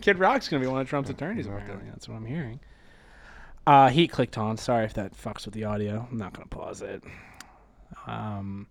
Kid 0.00 0.18
Rock's 0.18 0.48
gonna 0.48 0.62
be 0.62 0.66
one 0.66 0.80
of 0.80 0.88
Trump's 0.88 1.10
attorneys. 1.10 1.46
Apparently, 1.46 1.90
that's 1.90 2.08
what 2.08 2.16
I'm 2.16 2.24
hearing. 2.24 2.60
Uh, 3.66 3.88
heat 3.88 4.08
clicked 4.08 4.38
on. 4.38 4.56
Sorry 4.56 4.84
if 4.84 4.94
that 4.94 5.14
fucks 5.14 5.44
with 5.44 5.54
the 5.54 5.64
audio. 5.64 6.06
I'm 6.10 6.16
not 6.16 6.32
gonna 6.32 6.46
pause 6.46 6.82
it. 6.82 7.04
Um, 8.06 8.66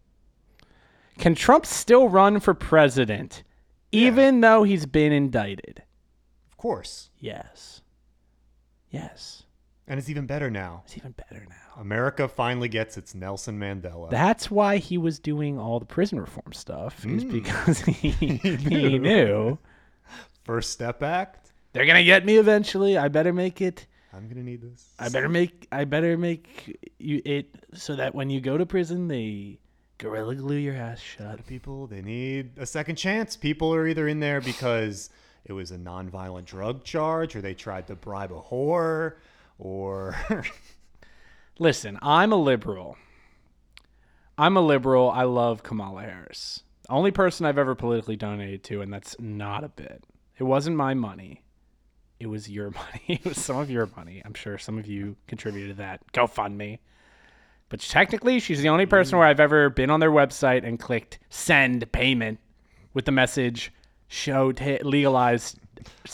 can 1.18 1.36
Trump 1.36 1.66
still 1.66 2.10
run 2.10 2.40
for 2.40 2.54
president, 2.54 3.44
even 3.92 4.42
though 4.42 4.64
he's 4.64 4.86
been 4.86 5.12
indicted? 5.12 5.84
Of 6.50 6.58
course. 6.58 7.10
Yes. 7.20 7.82
Yes. 8.90 9.44
And 9.88 10.00
it's 10.00 10.10
even 10.10 10.26
better 10.26 10.50
now. 10.50 10.84
It's 10.86 10.98
even 10.98 11.12
better 11.12 11.46
now. 11.50 11.82
America 11.82 12.28
finally 12.28 12.70
gets 12.70 12.98
its 12.98 13.14
Nelson 13.14 13.60
Mandela. 13.60 14.10
That's 14.10 14.50
why 14.50 14.78
he 14.78 14.98
was 14.98 15.20
doing 15.20 15.60
all 15.60 15.80
the 15.80 15.86
prison 15.86 16.20
reform 16.20 16.54
stuff, 16.54 17.06
is 17.06 17.26
because 17.26 17.80
he, 17.82 18.10
he 18.12 19.00
knew 19.00 19.58
First 20.44 20.72
Step 20.72 21.04
Act. 21.04 21.52
they're 21.74 21.86
gonna 21.86 22.04
get 22.04 22.26
me 22.26 22.38
eventually. 22.38 22.98
I 22.98 23.08
better 23.08 23.34
make 23.34 23.62
it. 23.62 23.88
I'm 24.14 24.28
gonna 24.28 24.44
need 24.44 24.62
this. 24.62 24.94
I 25.00 25.10
better 25.10 25.30
make. 25.30 25.68
I 25.72 25.86
better 25.86 26.18
make 26.18 26.94
you 27.00 27.22
it 27.24 27.56
so 27.74 27.96
that 27.96 28.14
when 28.14 28.30
you 28.30 28.42
go 28.42 28.58
to 28.58 28.66
prison, 28.66 29.08
they 29.08 29.60
gorilla 29.98 30.36
glue 30.36 30.58
your 30.58 30.76
ass 30.76 31.00
shut. 31.00 31.46
People, 31.48 31.88
they 31.88 32.02
need 32.02 32.52
a 32.58 32.66
second 32.66 32.96
chance. 32.96 33.38
People 33.38 33.74
are 33.74 33.88
either 33.88 34.08
in 34.08 34.20
there 34.20 34.42
because 34.42 35.10
it 35.46 35.54
was 35.54 35.72
a 35.72 35.78
nonviolent 35.78 36.46
drug 36.46 36.84
charge, 36.84 37.36
or 37.36 37.42
they 37.42 37.54
tried 37.54 37.88
to 37.88 37.96
bribe 37.96 38.32
a 38.32 38.42
whore, 38.42 39.14
or 39.58 40.16
Listen, 41.60 42.00
I'm 42.02 42.32
a 42.32 42.38
liberal. 42.38 42.98
I'm 44.38 44.58
a 44.58 44.62
liberal. 44.62 45.12
I 45.12 45.24
love 45.24 45.62
Kamala 45.62 46.02
Harris. 46.02 46.64
Only 46.90 47.12
person 47.12 47.46
I've 47.46 47.60
ever 47.60 47.76
politically 47.76 48.16
donated 48.16 48.64
to, 48.66 48.82
and 48.82 48.92
that's 48.92 49.16
not 49.20 49.64
a 49.64 49.70
bit. 49.70 50.04
It 50.40 50.44
wasn't 50.44 50.76
my 50.76 50.96
money. 50.96 51.44
It 52.22 52.28
was 52.30 52.48
your 52.48 52.70
money. 52.82 53.02
It 53.08 53.26
was 53.26 53.38
some 53.44 53.58
of 53.58 53.72
your 53.72 53.90
money. 53.98 54.22
I'm 54.24 54.36
sure 54.36 54.60
some 54.60 54.78
of 54.78 54.86
you 54.86 55.16
contributed 55.28 55.72
to 55.72 55.76
that. 55.82 56.02
GoFundMe. 56.14 56.78
But 57.70 57.80
technically, 57.80 58.40
she's 58.40 58.62
the 58.62 58.70
only 58.70 58.86
person 58.86 59.18
where 59.18 59.28
I've 59.28 59.40
ever 59.40 59.70
been 59.72 59.90
on 59.90 60.00
their 60.00 60.12
website 60.12 60.64
and 60.68 60.80
clicked 60.80 61.18
send 61.30 61.90
payment 61.92 62.38
with 62.94 63.06
the 63.06 63.12
message 63.12 63.74
show 64.08 64.52
tit 64.52 64.86
legalized, 64.86 65.58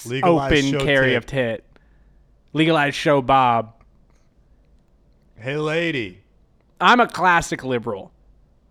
Legalized 0.06 0.76
open 0.76 0.86
carry 0.86 1.10
tit. 1.10 1.18
of 1.18 1.26
tit. 1.26 1.66
Legalized 2.54 2.96
show 2.96 3.22
Bob. 3.22 3.74
hey, 5.36 5.58
lady, 5.58 6.22
I'm 6.80 7.00
a 7.02 7.08
classic 7.08 7.64
liberal. 7.64 8.12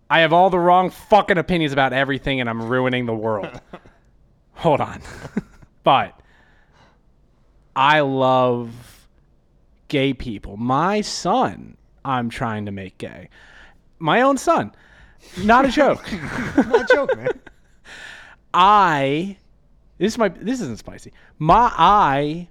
I 0.09 0.21
have 0.21 0.31
all 0.33 0.49
the 0.49 0.57
wrong 0.59 0.89
fucking 0.89 1.37
opinions 1.37 1.73
about 1.73 1.93
everything 1.93 2.39
and 2.39 2.49
I'm 2.49 2.63
ruining 2.63 3.05
the 3.05 3.13
world. 3.13 3.59
Hold 4.53 4.79
on. 4.81 5.01
but 5.83 6.17
I 7.77 7.99
love 7.99 9.07
gay 9.87 10.11
people. 10.15 10.57
My 10.57 11.01
son, 11.01 11.77
I'm 12.03 12.27
trying 12.27 12.65
to 12.65 12.71
make 12.71 12.97
gay. 12.97 13.29
My 13.99 14.23
own 14.23 14.39
son. 14.39 14.71
Not 15.43 15.65
a 15.65 15.67
joke. 15.67 16.03
not 16.57 16.81
a 16.81 16.87
joke, 16.91 17.15
man. 17.15 17.39
I 18.51 19.37
this 19.99 20.17
might 20.17 20.43
this 20.43 20.59
isn't 20.59 20.79
spicy. 20.79 21.13
My 21.37 21.71
I 21.77 22.47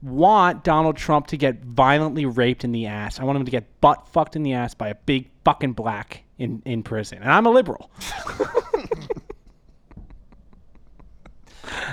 want 0.00 0.64
Donald 0.64 0.96
Trump 0.96 1.26
to 1.26 1.36
get 1.36 1.62
violently 1.62 2.24
raped 2.24 2.64
in 2.64 2.72
the 2.72 2.86
ass. 2.86 3.20
I 3.20 3.24
want 3.24 3.36
him 3.36 3.44
to 3.44 3.50
get 3.50 3.82
butt 3.82 4.08
fucked 4.08 4.34
in 4.34 4.42
the 4.42 4.54
ass 4.54 4.72
by 4.72 4.88
a 4.88 4.94
big 4.94 5.28
fucking 5.44 5.74
black 5.74 6.24
in 6.38 6.62
in 6.64 6.82
prison. 6.82 7.18
And 7.18 7.30
I'm 7.30 7.44
a 7.44 7.50
liberal. 7.50 7.90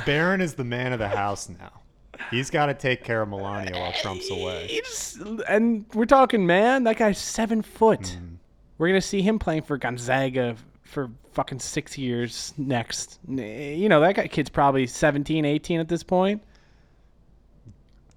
Barron 0.06 0.40
is 0.40 0.54
the 0.54 0.64
man 0.64 0.94
of 0.94 1.00
the 1.00 1.10
house 1.10 1.50
now. 1.50 1.82
He's 2.32 2.50
got 2.50 2.68
to 2.68 2.74
take 2.74 3.04
care 3.04 3.22
of 3.22 3.30
Melania 3.30 3.80
while 3.80 3.94
Trump's 3.94 4.30
away. 4.30 4.68
He's, 4.68 5.22
and 5.48 5.86
we're 5.94 6.06
talking, 6.06 6.46
man. 6.46 6.84
That 6.84 6.98
guy's 6.98 7.18
seven 7.18 7.62
foot. 7.62 8.08
Hmm. 8.08 8.36
We're 8.78 8.90
gonna 8.90 9.02
see 9.02 9.22
him 9.22 9.40
playing 9.40 9.64
for 9.64 9.78
Gonzaga 9.78 10.56
for 10.84 11.10
fucking 11.34 11.60
six 11.60 11.98
years 11.98 12.54
next. 12.58 13.20
You 13.28 13.90
know 13.90 14.00
that 14.02 14.16
guy 14.16 14.28
kid's 14.28 14.50
probably 14.50 14.86
17, 14.88 15.46
18 15.46 15.80
at 15.80 15.88
this 15.88 16.04
point. 16.04 16.44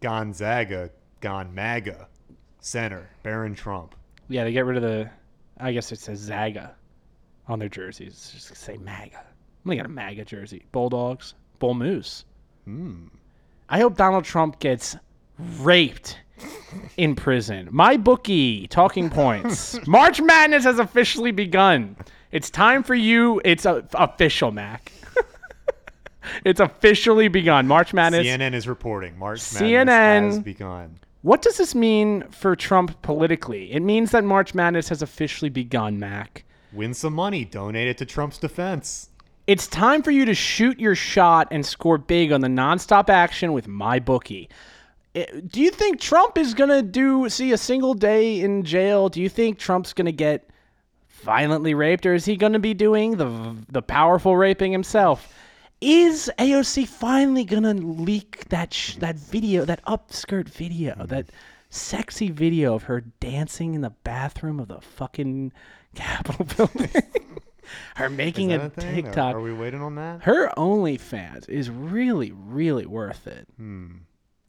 Gonzaga, 0.00 0.90
gone 1.20 1.54
MAGA, 1.54 2.08
center, 2.60 3.08
Barron 3.22 3.54
Trump. 3.54 3.94
Yeah, 4.28 4.44
they 4.44 4.52
get 4.52 4.64
rid 4.64 4.76
of 4.76 4.82
the. 4.82 5.10
I 5.58 5.72
guess 5.72 5.92
it 5.92 5.98
says 5.98 6.18
Zaga 6.18 6.74
on 7.48 7.58
their 7.58 7.68
jerseys. 7.68 8.30
Just 8.34 8.56
say 8.56 8.76
MAGA. 8.78 9.18
I'm 9.18 9.24
gonna 9.64 9.76
get 9.76 9.86
a 9.86 9.90
MAGA 9.90 10.24
jersey. 10.24 10.64
Bulldogs, 10.72 11.34
Bull 11.58 11.74
Moose. 11.74 12.24
Hmm. 12.64 13.06
I 13.70 13.78
hope 13.78 13.96
Donald 13.96 14.24
Trump 14.24 14.58
gets 14.58 14.96
raped 15.60 16.18
in 16.96 17.14
prison. 17.14 17.68
My 17.70 17.96
bookie 17.96 18.66
talking 18.66 19.08
points. 19.08 19.78
March 19.86 20.20
Madness 20.20 20.64
has 20.64 20.80
officially 20.80 21.30
begun. 21.30 21.96
It's 22.32 22.50
time 22.50 22.82
for 22.82 22.96
you. 22.96 23.40
It's 23.44 23.66
uh, 23.66 23.82
official, 23.94 24.50
Mac. 24.50 24.92
it's 26.44 26.58
officially 26.58 27.28
begun. 27.28 27.68
March 27.68 27.94
Madness. 27.94 28.26
CNN 28.26 28.54
is 28.54 28.66
reporting 28.66 29.16
March 29.16 29.38
CNN 29.38 29.86
Madness 29.86 30.34
has 30.34 30.44
begun. 30.44 30.98
What 31.22 31.42
does 31.42 31.58
this 31.58 31.74
mean 31.74 32.24
for 32.30 32.56
Trump 32.56 33.00
politically? 33.02 33.72
It 33.72 33.80
means 33.80 34.10
that 34.10 34.24
March 34.24 34.52
Madness 34.52 34.88
has 34.88 35.00
officially 35.00 35.50
begun, 35.50 35.98
Mac. 35.98 36.44
Win 36.72 36.92
some 36.92 37.14
money. 37.14 37.44
Donate 37.44 37.88
it 37.88 37.98
to 37.98 38.06
Trump's 38.06 38.38
defense. 38.38 39.10
It's 39.50 39.66
time 39.66 40.02
for 40.04 40.12
you 40.12 40.26
to 40.26 40.32
shoot 40.34 40.78
your 40.78 40.94
shot 40.94 41.48
and 41.50 41.66
score 41.66 41.98
big 41.98 42.30
on 42.30 42.40
the 42.40 42.46
nonstop 42.46 43.08
action 43.08 43.52
with 43.52 43.66
MyBookie. 43.66 44.46
Eh, 45.16 45.26
Do 45.44 45.60
you 45.60 45.72
think 45.72 45.98
Trump 45.98 46.38
is 46.38 46.54
gonna 46.54 46.82
do 46.82 47.28
see 47.28 47.50
a 47.50 47.58
single 47.58 47.94
day 47.94 48.38
in 48.38 48.62
jail? 48.62 49.08
Do 49.08 49.20
you 49.20 49.28
think 49.28 49.58
Trump's 49.58 49.92
gonna 49.92 50.12
get 50.12 50.48
violently 51.08 51.74
raped, 51.74 52.06
or 52.06 52.14
is 52.14 52.24
he 52.26 52.36
gonna 52.36 52.60
be 52.60 52.74
doing 52.74 53.16
the 53.16 53.56
the 53.68 53.82
powerful 53.82 54.36
raping 54.36 54.70
himself? 54.70 55.34
Is 55.80 56.30
AOC 56.38 56.86
finally 56.86 57.42
gonna 57.42 57.74
leak 57.74 58.48
that 58.50 58.72
sh- 58.72 58.98
that 58.98 59.16
video, 59.16 59.64
that 59.64 59.84
upskirt 59.84 60.48
video, 60.48 60.94
that 61.06 61.30
sexy 61.70 62.30
video 62.30 62.76
of 62.76 62.84
her 62.84 63.00
dancing 63.00 63.74
in 63.74 63.80
the 63.80 63.90
bathroom 64.04 64.60
of 64.60 64.68
the 64.68 64.80
fucking 64.80 65.50
Capitol 65.96 66.44
building? 66.56 67.02
Her 67.96 68.08
making 68.08 68.52
a, 68.52 68.66
a 68.66 68.68
TikTok. 68.70 69.34
Are, 69.34 69.40
we 69.40 69.52
waiting 69.52 69.82
on 69.82 69.96
that? 69.96 70.22
Her 70.22 70.48
OnlyFans 70.56 71.48
is 71.48 71.70
really, 71.70 72.32
really 72.32 72.86
worth 72.86 73.26
it. 73.26 73.46
Hmm. 73.56 73.88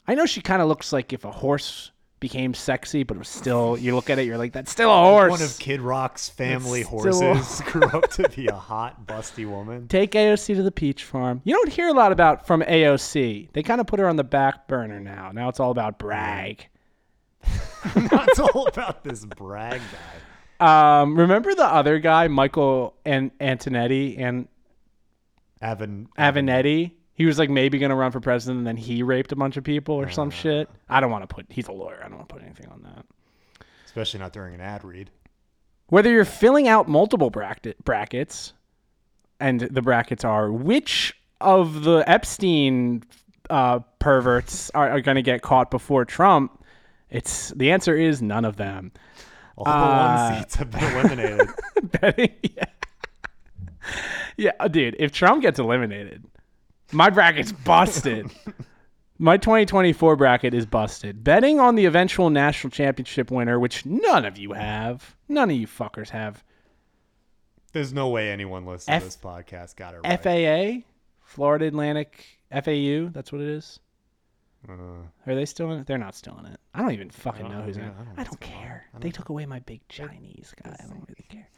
I 0.07 0.15
know 0.15 0.25
she 0.25 0.41
kind 0.41 0.61
of 0.61 0.67
looks 0.67 0.91
like 0.91 1.13
if 1.13 1.25
a 1.25 1.31
horse 1.31 1.91
became 2.21 2.53
sexy, 2.53 3.03
but 3.03 3.17
it 3.17 3.19
was 3.19 3.27
still, 3.27 3.77
you 3.77 3.93
look 3.95 4.09
at 4.09 4.19
it, 4.19 4.25
you're 4.25 4.37
like, 4.37 4.53
that's 4.53 4.71
still 4.71 4.91
a 4.91 5.03
horse. 5.03 5.31
One 5.31 5.41
of 5.41 5.57
Kid 5.59 5.81
Rock's 5.81 6.29
family 6.29 6.83
horses 6.83 7.61
grew 7.65 7.83
up 7.83 8.09
to 8.11 8.29
be 8.29 8.47
a 8.47 8.55
hot, 8.55 9.05
busty 9.05 9.45
woman. 9.45 9.87
Take 9.87 10.11
AOC 10.11 10.55
to 10.55 10.63
the 10.63 10.71
peach 10.71 11.03
farm. 11.03 11.41
You 11.43 11.55
don't 11.55 11.71
hear 11.71 11.89
a 11.89 11.93
lot 11.93 12.11
about 12.11 12.47
from 12.47 12.61
AOC. 12.61 13.51
They 13.51 13.63
kind 13.63 13.81
of 13.81 13.87
put 13.87 13.99
her 13.99 14.07
on 14.07 14.15
the 14.15 14.23
back 14.23 14.67
burner 14.67 14.99
now. 14.99 15.31
Now 15.33 15.49
it's 15.49 15.59
all 15.59 15.71
about 15.71 15.99
Bragg. 15.99 16.67
it's 17.95 18.39
all 18.39 18.67
about 18.67 19.03
this 19.03 19.25
Bragg 19.25 19.81
guy. 19.81 20.21
Um, 20.61 21.17
remember 21.17 21.53
the 21.55 21.65
other 21.65 21.99
guy, 21.99 22.27
Michael 22.27 22.95
and 23.03 23.37
Antonetti 23.39 24.19
and 24.19 24.47
Avon, 25.61 26.07
Avenatti? 26.17 26.91
He 27.13 27.25
was 27.25 27.37
like 27.39 27.49
maybe 27.49 27.77
gonna 27.79 27.95
run 27.95 28.11
for 28.11 28.19
president, 28.19 28.59
and 28.59 28.67
then 28.67 28.77
he 28.77 29.03
raped 29.03 29.31
a 29.31 29.35
bunch 29.35 29.57
of 29.57 29.63
people 29.63 29.95
or 29.95 30.09
some 30.09 30.29
shit. 30.29 30.69
I 30.89 30.99
don't 30.99 31.11
want 31.11 31.27
to 31.27 31.33
put. 31.33 31.45
He's 31.49 31.67
a 31.67 31.71
lawyer. 31.71 31.99
I 32.03 32.07
don't 32.07 32.17
want 32.17 32.29
to 32.29 32.35
put 32.35 32.43
anything 32.43 32.67
on 32.71 32.81
that. 32.83 33.05
especially 33.85 34.19
not 34.19 34.33
during 34.33 34.53
an 34.55 34.61
ad 34.61 34.83
read. 34.83 35.09
whether 35.87 36.09
you're 36.11 36.25
filling 36.25 36.67
out 36.67 36.87
multiple 36.87 37.29
bracket, 37.29 37.83
brackets, 37.83 38.53
and 39.39 39.59
the 39.61 39.81
brackets 39.81 40.23
are 40.23 40.51
which 40.51 41.13
of 41.41 41.83
the 41.83 42.03
Epstein 42.07 43.03
uh, 43.49 43.79
perverts 43.99 44.69
are, 44.71 44.91
are 44.91 45.01
going 45.01 45.15
to 45.15 45.21
get 45.21 45.41
caught 45.41 45.69
before 45.71 46.05
Trump, 46.05 46.63
it's 47.09 47.49
the 47.49 47.71
answer 47.71 47.95
is 47.97 48.21
none 48.21 48.45
of 48.45 48.55
them. 48.57 48.91
All 49.65 49.65
the 49.65 49.71
Uh, 49.71 50.29
one 50.29 50.39
seats 50.41 50.55
have 50.55 50.71
been 50.71 50.83
eliminated. 50.83 51.49
Betting, 52.01 52.35
yeah, 52.43 52.65
yeah, 54.37 54.67
dude. 54.67 54.95
If 54.99 55.11
Trump 55.11 55.41
gets 55.41 55.59
eliminated, 55.59 56.23
my 56.91 57.09
bracket's 57.09 57.51
busted. 57.51 58.29
My 59.19 59.37
2024 59.37 60.15
bracket 60.15 60.55
is 60.55 60.65
busted. 60.65 61.23
Betting 61.23 61.59
on 61.59 61.75
the 61.75 61.85
eventual 61.85 62.31
national 62.31 62.71
championship 62.71 63.29
winner, 63.29 63.59
which 63.59 63.85
none 63.85 64.25
of 64.25 64.39
you 64.39 64.53
have, 64.53 65.15
none 65.29 65.51
of 65.51 65.55
you 65.55 65.67
fuckers 65.67 66.09
have. 66.09 66.43
There's 67.71 67.93
no 67.93 68.09
way 68.09 68.31
anyone 68.31 68.65
listening 68.65 68.95
F- 68.95 69.01
to 69.03 69.05
this 69.05 69.17
podcast 69.17 69.75
got 69.75 69.93
it 69.93 69.99
right. 70.03 70.83
FAA, 70.83 70.87
Florida 71.23 71.67
Atlantic 71.67 72.25
FAU. 72.51 73.09
That's 73.11 73.31
what 73.31 73.41
it 73.41 73.47
is. 73.49 73.79
Uh, 74.69 74.73
Are 75.27 75.35
they 75.35 75.45
still 75.45 75.71
in 75.71 75.79
it? 75.79 75.87
They're 75.87 75.97
not 75.97 76.15
still 76.15 76.37
in 76.39 76.45
it. 76.45 76.59
I 76.73 76.81
don't 76.81 76.91
even 76.91 77.09
fucking 77.09 77.49
know 77.49 77.61
who's 77.61 77.77
in 77.77 77.83
it. 77.83 77.93
I 77.99 78.03
don't 78.03 78.19
I 78.19 78.23
don't 78.23 78.39
care. 78.39 78.85
They 78.99 79.11
took 79.11 79.29
away 79.29 79.45
my 79.45 79.59
big 79.59 79.81
Chinese 79.89 80.53
guy. 80.63 80.75
I 80.79 80.83
don't 80.83 81.03
really 81.07 81.25
care. 81.29 81.49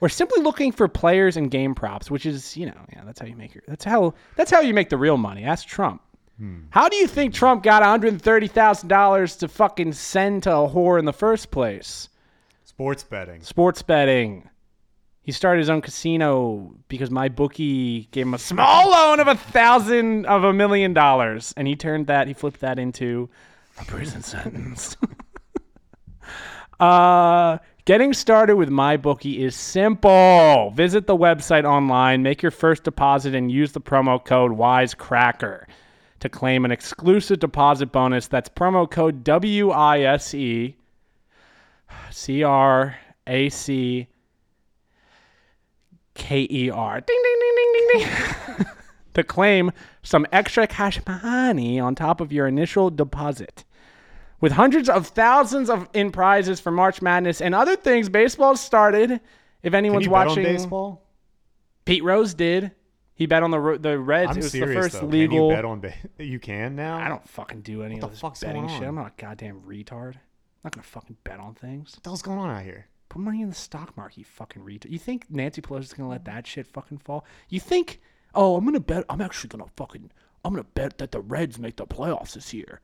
We're 0.00 0.08
simply 0.08 0.42
looking 0.42 0.72
for 0.72 0.88
players 0.88 1.36
and 1.36 1.50
game 1.50 1.74
props, 1.74 2.10
which 2.10 2.26
is, 2.26 2.56
you 2.56 2.66
know, 2.66 2.78
yeah, 2.92 3.02
that's 3.04 3.20
how 3.20 3.26
you 3.26 3.36
make 3.36 3.54
your. 3.54 3.62
That's 3.66 3.84
how. 3.84 4.14
That's 4.36 4.50
how 4.50 4.60
you 4.60 4.74
make 4.74 4.90
the 4.90 4.98
real 4.98 5.16
money. 5.16 5.44
Ask 5.44 5.66
Trump. 5.66 6.02
Hmm. 6.38 6.64
How 6.70 6.88
do 6.88 6.96
you 6.96 7.06
think 7.06 7.32
Trump 7.32 7.62
got 7.62 7.80
one 7.80 7.88
hundred 7.90 8.20
thirty 8.20 8.46
thousand 8.46 8.88
dollars 8.88 9.36
to 9.36 9.48
fucking 9.48 9.92
send 9.94 10.42
to 10.42 10.52
a 10.52 10.68
whore 10.68 10.98
in 10.98 11.04
the 11.04 11.12
first 11.12 11.50
place? 11.50 12.08
sports 12.64 13.04
betting. 13.04 13.40
Sports 13.40 13.80
betting. 13.80 14.50
He 15.26 15.32
started 15.32 15.58
his 15.58 15.70
own 15.70 15.80
casino 15.80 16.72
because 16.86 17.10
my 17.10 17.28
bookie 17.28 18.04
gave 18.12 18.26
him 18.26 18.34
a 18.34 18.38
small 18.38 18.90
loan 18.92 19.18
of 19.18 19.26
a 19.26 19.34
thousand 19.34 20.24
of 20.26 20.44
a 20.44 20.52
million 20.52 20.94
dollars, 20.94 21.52
and 21.56 21.66
he 21.66 21.74
turned 21.74 22.06
that 22.06 22.28
he 22.28 22.32
flipped 22.32 22.60
that 22.60 22.78
into 22.78 23.28
a 23.80 23.84
prison 23.86 24.22
sentence. 24.22 24.96
uh, 26.80 27.58
getting 27.86 28.12
started 28.14 28.54
with 28.54 28.68
my 28.68 28.96
bookie 28.96 29.42
is 29.42 29.56
simple. 29.56 30.70
Visit 30.76 31.08
the 31.08 31.16
website 31.16 31.64
online, 31.64 32.22
make 32.22 32.40
your 32.40 32.52
first 32.52 32.84
deposit, 32.84 33.34
and 33.34 33.50
use 33.50 33.72
the 33.72 33.80
promo 33.80 34.24
code 34.24 34.52
WiseCracker 34.52 35.64
to 36.20 36.28
claim 36.28 36.64
an 36.64 36.70
exclusive 36.70 37.40
deposit 37.40 37.90
bonus. 37.90 38.28
That's 38.28 38.48
promo 38.48 38.88
code 38.88 39.24
W 39.24 39.70
I 39.70 40.02
S 40.02 40.34
E 40.34 40.76
C 42.12 42.44
R 42.44 42.96
A 43.26 43.48
C 43.48 44.06
K 46.16 46.46
E 46.50 46.70
R. 46.70 47.00
Ding, 47.00 47.22
ding, 47.22 47.40
ding, 47.40 47.54
ding, 47.56 47.88
ding, 48.00 48.56
ding. 48.58 48.66
to 49.14 49.22
claim 49.24 49.72
some 50.02 50.26
extra 50.32 50.66
cash 50.66 51.00
money 51.06 51.78
on 51.80 51.94
top 51.94 52.20
of 52.20 52.32
your 52.32 52.46
initial 52.46 52.90
deposit. 52.90 53.64
With 54.40 54.52
hundreds 54.52 54.88
of 54.88 55.06
thousands 55.06 55.70
of 55.70 55.88
in 55.94 56.12
prizes 56.12 56.60
for 56.60 56.70
March 56.70 57.00
Madness 57.00 57.40
and 57.40 57.54
other 57.54 57.76
things, 57.76 58.08
baseball 58.08 58.56
started. 58.56 59.12
If 59.62 59.72
Can 59.72 59.74
anyone's 59.74 60.04
you 60.04 60.10
bet 60.10 60.26
watching, 60.26 60.46
on 60.46 60.52
baseball? 60.52 61.02
Pete 61.86 62.04
Rose 62.04 62.34
did. 62.34 62.72
He 63.14 63.24
bet 63.24 63.42
on 63.42 63.50
the 63.50 63.78
the 63.80 63.98
Reds. 63.98 64.32
I'm 64.32 64.36
it 64.38 64.42
was 64.42 64.52
serious 64.52 64.74
the 64.74 64.80
first 64.82 65.00
though. 65.00 65.06
legal. 65.06 65.48
Can 65.48 65.50
you 65.50 65.56
bet 65.56 65.64
on 65.64 65.80
ba- 65.80 65.94
You 66.22 66.38
can 66.38 66.76
now. 66.76 66.98
I 66.98 67.08
don't 67.08 67.26
fucking 67.26 67.62
do 67.62 67.82
any 67.82 67.94
What 67.94 68.04
of 68.04 68.10
the 68.10 68.14
this 68.14 68.20
fuck's 68.20 68.40
betting 68.40 68.68
shit. 68.68 68.82
I'm 68.82 68.94
not 68.96 69.06
a 69.06 69.12
goddamn 69.20 69.62
retard. 69.62 70.16
I'm 70.16 70.20
not 70.64 70.72
gonna 70.74 70.82
fucking 70.82 71.16
bet 71.24 71.40
on 71.40 71.54
things. 71.54 71.94
What 71.96 72.02
the 72.02 72.10
hell's 72.10 72.20
going 72.22 72.38
on 72.38 72.50
out 72.50 72.62
here? 72.62 72.88
Put 73.16 73.22
money 73.22 73.40
in 73.40 73.48
the 73.48 73.54
stock 73.54 73.96
market, 73.96 74.18
you 74.18 74.24
fucking 74.26 74.60
retard. 74.60 74.90
You 74.90 74.98
think 74.98 75.24
Nancy 75.30 75.62
Pelosi's 75.62 75.94
gonna 75.94 76.10
let 76.10 76.24
mm. 76.24 76.26
that 76.26 76.46
shit 76.46 76.66
fucking 76.66 76.98
fall? 76.98 77.24
You 77.48 77.60
think, 77.60 78.02
oh, 78.34 78.56
I'm 78.56 78.64
gonna 78.66 78.78
bet, 78.78 79.06
I'm 79.08 79.22
actually 79.22 79.48
gonna 79.48 79.70
fucking, 79.74 80.10
I'm 80.44 80.52
gonna 80.52 80.66
bet 80.74 80.98
that 80.98 81.12
the 81.12 81.20
Reds 81.20 81.58
make 81.58 81.76
the 81.76 81.86
playoffs 81.86 82.34
this 82.34 82.52
year. 82.52 82.82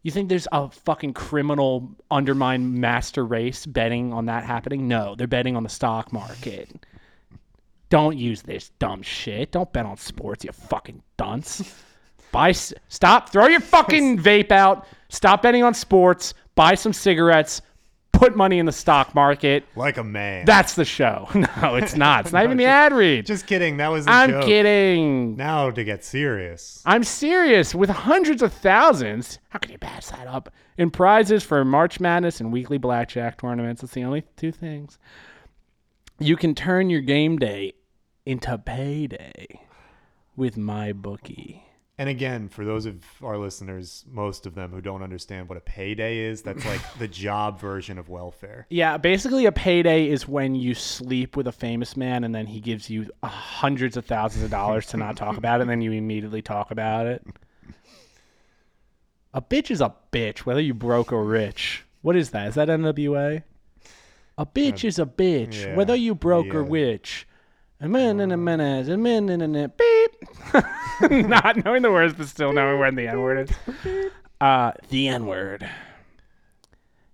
You 0.00 0.10
think 0.10 0.30
there's 0.30 0.48
a 0.52 0.70
fucking 0.70 1.12
criminal 1.12 1.90
undermine 2.10 2.80
master 2.80 3.26
race 3.26 3.66
betting 3.66 4.14
on 4.14 4.24
that 4.24 4.44
happening? 4.44 4.88
No, 4.88 5.16
they're 5.16 5.26
betting 5.26 5.54
on 5.54 5.64
the 5.64 5.68
stock 5.68 6.14
market. 6.14 6.86
Don't 7.90 8.16
use 8.16 8.40
this 8.40 8.70
dumb 8.78 9.02
shit. 9.02 9.52
Don't 9.52 9.70
bet 9.70 9.84
on 9.84 9.98
sports, 9.98 10.46
you 10.46 10.52
fucking 10.52 11.02
dunce. 11.18 11.74
Buy, 12.30 12.52
stop, 12.52 13.28
throw 13.28 13.48
your 13.48 13.60
fucking 13.60 14.18
vape 14.22 14.50
out. 14.50 14.86
Stop 15.10 15.42
betting 15.42 15.62
on 15.62 15.74
sports. 15.74 16.32
Buy 16.54 16.74
some 16.74 16.94
cigarettes. 16.94 17.60
Put 18.22 18.36
money 18.36 18.60
in 18.60 18.66
the 18.66 18.72
stock 18.72 19.16
market. 19.16 19.64
Like 19.74 19.96
a 19.96 20.04
man. 20.04 20.44
That's 20.44 20.74
the 20.74 20.84
show. 20.84 21.28
No, 21.34 21.74
it's 21.74 21.96
not. 21.96 22.26
It's 22.26 22.32
not 22.32 22.44
even 22.44 22.56
the 22.56 22.66
ad 22.66 22.92
read. 22.92 23.26
Just 23.26 23.48
kidding. 23.48 23.78
That 23.78 23.88
was 23.88 24.06
a 24.06 24.10
I'm 24.10 24.30
joke. 24.30 24.44
kidding. 24.44 25.34
Now 25.34 25.72
to 25.72 25.82
get 25.82 26.04
serious. 26.04 26.80
I'm 26.86 27.02
serious. 27.02 27.74
With 27.74 27.90
hundreds 27.90 28.40
of 28.40 28.52
thousands, 28.52 29.40
how 29.48 29.58
can 29.58 29.72
you 29.72 29.78
pass 29.78 30.10
that 30.10 30.28
up? 30.28 30.52
In 30.78 30.88
prizes 30.92 31.42
for 31.42 31.64
March 31.64 31.98
Madness 31.98 32.38
and 32.38 32.52
weekly 32.52 32.78
blackjack 32.78 33.40
tournaments. 33.40 33.80
That's 33.80 33.92
the 33.92 34.04
only 34.04 34.22
two 34.36 34.52
things. 34.52 35.00
You 36.20 36.36
can 36.36 36.54
turn 36.54 36.90
your 36.90 37.00
game 37.00 37.38
day 37.38 37.72
into 38.24 38.56
payday 38.56 39.60
with 40.36 40.56
my 40.56 40.92
bookie. 40.92 41.64
And 41.98 42.08
again, 42.08 42.48
for 42.48 42.64
those 42.64 42.86
of 42.86 43.04
our 43.22 43.36
listeners, 43.36 44.04
most 44.10 44.46
of 44.46 44.54
them 44.54 44.70
who 44.70 44.80
don't 44.80 45.02
understand 45.02 45.48
what 45.48 45.58
a 45.58 45.60
payday 45.60 46.20
is, 46.20 46.42
that's 46.42 46.64
like 46.64 46.80
the 46.98 47.06
job 47.06 47.60
version 47.60 47.98
of 47.98 48.08
welfare. 48.08 48.66
Yeah, 48.70 48.96
basically 48.96 49.44
a 49.44 49.52
payday 49.52 50.08
is 50.08 50.26
when 50.26 50.54
you 50.54 50.74
sleep 50.74 51.36
with 51.36 51.46
a 51.46 51.52
famous 51.52 51.96
man 51.96 52.24
and 52.24 52.34
then 52.34 52.46
he 52.46 52.60
gives 52.60 52.88
you 52.88 53.10
uh, 53.22 53.28
hundreds 53.28 53.96
of 53.96 54.06
thousands 54.06 54.44
of 54.44 54.50
dollars 54.50 54.86
to 54.86 54.96
not 54.96 55.16
talk 55.16 55.36
about 55.36 55.60
it 55.60 55.62
and 55.62 55.70
then 55.70 55.82
you 55.82 55.92
immediately 55.92 56.40
talk 56.40 56.70
about 56.70 57.06
it. 57.06 57.26
A 59.34 59.42
bitch 59.42 59.70
is 59.70 59.80
a 59.80 59.94
bitch, 60.12 60.40
whether 60.40 60.60
you 60.60 60.74
broke 60.74 61.12
or 61.12 61.24
rich. 61.24 61.84
What 62.00 62.16
is 62.16 62.30
that? 62.30 62.48
Is 62.48 62.54
that 62.56 62.68
NWA? 62.68 63.42
A 64.38 64.46
bitch 64.46 64.84
is 64.84 64.98
a 64.98 65.06
bitch, 65.06 65.66
yeah, 65.66 65.76
whether 65.76 65.94
you 65.94 66.14
broke 66.14 66.54
or 66.54 66.62
rich. 66.64 67.26
A 67.82 67.88
man 67.88 68.20
in 68.20 68.30
a 68.30 68.36
minute, 68.36 68.88
a 68.88 68.96
man 68.96 69.28
in 69.28 69.42
a 69.42 69.48
minute, 69.48 69.76
beep. 69.76 71.28
Not 71.28 71.64
knowing 71.64 71.82
the 71.82 71.90
words, 71.90 72.14
but 72.14 72.28
still 72.28 72.52
knowing 72.52 72.78
when 72.78 72.94
the 72.94 73.08
N 73.08 73.20
word 73.20 73.50
is. 73.50 73.56
Uh, 74.40 74.70
the 74.88 75.08
N 75.08 75.26
word. 75.26 75.68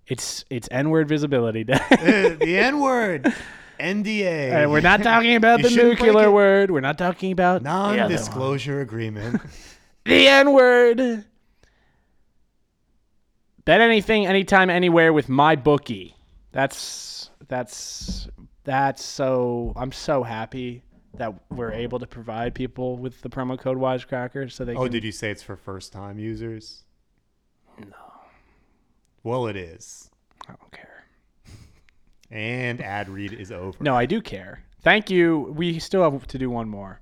It's 0.05 0.45
it's 0.51 0.67
N 0.69 0.91
word 0.91 1.07
visibility 1.07 1.63
day. 1.63 1.79
Uh, 1.91 2.35
the 2.39 2.59
N 2.59 2.79
word. 2.79 3.33
NDA. 3.79 4.51
And 4.51 4.71
we're 4.71 4.81
not 4.81 5.01
talking 5.01 5.35
about 5.35 5.63
the 5.63 5.71
nuclear 5.71 6.29
word. 6.29 6.69
We're 6.69 6.81
not 6.81 6.99
talking 6.99 7.31
about 7.31 7.63
one. 7.63 7.95
Non-disclosure 7.97 8.81
agreement. 8.81 9.41
The 10.05 10.27
N 10.27 10.53
word. 10.53 11.25
Bet 13.65 13.81
anything, 13.81 14.25
anytime, 14.25 14.69
anywhere 14.69 15.13
with 15.13 15.29
my 15.29 15.55
bookie. 15.55 16.15
That's 16.51 17.29
that's 17.47 18.27
that's 18.69 19.03
so. 19.03 19.73
I'm 19.75 19.91
so 19.91 20.21
happy 20.21 20.83
that 21.15 21.33
we're 21.49 21.71
able 21.71 21.97
to 21.97 22.05
provide 22.05 22.53
people 22.53 22.97
with 22.97 23.19
the 23.21 23.29
promo 23.29 23.57
code 23.59 23.77
Wisecracker 23.79 24.51
so 24.51 24.63
they 24.63 24.75
Oh, 24.75 24.83
can. 24.83 24.91
did 24.91 25.03
you 25.03 25.11
say 25.11 25.31
it's 25.31 25.41
for 25.41 25.55
first 25.55 25.91
time 25.91 26.19
users? 26.19 26.83
No. 27.79 27.95
Well, 29.23 29.47
it 29.47 29.55
is. 29.55 30.11
I 30.47 30.53
don't 30.53 30.71
care. 30.71 31.03
And 32.29 32.79
ad 32.79 33.09
read 33.09 33.33
is 33.33 33.51
over. 33.51 33.75
No, 33.83 33.95
I 33.95 34.05
do 34.05 34.21
care. 34.21 34.63
Thank 34.83 35.09
you. 35.09 35.51
We 35.57 35.79
still 35.79 36.03
have 36.09 36.27
to 36.27 36.37
do 36.37 36.51
one 36.51 36.69
more 36.69 37.01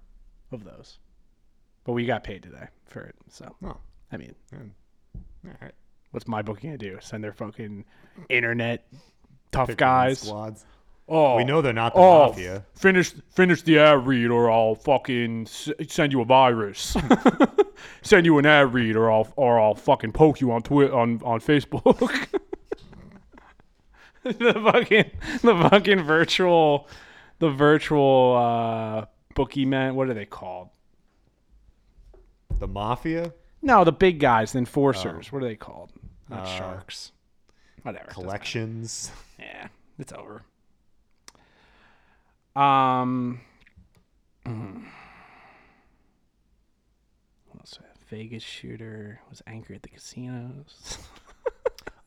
of 0.54 0.64
those, 0.64 1.00
but 1.84 1.92
we 1.92 2.06
got 2.06 2.24
paid 2.24 2.44
today 2.44 2.68
for 2.86 3.02
it. 3.02 3.16
So 3.30 3.54
Oh, 3.62 3.76
I 4.12 4.16
mean, 4.18 4.34
all 4.54 5.52
right. 5.62 5.74
what's 6.12 6.30
my 6.30 6.42
booking 6.42 6.70
gonna 6.70 6.78
do? 6.78 6.98
Send 7.02 7.24
their 7.26 7.34
fucking 7.34 7.84
internet 8.30 8.88
tough 9.52 9.68
Pick 9.68 9.82
one 9.82 9.90
of 9.90 10.08
these 10.10 10.20
guys. 10.22 10.28
Squads. 10.30 10.66
Oh, 11.10 11.38
We 11.38 11.46
know 11.46 11.62
they're 11.62 11.72
not 11.72 11.94
the 11.94 12.00
oh, 12.02 12.28
mafia. 12.28 12.66
finish 12.74 13.14
finish 13.30 13.62
the 13.62 13.80
ad 13.80 14.06
read, 14.06 14.30
or 14.30 14.52
I'll 14.52 14.76
fucking 14.76 15.44
s- 15.44 15.70
send 15.88 16.12
you 16.12 16.20
a 16.22 16.26
virus. 16.26 16.98
send 18.02 18.26
you 18.26 18.38
an 18.40 18.46
ad 18.46 18.74
read, 18.74 18.96
or 18.98 19.10
I'll 19.10 19.32
or 19.38 19.60
I'll 19.60 19.74
fucking 19.76 20.12
poke 20.12 20.42
you 20.42 20.52
on 20.52 20.64
Twitter 20.64 20.94
on 20.94 21.22
on 21.24 21.40
Facebook. 21.40 22.28
the 24.24 24.54
fucking 24.54 25.12
the 25.42 25.70
fucking 25.70 26.04
virtual 26.04 26.90
the 27.40 27.50
virtual 27.52 28.36
uh 28.36 29.06
bookie 29.34 29.66
man. 29.66 29.96
What 29.96 30.10
are 30.10 30.14
they 30.14 30.26
called? 30.26 30.70
The 32.60 32.68
mafia 32.68 33.34
No, 33.62 33.84
the 33.86 33.92
big 33.94 34.20
guys, 34.20 34.52
the 34.52 34.60
enforcers. 34.60 35.32
What 35.32 35.42
are 35.44 35.48
they 35.48 35.56
called? 35.56 35.92
Not 36.30 36.46
sharks. 36.48 37.14
Whatever. 37.84 38.10
collections. 38.12 39.12
Yeah, 39.40 39.68
it's 39.98 40.12
over. 40.12 40.42
Um, 42.58 43.42
mm. 44.46 44.84
else? 47.58 47.80
Vegas 48.10 48.44
shooter 48.44 49.20
was 49.30 49.42
angry 49.48 49.76
at 49.76 49.84
the 49.84 49.90
casinos. 49.90 50.98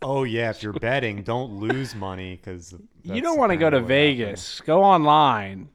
Oh 0.03 0.25
yeah, 0.25 0.49
if 0.49 0.63
you're 0.63 0.73
betting, 0.73 1.23
don't 1.23 1.61
lose 1.61 1.95
money 1.95 2.37
because 2.37 2.75
you 3.03 3.21
don't 3.21 3.37
want 3.37 3.51
to 3.51 3.57
go 3.57 3.69
to 3.69 3.81
Vegas. 3.81 4.63
Go 4.63 4.83
online. 4.83 5.69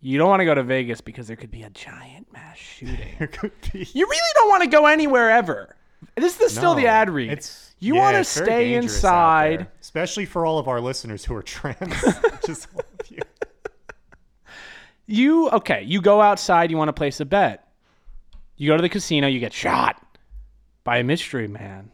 You 0.00 0.16
don't 0.16 0.28
want 0.28 0.40
to 0.40 0.44
go 0.44 0.54
to 0.54 0.62
Vegas 0.62 1.00
because 1.00 1.26
there 1.26 1.36
could 1.36 1.50
be 1.50 1.62
a 1.64 1.70
giant 1.70 2.32
mass 2.32 2.56
shooting. 2.56 2.98
There 3.18 3.26
could 3.26 3.52
be. 3.72 3.88
you 3.92 4.06
really 4.06 4.32
don't 4.34 4.48
want 4.48 4.62
to 4.62 4.68
go 4.68 4.86
anywhere 4.86 5.30
ever. 5.30 5.74
This 6.14 6.38
is 6.40 6.54
still 6.54 6.74
the 6.74 6.86
ad 6.86 7.10
read. 7.10 7.32
It's 7.32 7.74
you 7.80 7.96
yeah, 7.96 8.00
want 8.00 8.16
to 8.18 8.24
stay 8.24 8.74
inside. 8.74 9.66
especially 9.80 10.26
for 10.26 10.46
all 10.46 10.58
of 10.58 10.68
our 10.68 10.80
listeners 10.80 11.24
who 11.24 11.34
are 11.34 11.42
trans. 11.42 11.78
Just 12.46 12.68
all 12.74 12.84
of 13.00 13.10
you. 13.10 13.22
You 15.06 15.50
okay? 15.50 15.82
You 15.82 16.00
go 16.00 16.20
outside. 16.20 16.70
You 16.70 16.76
want 16.76 16.88
to 16.88 16.94
place 16.94 17.20
a 17.20 17.24
bet. 17.24 17.68
You 18.56 18.68
go 18.68 18.76
to 18.76 18.82
the 18.82 18.88
casino. 18.88 19.26
You 19.26 19.40
get 19.40 19.52
shot 19.52 20.00
by 20.84 20.98
a 20.98 21.04
mystery 21.04 21.48
man. 21.48 21.90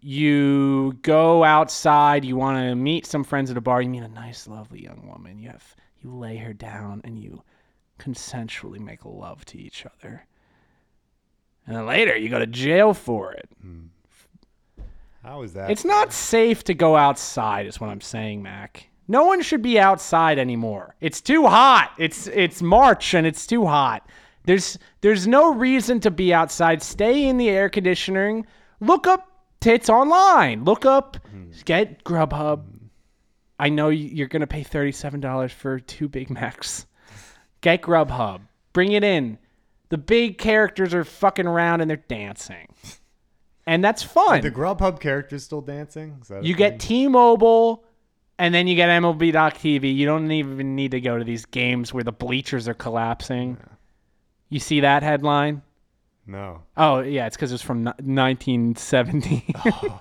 You 0.00 0.98
go 1.02 1.44
outside. 1.44 2.24
You 2.24 2.36
want 2.36 2.58
to 2.58 2.74
meet 2.74 3.06
some 3.06 3.24
friends 3.24 3.50
at 3.50 3.56
a 3.56 3.60
bar. 3.60 3.82
You 3.82 3.88
meet 3.88 4.02
a 4.02 4.08
nice, 4.08 4.46
lovely 4.46 4.82
young 4.82 5.06
woman. 5.08 5.38
You 5.38 5.50
have 5.50 5.76
you 6.02 6.14
lay 6.14 6.36
her 6.36 6.52
down 6.52 7.00
and 7.04 7.18
you 7.18 7.42
consensually 7.98 8.80
make 8.80 9.04
love 9.04 9.44
to 9.46 9.58
each 9.58 9.86
other. 9.86 10.26
And 11.66 11.76
then 11.76 11.86
later 11.86 12.16
you 12.16 12.28
go 12.28 12.40
to 12.40 12.46
jail 12.46 12.92
for 12.92 13.32
it. 13.32 13.48
Hmm. 13.60 13.86
How 15.22 15.42
is 15.42 15.52
that? 15.52 15.70
It's 15.70 15.84
not 15.84 16.12
safe 16.12 16.64
to 16.64 16.74
go 16.74 16.96
outside, 16.96 17.66
is 17.66 17.80
what 17.80 17.90
I'm 17.90 18.00
saying, 18.00 18.42
Mac. 18.42 18.88
No 19.12 19.26
one 19.26 19.42
should 19.42 19.60
be 19.60 19.78
outside 19.78 20.38
anymore. 20.38 20.96
It's 21.02 21.20
too 21.20 21.46
hot. 21.46 21.92
It's 21.98 22.28
it's 22.28 22.62
March 22.62 23.12
and 23.12 23.26
it's 23.26 23.46
too 23.46 23.66
hot. 23.66 24.08
There's 24.44 24.78
there's 25.02 25.26
no 25.26 25.52
reason 25.52 26.00
to 26.00 26.10
be 26.10 26.32
outside. 26.32 26.82
Stay 26.82 27.28
in 27.28 27.36
the 27.36 27.50
air 27.50 27.68
conditioning. 27.68 28.46
Look 28.80 29.06
up 29.06 29.28
tits 29.60 29.90
online. 29.90 30.64
Look 30.64 30.86
up 30.86 31.18
hmm. 31.30 31.50
get 31.66 32.04
Grubhub. 32.04 32.64
I 33.58 33.68
know 33.68 33.90
you're 33.90 34.28
gonna 34.28 34.46
pay 34.46 34.62
thirty 34.62 34.92
seven 34.92 35.20
dollars 35.20 35.52
for 35.52 35.78
two 35.78 36.08
Big 36.08 36.30
Macs. 36.30 36.86
Get 37.60 37.82
Grubhub. 37.82 38.40
Bring 38.72 38.92
it 38.92 39.04
in. 39.04 39.36
The 39.90 39.98
big 39.98 40.38
characters 40.38 40.94
are 40.94 41.04
fucking 41.04 41.46
around 41.46 41.82
and 41.82 41.90
they're 41.90 41.98
dancing. 41.98 42.74
And 43.66 43.84
that's 43.84 44.02
fun. 44.02 44.40
the 44.40 44.50
Grubhub 44.50 45.00
characters 45.00 45.44
still 45.44 45.60
dancing. 45.60 46.16
Is 46.22 46.28
that 46.28 46.44
You 46.44 46.54
get 46.54 46.80
T-Mobile, 46.80 47.84
and 48.38 48.54
then 48.54 48.66
you 48.66 48.74
get 48.74 48.88
MLB.TV. 48.88 49.94
You 49.94 50.06
don't 50.06 50.30
even 50.30 50.74
need 50.74 50.92
to 50.92 51.00
go 51.00 51.18
to 51.18 51.24
these 51.24 51.44
games 51.44 51.92
where 51.92 52.04
the 52.04 52.12
bleachers 52.12 52.68
are 52.68 52.74
collapsing. 52.74 53.58
You 54.48 54.60
see 54.60 54.80
that 54.80 55.02
headline? 55.02 55.62
no. 56.26 56.62
Oh 56.76 57.00
yeah, 57.00 57.26
it's 57.26 57.36
because 57.36 57.52
it's 57.52 57.62
from 57.62 57.84
ni- 57.84 57.92
1970. 57.98 59.54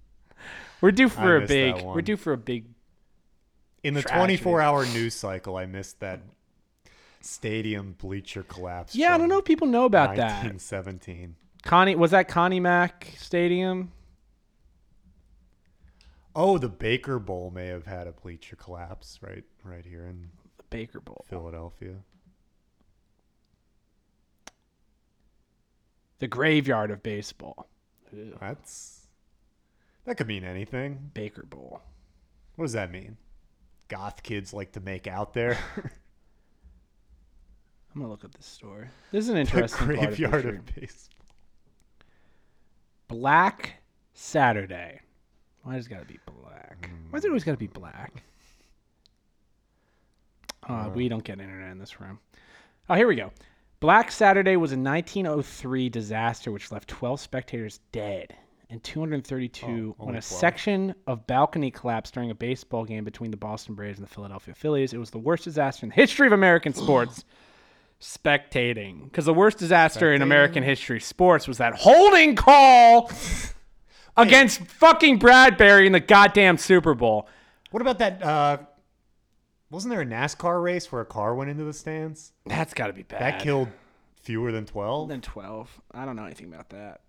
we're 0.80 0.92
due 0.92 1.08
for 1.08 1.36
a 1.36 1.40
missed 1.40 1.48
that 1.50 1.76
big. 1.76 1.84
We're 1.84 2.02
due 2.02 2.16
for 2.16 2.32
a 2.32 2.38
big. 2.38 2.66
In 3.82 3.94
the 3.94 4.02
Tragedy. 4.02 4.36
24 4.38 4.60
hour 4.60 4.86
news 4.86 5.14
cycle, 5.14 5.56
I 5.56 5.66
missed 5.66 6.00
that 6.00 6.20
stadium 7.20 7.94
bleacher 7.98 8.44
collapse. 8.44 8.94
Yeah, 8.94 9.14
I 9.14 9.18
don't 9.18 9.28
know 9.28 9.38
if 9.38 9.44
people 9.44 9.66
know 9.66 9.84
about 9.84 10.16
that. 10.16 10.44
1917. 10.44 11.36
Connie 11.64 11.94
was 11.94 12.10
that 12.12 12.28
Connie 12.28 12.60
Mack 12.60 13.08
Stadium? 13.18 13.92
Oh, 16.34 16.56
the 16.58 16.68
Baker 16.68 17.18
Bowl 17.18 17.50
may 17.50 17.66
have 17.66 17.86
had 17.86 18.06
a 18.06 18.12
bleacher 18.12 18.56
collapse 18.56 19.18
right, 19.22 19.44
right 19.64 19.84
here 19.84 20.06
in 20.06 20.30
The 20.56 20.64
Baker 20.70 21.00
Bowl. 21.00 21.24
Philadelphia. 21.28 21.96
The 26.20 26.28
graveyard 26.28 26.90
of 26.90 27.02
baseball. 27.02 27.68
That's 28.40 29.06
that 30.04 30.16
could 30.16 30.26
mean 30.26 30.44
anything. 30.44 31.10
Baker 31.14 31.44
Bowl. 31.44 31.80
What 32.56 32.64
does 32.64 32.72
that 32.72 32.90
mean? 32.90 33.16
Goth 33.88 34.22
kids 34.22 34.52
like 34.52 34.72
to 34.72 34.80
make 34.80 35.06
out 35.06 35.34
there. 35.34 35.58
I'm 37.94 38.00
gonna 38.00 38.10
look 38.10 38.24
at 38.24 38.32
this 38.32 38.46
story. 38.46 38.88
This 39.10 39.24
is 39.24 39.28
an 39.28 39.34
the 39.34 39.40
interesting 39.40 39.90
of 39.90 39.96
graveyard 39.96 40.34
history. 40.34 40.56
of 40.56 40.66
baseball. 40.74 41.26
Black 43.08 43.82
Saturday. 44.14 45.00
Why 45.62 45.76
does 45.76 45.86
it 45.86 45.90
gotta 45.90 46.04
be 46.04 46.18
black? 46.26 46.90
Why 47.10 47.18
does 47.18 47.24
it 47.24 47.28
always 47.28 47.44
gotta 47.44 47.56
be 47.58 47.66
black? 47.68 48.22
Uh, 50.68 50.90
we 50.94 51.08
don't 51.08 51.24
get 51.24 51.40
internet 51.40 51.70
in 51.72 51.78
this 51.78 52.00
room. 52.00 52.18
Oh, 52.88 52.94
here 52.94 53.06
we 53.08 53.16
go. 53.16 53.32
Black 53.80 54.12
Saturday 54.12 54.56
was 54.56 54.72
a 54.72 54.76
1903 54.78 55.88
disaster 55.88 56.52
which 56.52 56.70
left 56.70 56.88
12 56.88 57.20
spectators 57.20 57.80
dead 57.90 58.32
and 58.70 58.82
232 58.84 59.66
Oh, 59.66 60.04
when 60.04 60.08
only 60.08 60.18
a 60.18 60.22
12. 60.22 60.24
section 60.24 60.94
of 61.08 61.26
balcony 61.26 61.70
collapsed 61.70 62.14
during 62.14 62.30
a 62.30 62.34
baseball 62.34 62.84
game 62.84 63.02
between 63.04 63.30
the 63.32 63.36
Boston 63.36 63.74
Braves 63.74 63.98
and 63.98 64.06
the 64.06 64.12
Philadelphia 64.12 64.54
Phillies. 64.54 64.92
It 64.92 64.98
was 64.98 65.10
the 65.10 65.18
worst 65.18 65.44
disaster 65.44 65.84
in 65.84 65.90
the 65.90 65.96
history 65.96 66.26
of 66.28 66.32
American 66.32 66.72
sports. 66.74 67.24
Spectating. 68.00 69.04
Because 69.04 69.26
the 69.26 69.34
worst 69.34 69.58
disaster 69.58 70.12
in 70.12 70.22
American 70.22 70.62
history 70.62 71.00
sports 71.00 71.46
was 71.46 71.58
that 71.58 71.74
holding 71.74 72.34
call 72.36 73.10
against 74.16 74.60
fucking 74.62 75.18
Bradberry 75.18 75.86
in 75.86 75.92
the 75.92 76.00
goddamn 76.00 76.58
Super 76.58 76.94
Bowl. 76.94 77.28
What 77.70 77.80
about 77.80 77.98
that? 77.98 78.22
Uh, 78.22 78.58
wasn't 79.70 79.90
there 79.90 80.02
a 80.02 80.06
NASCAR 80.06 80.62
race 80.62 80.92
where 80.92 81.00
a 81.00 81.06
car 81.06 81.34
went 81.34 81.50
into 81.50 81.64
the 81.64 81.72
stands? 81.72 82.32
That's 82.46 82.74
got 82.74 82.88
to 82.88 82.92
be 82.92 83.02
bad. 83.02 83.20
That 83.20 83.40
killed 83.40 83.68
fewer 84.22 84.52
than 84.52 84.66
12? 84.66 85.08
than 85.08 85.20
12. 85.20 85.80
I 85.92 86.04
don't 86.04 86.16
know 86.16 86.24
anything 86.24 86.46
about 86.52 86.70
that. 86.70 87.00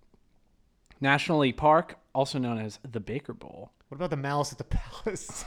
National 1.02 1.40
League 1.40 1.58
Park, 1.58 1.98
also 2.16 2.40
known 2.40 2.58
as 2.58 2.80
the 2.90 3.02
Baker 3.02 3.34
Bowl. 3.34 3.72
What 3.90 3.98
about 3.98 4.10
the 4.10 4.18
Malice 4.18 4.52
at 4.54 4.58
the 4.58 4.64
Palace? 4.64 5.46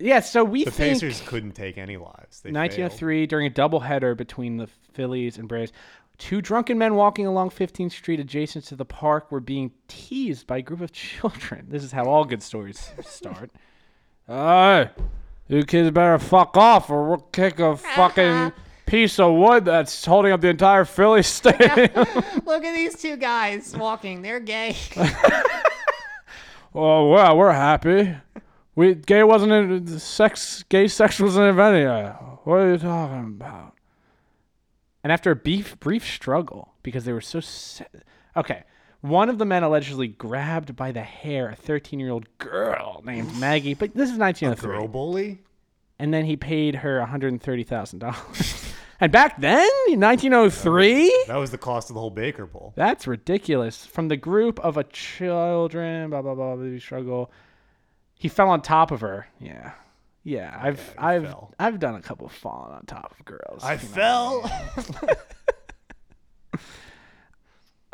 Yeah, 0.00 0.20
so 0.20 0.44
we 0.44 0.64
the 0.64 0.70
think 0.70 0.94
Pacers 0.94 1.20
couldn't 1.26 1.52
take 1.52 1.76
any 1.76 1.96
lives. 1.96 2.40
They 2.40 2.52
1903 2.52 3.26
during 3.26 3.46
a 3.46 3.50
doubleheader 3.50 4.16
between 4.16 4.56
the 4.56 4.68
Phillies 4.92 5.38
and 5.38 5.48
Braves, 5.48 5.72
two 6.18 6.42
drunken 6.42 6.76
men 6.76 6.94
walking 6.94 7.26
along 7.26 7.50
15th 7.50 7.92
Street 7.92 8.20
adjacent 8.20 8.64
to 8.66 8.76
the 8.76 8.84
park 8.84 9.30
were 9.30 9.40
being 9.40 9.72
teased 9.86 10.46
by 10.46 10.58
a 10.58 10.62
group 10.62 10.80
of 10.80 10.92
children. 10.92 11.66
This 11.68 11.82
is 11.82 11.92
how 11.92 12.04
all 12.04 12.24
good 12.24 12.42
stories 12.42 12.90
start. 13.02 13.50
Hey, 14.30 14.90
you 15.48 15.64
kids 15.64 15.90
better 15.90 16.18
fuck 16.18 16.54
off 16.58 16.90
or 16.90 17.08
we'll 17.08 17.16
kick 17.32 17.60
a 17.60 17.68
uh-huh. 17.68 17.96
fucking 17.96 18.52
piece 18.84 19.18
of 19.18 19.32
wood 19.32 19.64
that's 19.64 20.04
holding 20.04 20.32
up 20.32 20.42
the 20.42 20.48
entire 20.48 20.84
Philly 20.84 21.22
stadium. 21.22 21.88
Look 22.44 22.62
at 22.62 22.74
these 22.74 23.00
two 23.00 23.16
guys 23.16 23.74
walking. 23.74 24.20
They're 24.20 24.38
gay. 24.38 24.76
Oh 26.74 27.08
well, 27.08 27.36
we're 27.36 27.52
happy. 27.52 28.14
We 28.74 28.94
gay 28.94 29.24
wasn't 29.24 29.52
in, 29.52 29.98
sex. 29.98 30.62
Gay 30.68 30.86
sex 30.86 31.18
wasn't 31.18 31.48
invented 31.48 31.82
yet. 31.82 32.12
What 32.44 32.56
are 32.56 32.70
you 32.70 32.78
talking 32.78 33.24
about? 33.24 33.74
And 35.04 35.12
after 35.12 35.30
a 35.30 35.36
brief 35.36 35.78
brief 35.80 36.04
struggle, 36.04 36.74
because 36.82 37.04
they 37.04 37.12
were 37.12 37.20
so, 37.20 37.40
se- 37.40 37.86
Okay. 38.36 38.64
One 39.00 39.28
of 39.28 39.38
the 39.38 39.44
men 39.44 39.62
allegedly 39.62 40.08
grabbed 40.08 40.74
by 40.74 40.90
the 40.90 41.02
hair 41.02 41.50
a 41.50 41.54
13 41.54 42.00
year 42.00 42.10
old 42.10 42.26
girl 42.38 43.00
named 43.04 43.36
Maggie, 43.38 43.74
but 43.74 43.94
this 43.94 44.10
is 44.10 44.18
1903. 44.18 44.76
Girl 44.76 44.88
bully? 44.88 45.38
And 46.00 46.12
then 46.12 46.24
he 46.24 46.36
paid 46.36 46.76
her 46.76 47.00
$130,000. 47.00 48.74
and 49.00 49.12
back 49.12 49.40
then, 49.40 49.68
in 49.88 50.00
1903? 50.00 51.24
That 51.28 51.36
was 51.36 51.50
the 51.52 51.58
cost 51.58 51.90
of 51.90 51.94
the 51.94 52.00
whole 52.00 52.10
Baker 52.10 52.46
Bowl. 52.46 52.72
That's 52.76 53.06
ridiculous. 53.06 53.86
From 53.86 54.08
the 54.08 54.16
group 54.16 54.58
of 54.60 54.76
a 54.76 54.84
children, 54.84 56.10
blah 56.10 56.22
blah 56.22 56.34
blah, 56.34 56.56
baby 56.56 56.80
struggle. 56.80 57.30
He 58.14 58.28
fell 58.28 58.48
on 58.48 58.62
top 58.62 58.90
of 58.90 59.00
her. 59.00 59.28
Yeah, 59.40 59.72
yeah. 60.28 60.58
I've 60.60 60.94
I've 60.98 61.24
fell. 61.24 61.54
I've 61.58 61.78
done 61.78 61.94
a 61.94 62.02
couple 62.02 62.28
falling 62.28 62.74
on 62.74 62.84
top 62.84 63.14
of 63.18 63.24
girls. 63.24 63.64
I 63.64 63.78
fell. 63.78 64.50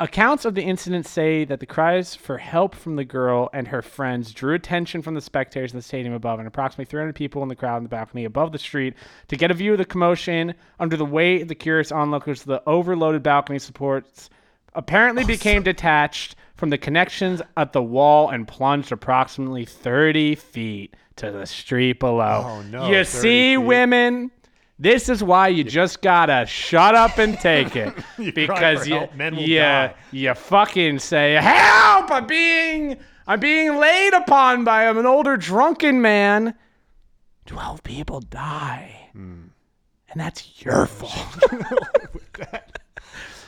Accounts 0.01 0.43
of 0.43 0.55
the 0.55 0.61
incident 0.61 1.05
say 1.05 1.45
that 1.45 1.61
the 1.61 1.65
cries 1.65 2.15
for 2.15 2.37
help 2.37 2.75
from 2.75 2.97
the 2.97 3.05
girl 3.05 3.49
and 3.53 3.69
her 3.69 3.81
friends 3.81 4.33
drew 4.33 4.53
attention 4.53 5.01
from 5.01 5.13
the 5.13 5.21
spectators 5.21 5.71
in 5.71 5.77
the 5.77 5.81
stadium 5.81 6.13
above 6.13 6.37
and 6.39 6.49
approximately 6.49 6.83
300 6.83 7.15
people 7.15 7.41
in 7.43 7.47
the 7.47 7.55
crowd 7.55 7.77
in 7.77 7.83
the 7.83 7.89
balcony 7.89 8.25
above 8.25 8.51
the 8.51 8.59
street 8.59 8.93
to 9.29 9.37
get 9.37 9.51
a 9.51 9.53
view 9.53 9.71
of 9.71 9.77
the 9.77 9.85
commotion 9.85 10.53
under 10.81 10.97
the 10.97 11.05
weight 11.05 11.43
of 11.43 11.47
the 11.47 11.55
curious 11.55 11.93
onlookers. 11.93 12.43
The 12.43 12.61
overloaded 12.67 13.23
balcony 13.23 13.57
supports 13.57 14.29
apparently 14.73 15.23
became 15.23 15.63
detached 15.63 16.35
from 16.55 16.71
the 16.71 16.77
connections 16.77 17.41
at 17.55 17.71
the 17.71 17.81
wall 17.81 18.29
and 18.29 18.45
plunged 18.45 18.91
approximately 18.91 19.63
30 19.63 20.35
feet 20.35 20.93
to 21.17 21.31
the 21.31 21.45
street 21.45 21.99
below. 21.99 22.43
Oh, 22.45 22.61
no, 22.63 22.87
You 22.87 23.03
30 23.03 23.05
see, 23.05 23.51
feet. 23.53 23.57
women. 23.57 24.31
This 24.77 25.07
is 25.07 25.23
why 25.23 25.47
you 25.47 25.63
just 25.63 26.01
gotta 26.01 26.45
shut 26.45 26.95
up 26.95 27.17
and 27.17 27.39
take 27.39 27.75
it, 27.77 27.93
You 28.19 28.33
because 28.33 28.85
you 28.87 28.95
help, 28.95 29.15
men 29.15 29.35
will 29.37 29.43
you, 29.43 29.59
die. 29.59 29.93
you 30.11 30.33
fucking 30.33 30.99
say 30.99 31.35
help! 31.35 32.11
I'm 32.11 32.27
being 32.27 32.97
I'm 33.25 33.39
being 33.39 33.77
laid 33.77 34.13
upon 34.13 34.65
by 34.65 34.83
an 34.83 35.05
older 35.05 35.37
drunken 35.37 36.01
man. 36.01 36.55
Twelve 37.45 37.83
people 37.83 38.19
die, 38.19 39.09
Hmm. 39.13 39.43
and 40.09 40.19
that's 40.19 40.61
your 40.65 40.85
fault. 40.87 41.41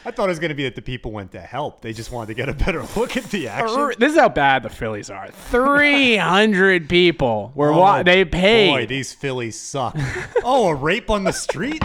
I 0.08 0.12
thought 0.12 0.26
it 0.26 0.30
was 0.30 0.40
going 0.40 0.50
to 0.50 0.56
be 0.56 0.64
that 0.64 0.76
the 0.76 0.82
people 0.82 1.12
went 1.12 1.34
to 1.34 1.42
help. 1.42 1.82
They 1.82 1.92
just 1.92 2.14
wanted 2.14 2.28
to 2.28 2.34
get 2.36 2.48
a 2.48 2.54
better 2.54 2.82
look 2.96 3.18
at 3.18 3.26
the 3.26 3.50
action. 3.50 3.94
this 4.00 4.14
is 4.14 4.18
how 4.18 4.30
bad 4.30 4.64
the 4.64 4.70
Phillies 4.70 5.10
are. 5.10 5.28
Three 5.30 6.16
hundred 6.16 6.88
people 6.90 7.52
were 7.56 7.74
Oh, 7.74 7.78
wa- 7.80 8.04
they 8.04 8.24
paid. 8.24 8.70
Boy, 8.72 8.86
these 8.86 9.14
Phillies 9.14 9.60
suck. 9.60 9.98
oh, 10.46 10.70
a 10.70 10.76
rape 10.76 11.10
on 11.10 11.26
the 11.26 11.34
street? 11.34 11.84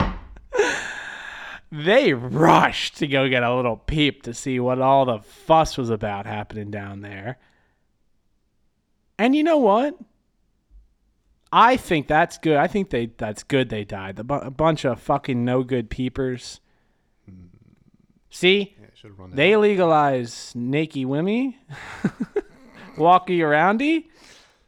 they 1.70 2.12
rushed 2.14 2.96
to 2.96 3.06
go 3.06 3.28
get 3.28 3.44
a 3.44 3.54
little 3.54 3.76
peep 3.76 4.24
to 4.24 4.34
see 4.34 4.58
what 4.58 4.80
all 4.80 5.04
the 5.04 5.20
fuss 5.20 5.78
was 5.78 5.88
about 5.88 6.26
happening 6.26 6.68
down 6.72 7.00
there. 7.00 7.38
And 9.20 9.36
you 9.36 9.44
know 9.44 9.58
what? 9.58 9.94
I 11.52 11.76
think 11.76 12.08
that's 12.08 12.38
good. 12.38 12.56
I 12.56 12.66
think 12.66 12.90
they 12.90 13.06
that's 13.16 13.44
good 13.44 13.68
they 13.68 13.84
died. 13.84 14.16
The 14.16 14.24
bu- 14.24 14.34
a 14.34 14.50
bunch 14.50 14.84
of 14.84 15.00
fucking 15.00 15.44
no 15.44 15.62
good 15.62 15.90
peepers. 15.90 16.60
See? 18.30 18.76
Yeah, 18.80 18.86
should 18.94 19.10
have 19.10 19.18
run 19.18 19.30
that. 19.30 19.36
They 19.36 19.56
legalize 19.56 20.52
naked 20.54 21.06
women, 21.06 21.54
walkie 22.96 23.38
aroundy, 23.38 24.06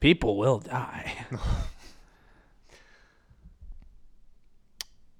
people 0.00 0.36
will 0.36 0.58
die. 0.58 1.12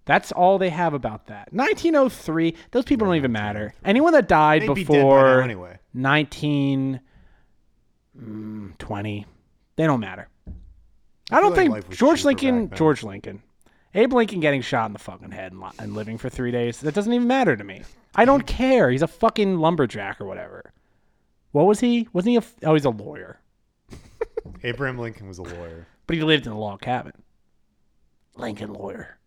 That's 0.04 0.32
all 0.32 0.58
they 0.58 0.70
have 0.70 0.94
about 0.94 1.28
that. 1.28 1.52
1903, 1.52 2.56
those 2.72 2.84
people 2.84 3.06
don't 3.06 3.14
even 3.16 3.30
matter. 3.30 3.72
Oh 3.76 3.80
Anyone 3.84 4.12
that 4.14 4.26
died 4.26 4.62
They'd 4.62 4.74
be 4.74 4.84
before 4.84 5.36
now 5.36 5.44
anyway. 5.44 5.78
1920, 5.92 6.98
mm, 8.18 9.24
they 9.76 9.86
don't 9.86 10.00
matter. 10.00 10.28
I, 11.30 11.40
don't 11.40 11.56
like 11.56 11.84
think 11.84 11.90
George 11.96 12.24
Lincoln. 12.24 12.70
George 12.74 13.04
Lincoln, 13.04 13.42
Abe 13.94 14.12
Lincoln 14.14 14.40
getting 14.40 14.62
shot 14.62 14.86
in 14.86 14.92
the 14.94 14.98
fucking 14.98 15.30
head 15.32 15.52
and, 15.52 15.60
li- 15.60 15.70
and 15.78 15.94
living 15.94 16.16
for 16.18 16.28
three 16.30 16.50
days, 16.50 16.80
that 16.80 16.94
doesn't 16.94 17.12
even 17.12 17.28
matter 17.28 17.56
to 17.56 17.64
me. 17.64 17.82
I 18.14 18.24
don't 18.24 18.46
care. 18.46 18.90
He's 18.90 19.02
a 19.02 19.06
fucking 19.06 19.58
lumberjack 19.58 20.20
or 20.20 20.24
whatever. 20.26 20.72
What 21.52 21.66
was 21.66 21.80
he? 21.80 22.08
Wasn't 22.12 22.30
he 22.30 22.36
a? 22.36 22.38
f- 22.38 22.54
Oh, 22.62 22.72
he's 22.74 22.84
a 22.86 22.90
lawyer, 22.90 23.38
Abraham 24.64 24.98
Lincoln 24.98 25.28
was 25.28 25.38
a 25.38 25.42
lawyer. 25.42 25.86
but 26.06 26.16
he 26.16 26.22
lived 26.22 26.46
in 26.46 26.52
a 26.52 26.58
log 26.58 26.80
cabin. 26.80 27.12
Lincoln 28.36 28.72
lawyer, 28.72 29.18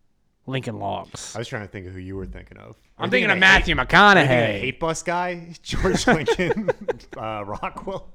Lincoln 0.48 0.80
logs. 0.80 1.36
I 1.36 1.40
was 1.40 1.48
trying 1.48 1.62
to 1.62 1.68
think 1.68 1.86
of 1.86 1.94
who 1.94 2.00
you 2.00 2.16
were 2.16 2.26
thinking 2.26 2.58
of. 2.58 2.76
I'm 2.98 3.06
you 3.06 3.12
thinking 3.12 3.30
of 3.32 3.38
Matthew 3.38 3.76
hate- 3.76 3.80
you 3.82 3.86
thinking 3.86 3.98
McConaughey. 4.00 4.60
hate 4.62 4.80
bus 4.80 5.04
guy, 5.04 5.54
George 5.62 6.08
Lincoln, 6.08 6.72
uh, 7.16 7.44
Rockwell. 7.46 8.12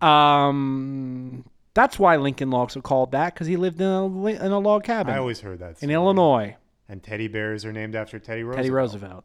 Um, 0.00 1.44
that's 1.78 1.96
why 1.96 2.16
Lincoln 2.16 2.50
logs 2.50 2.76
are 2.76 2.82
called 2.82 3.12
that 3.12 3.34
because 3.34 3.46
he 3.46 3.56
lived 3.56 3.80
in 3.80 3.86
a 3.86 4.26
in 4.26 4.50
a 4.50 4.58
log 4.58 4.82
cabin 4.82 5.14
I 5.14 5.18
always 5.18 5.40
heard 5.40 5.60
that. 5.60 5.70
in 5.70 5.76
story. 5.76 5.94
Illinois. 5.94 6.56
And 6.88 7.02
teddy 7.02 7.28
bears 7.28 7.64
are 7.64 7.72
named 7.72 7.94
after 7.94 8.18
Teddy 8.18 8.42
Roosevelt. 8.42 8.56
Teddy 8.56 8.70
Roosevelt. 8.70 9.24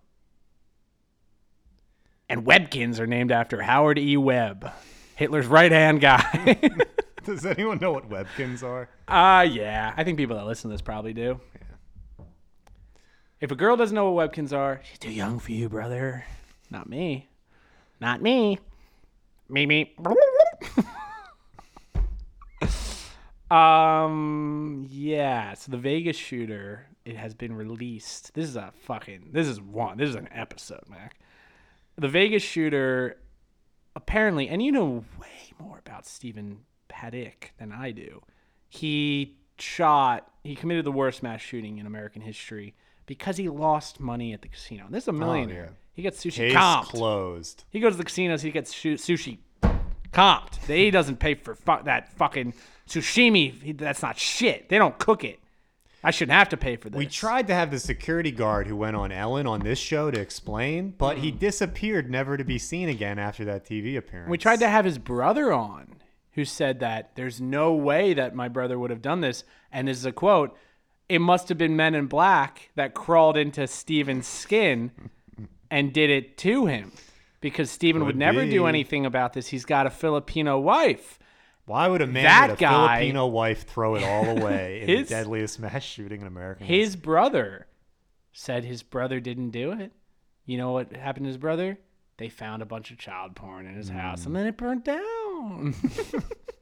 And 2.29 2.45
Webkinz 2.45 2.99
are 2.99 3.07
named 3.07 3.31
after 3.31 3.61
Howard 3.61 3.97
E. 3.97 4.17
Webb, 4.17 4.71
Hitler's 5.15 5.47
right 5.47 5.71
hand 5.71 5.99
guy. 5.99 6.59
Does 7.25 7.43
anyone 7.45 7.79
know 7.79 7.91
what 7.91 8.09
Webkinz 8.09 8.61
are? 8.63 8.87
Ah, 9.07 9.41
yeah. 9.41 9.93
I 9.97 10.03
think 10.03 10.17
people 10.17 10.35
that 10.35 10.45
listen 10.45 10.69
to 10.69 10.73
this 10.73 10.81
probably 10.81 11.13
do. 11.13 11.39
If 13.39 13.49
a 13.51 13.55
girl 13.55 13.75
doesn't 13.75 13.95
know 13.95 14.11
what 14.11 14.31
Webkinz 14.31 14.55
are, 14.55 14.81
she's 14.83 14.99
too 14.99 15.11
young 15.11 15.39
for 15.39 15.53
you, 15.53 15.69
brother. 15.69 16.25
Not 16.69 16.87
me. 16.87 17.29
Not 17.99 18.21
me. 18.21 18.59
Me, 19.49 19.65
me. 19.65 19.95
um, 23.51 24.85
yeah. 24.89 25.53
So 25.53 25.71
the 25.71 25.77
Vegas 25.77 26.17
shooter, 26.17 26.87
it 27.05 27.15
has 27.15 27.33
been 27.33 27.53
released. 27.53 28.33
This 28.33 28.45
is 28.45 28.55
a 28.55 28.71
fucking, 28.85 29.29
this 29.31 29.47
is 29.47 29.59
one, 29.61 29.97
this 29.97 30.09
is 30.09 30.15
an 30.15 30.29
episode, 30.31 30.83
Mac. 30.89 31.19
The 31.97 32.07
Vegas 32.07 32.41
shooter, 32.43 33.17
apparently, 33.95 34.47
and 34.49 34.61
you 34.63 34.71
know 34.71 35.05
way 35.21 35.53
more 35.59 35.77
about 35.77 36.05
Stephen 36.07 36.59
Paddock 36.87 37.51
than 37.59 37.71
I 37.71 37.91
do. 37.91 38.21
He 38.69 39.37
shot, 39.59 40.27
he 40.43 40.55
committed 40.55 40.85
the 40.85 40.91
worst 40.91 41.21
mass 41.21 41.41
shooting 41.41 41.77
in 41.77 41.85
American 41.85 42.21
history 42.23 42.73
because 43.05 43.37
he 43.37 43.49
lost 43.49 43.99
money 43.99 44.33
at 44.33 44.41
the 44.41 44.47
casino. 44.47 44.85
This 44.89 45.03
is 45.03 45.07
a 45.09 45.13
millionaire. 45.13 45.65
yeah. 45.71 45.77
He 45.93 46.01
gets 46.01 46.23
sushi 46.25 46.35
Case 46.37 46.55
comped. 46.55 46.85
closed. 46.85 47.65
He 47.69 47.79
goes 47.79 47.93
to 47.93 47.97
the 47.99 48.03
casinos. 48.03 48.41
He 48.41 48.49
gets 48.49 48.73
sushi 48.73 49.37
comped. 50.11 50.55
He 50.65 50.89
doesn't 50.89 51.17
pay 51.19 51.35
for 51.35 51.53
fu- 51.53 51.83
that 51.83 52.11
fucking 52.13 52.53
sushimi. 52.87 53.77
That's 53.77 54.01
not 54.01 54.17
shit. 54.17 54.69
They 54.69 54.77
don't 54.77 54.97
cook 54.97 55.23
it. 55.23 55.39
I 56.03 56.11
shouldn't 56.11 56.37
have 56.37 56.49
to 56.49 56.57
pay 56.57 56.75
for 56.75 56.89
this. 56.89 56.97
We 56.97 57.07
tried 57.07 57.47
to 57.47 57.53
have 57.53 57.71
the 57.71 57.79
security 57.79 58.31
guard 58.31 58.67
who 58.67 58.75
went 58.75 58.97
on 58.97 59.11
Ellen 59.11 59.47
on 59.47 59.61
this 59.61 59.79
show 59.79 60.11
to 60.11 60.19
explain, 60.19 60.93
but 60.97 61.19
he 61.19 61.31
hmm. 61.31 61.37
disappeared, 61.37 62.11
never 62.11 62.35
to 62.35 62.43
be 62.43 62.59
seen 62.59 62.89
again 62.89 63.17
after 63.17 63.45
that 63.45 63.65
TV 63.65 63.97
appearance. 63.97 64.29
We 64.29 64.37
tried 64.37 64.59
to 64.59 64.67
have 64.67 64.83
his 64.83 64.97
brother 64.97 65.53
on, 65.53 65.95
who 66.33 66.43
said 66.43 66.81
that 66.81 67.11
there's 67.15 67.39
no 67.39 67.73
way 67.73 68.13
that 68.13 68.35
my 68.35 68.49
brother 68.49 68.77
would 68.77 68.89
have 68.89 69.01
done 69.01 69.21
this. 69.21 69.45
And 69.71 69.87
this 69.87 69.97
is 69.97 70.05
a 70.05 70.11
quote: 70.11 70.57
"It 71.07 71.19
must 71.19 71.47
have 71.47 71.57
been 71.57 71.77
Men 71.77 71.95
in 71.95 72.07
Black 72.07 72.71
that 72.75 72.93
crawled 72.93 73.37
into 73.37 73.65
Stephen's 73.65 74.27
skin 74.27 74.91
and 75.71 75.93
did 75.93 76.09
it 76.09 76.37
to 76.39 76.65
him." 76.65 76.91
Because 77.39 77.69
Steven 77.69 78.05
would 78.05 78.13
Could 78.13 78.19
never 78.19 78.45
do 78.45 78.67
anything 78.67 79.05
about 79.05 79.33
this. 79.33 79.47
He's 79.47 79.65
got 79.65 79.85
a 79.85 79.89
Filipino 79.89 80.57
wife. 80.59 81.19
Why 81.65 81.87
would 81.87 82.01
a 82.01 82.07
man 82.07 82.23
That 82.23 82.49
with 82.51 82.59
a 82.59 82.61
guy- 82.61 82.97
Filipino 82.97 83.27
wife 83.27 83.65
throw 83.67 83.95
it 83.95 84.03
all 84.03 84.37
away 84.37 84.81
in 84.81 84.87
His- 84.89 85.09
the 85.09 85.15
deadliest 85.15 85.59
mass 85.59 85.83
shooting 85.83 86.21
in 86.21 86.27
American 86.27 86.67
His 86.67 86.95
brother 86.95 87.67
said 88.31 88.65
his 88.65 88.83
brother 88.83 89.19
didn't 89.19 89.51
do 89.51 89.71
it. 89.71 89.91
You 90.45 90.57
know 90.57 90.71
what 90.71 90.93
happened 90.93 91.25
to 91.25 91.27
his 91.27 91.37
brother? 91.37 91.77
They 92.17 92.29
found 92.29 92.61
a 92.61 92.65
bunch 92.65 92.91
of 92.91 92.97
child 92.97 93.35
porn 93.35 93.65
in 93.65 93.75
his 93.75 93.89
house 93.89 94.25
and 94.25 94.27
hmm. 94.27 94.33
then 94.33 94.47
it 94.47 94.57
burnt 94.57 94.85
down. 94.85 95.75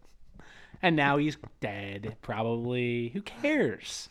and 0.82 0.96
now 0.96 1.18
he's 1.18 1.38
dead, 1.60 2.18
probably. 2.22 3.10
Who 3.10 3.22
cares? 3.22 4.10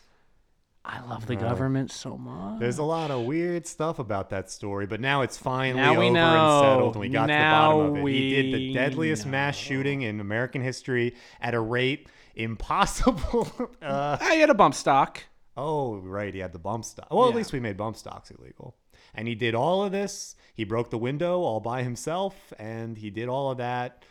I 0.83 0.99
love 1.07 1.27
the 1.27 1.35
government 1.35 1.91
so 1.91 2.17
much. 2.17 2.59
There's 2.59 2.79
a 2.79 2.83
lot 2.83 3.11
of 3.11 3.25
weird 3.25 3.67
stuff 3.67 3.99
about 3.99 4.29
that 4.31 4.49
story, 4.49 4.87
but 4.87 4.99
now 4.99 5.21
it's 5.21 5.37
finally 5.37 5.79
Now 5.81 5.99
we 5.99 6.05
over 6.07 6.13
know. 6.15 6.59
and 6.59 6.65
settled, 6.65 6.95
and 6.95 7.01
we 7.01 7.09
got 7.09 7.27
to 7.27 7.33
the 7.33 7.39
bottom 7.39 7.79
of 7.81 7.93
Now 7.93 8.05
it. 8.07 8.11
He 8.11 8.29
did 8.31 8.45
we 8.45 8.51
the 8.51 8.73
deadliest 8.73 9.25
mass 9.27 9.55
shooting 9.55 10.01
in 10.01 10.19
American 10.19 10.61
history 10.63 11.13
at 11.39 11.53
a 11.53 11.59
rate 11.59 12.07
impossible. 12.35 13.47
uh, 13.81 14.17
I 14.19 14.33
had 14.35 14.49
a 14.49 14.53
bump 14.55 14.73
stock. 14.73 15.23
oh, 15.55 15.97
right, 15.97 16.33
he 16.33 16.39
had 16.39 16.53
the 16.53 16.59
bump 16.59 16.85
stock. 16.85 17.07
Well, 17.11 17.25
at 17.27 17.29
Yeah. 17.31 17.35
least 17.37 17.53
we 17.53 17.59
made 17.59 17.77
bump 17.77 17.95
stocks 17.95 18.31
illegal. 18.31 18.75
And 19.13 19.27
he 19.27 19.35
did 19.35 19.53
all 19.55 19.83
of 19.83 19.91
this. 19.91 20.35
He 20.55 20.63
broke 20.63 20.89
the 20.89 20.97
window 20.97 21.41
all 21.41 21.59
by 21.59 21.83
himself, 21.83 22.53
and 22.57 22.97
he 22.97 23.09
did 23.09 23.27
all 23.29 23.51
of 23.51 23.57
that 23.57 24.03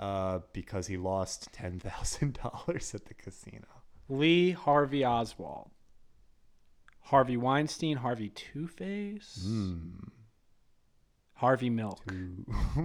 uh, 0.00 0.40
because 0.52 0.86
he 0.88 0.96
lost 0.96 1.52
ten 1.52 1.78
thousand 1.78 2.38
dollars 2.42 2.94
at 2.94 3.04
the 3.04 3.14
casino. 3.14 3.66
Lee 4.08 4.52
Harvey 4.52 5.04
Oswald. 5.04 5.70
Harvey 7.06 7.36
Weinstein, 7.36 7.96
Harvey 7.98 8.30
Two 8.30 8.66
Face. 8.66 9.46
Harvey 11.34 11.70
Milk. 11.70 12.02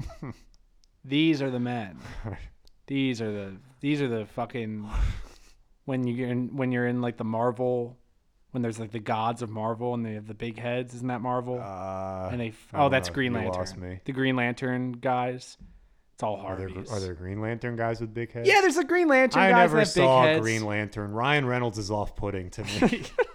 These 1.04 1.42
are 1.42 1.50
the 1.50 1.60
men. 1.60 1.98
These 2.86 3.22
are 3.22 3.32
the 3.32 3.58
these 3.80 4.02
are 4.02 4.08
the 4.08 4.26
fucking 4.28 4.88
when 5.86 6.06
you 6.06 6.28
in 6.28 6.56
when 6.56 6.72
you're 6.72 6.86
in 6.88 7.02
like 7.02 7.18
the 7.18 7.24
Marvel 7.24 7.98
when 8.52 8.62
there's 8.62 8.80
like 8.80 8.92
the 8.92 9.00
gods 9.00 9.42
of 9.42 9.50
Marvel 9.50 9.94
and 9.96 10.06
they 10.06 10.14
have 10.14 10.28
the 10.28 10.36
big 10.36 10.60
heads. 10.60 10.94
Isn't 10.94 11.08
that 11.08 11.22
Marvel? 11.22 11.60
Uh, 11.60 12.30
and 12.32 12.40
they 12.40 12.54
oh 12.76 12.90
that's 12.90 13.08
know. 13.10 13.16
Green 13.16 13.34
Lantern. 13.34 14.02
The 14.06 14.12
Green 14.12 14.36
Lantern 14.36 14.92
guys. 14.92 15.58
It's 16.14 16.22
all 16.24 16.36
Are 16.36 16.56
there, 16.56 16.70
are 16.92 17.00
there 17.00 17.16
Green 17.16 17.42
Lantern 17.42 17.76
guys 17.76 18.00
with 18.02 18.14
big 18.14 18.32
heads? 18.32 18.48
yeah, 18.48 18.62
there's 18.62 18.78
a 18.78 18.84
Green 18.84 19.08
Lantern 19.08 19.42
I 19.42 19.52
never 19.52 19.78
that 19.78 19.88
have 19.88 19.96
big 19.96 20.04
saw. 20.04 20.40
Green 20.40 20.66
Lantern. 20.66 21.12
Ryan 21.14 21.46
Reynolds 21.48 21.80
is 21.80 21.90
off-putting 21.90 22.52
to 22.52 22.64
me. 22.64 23.04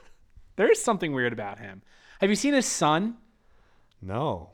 There 0.57 0.70
is 0.70 0.82
something 0.82 1.12
weird 1.12 1.32
about 1.32 1.59
him. 1.59 1.82
Have 2.20 2.30
you 2.30 2.36
seen 2.36 2.54
his 2.54 2.66
son? 2.66 3.16
no. 4.02 4.50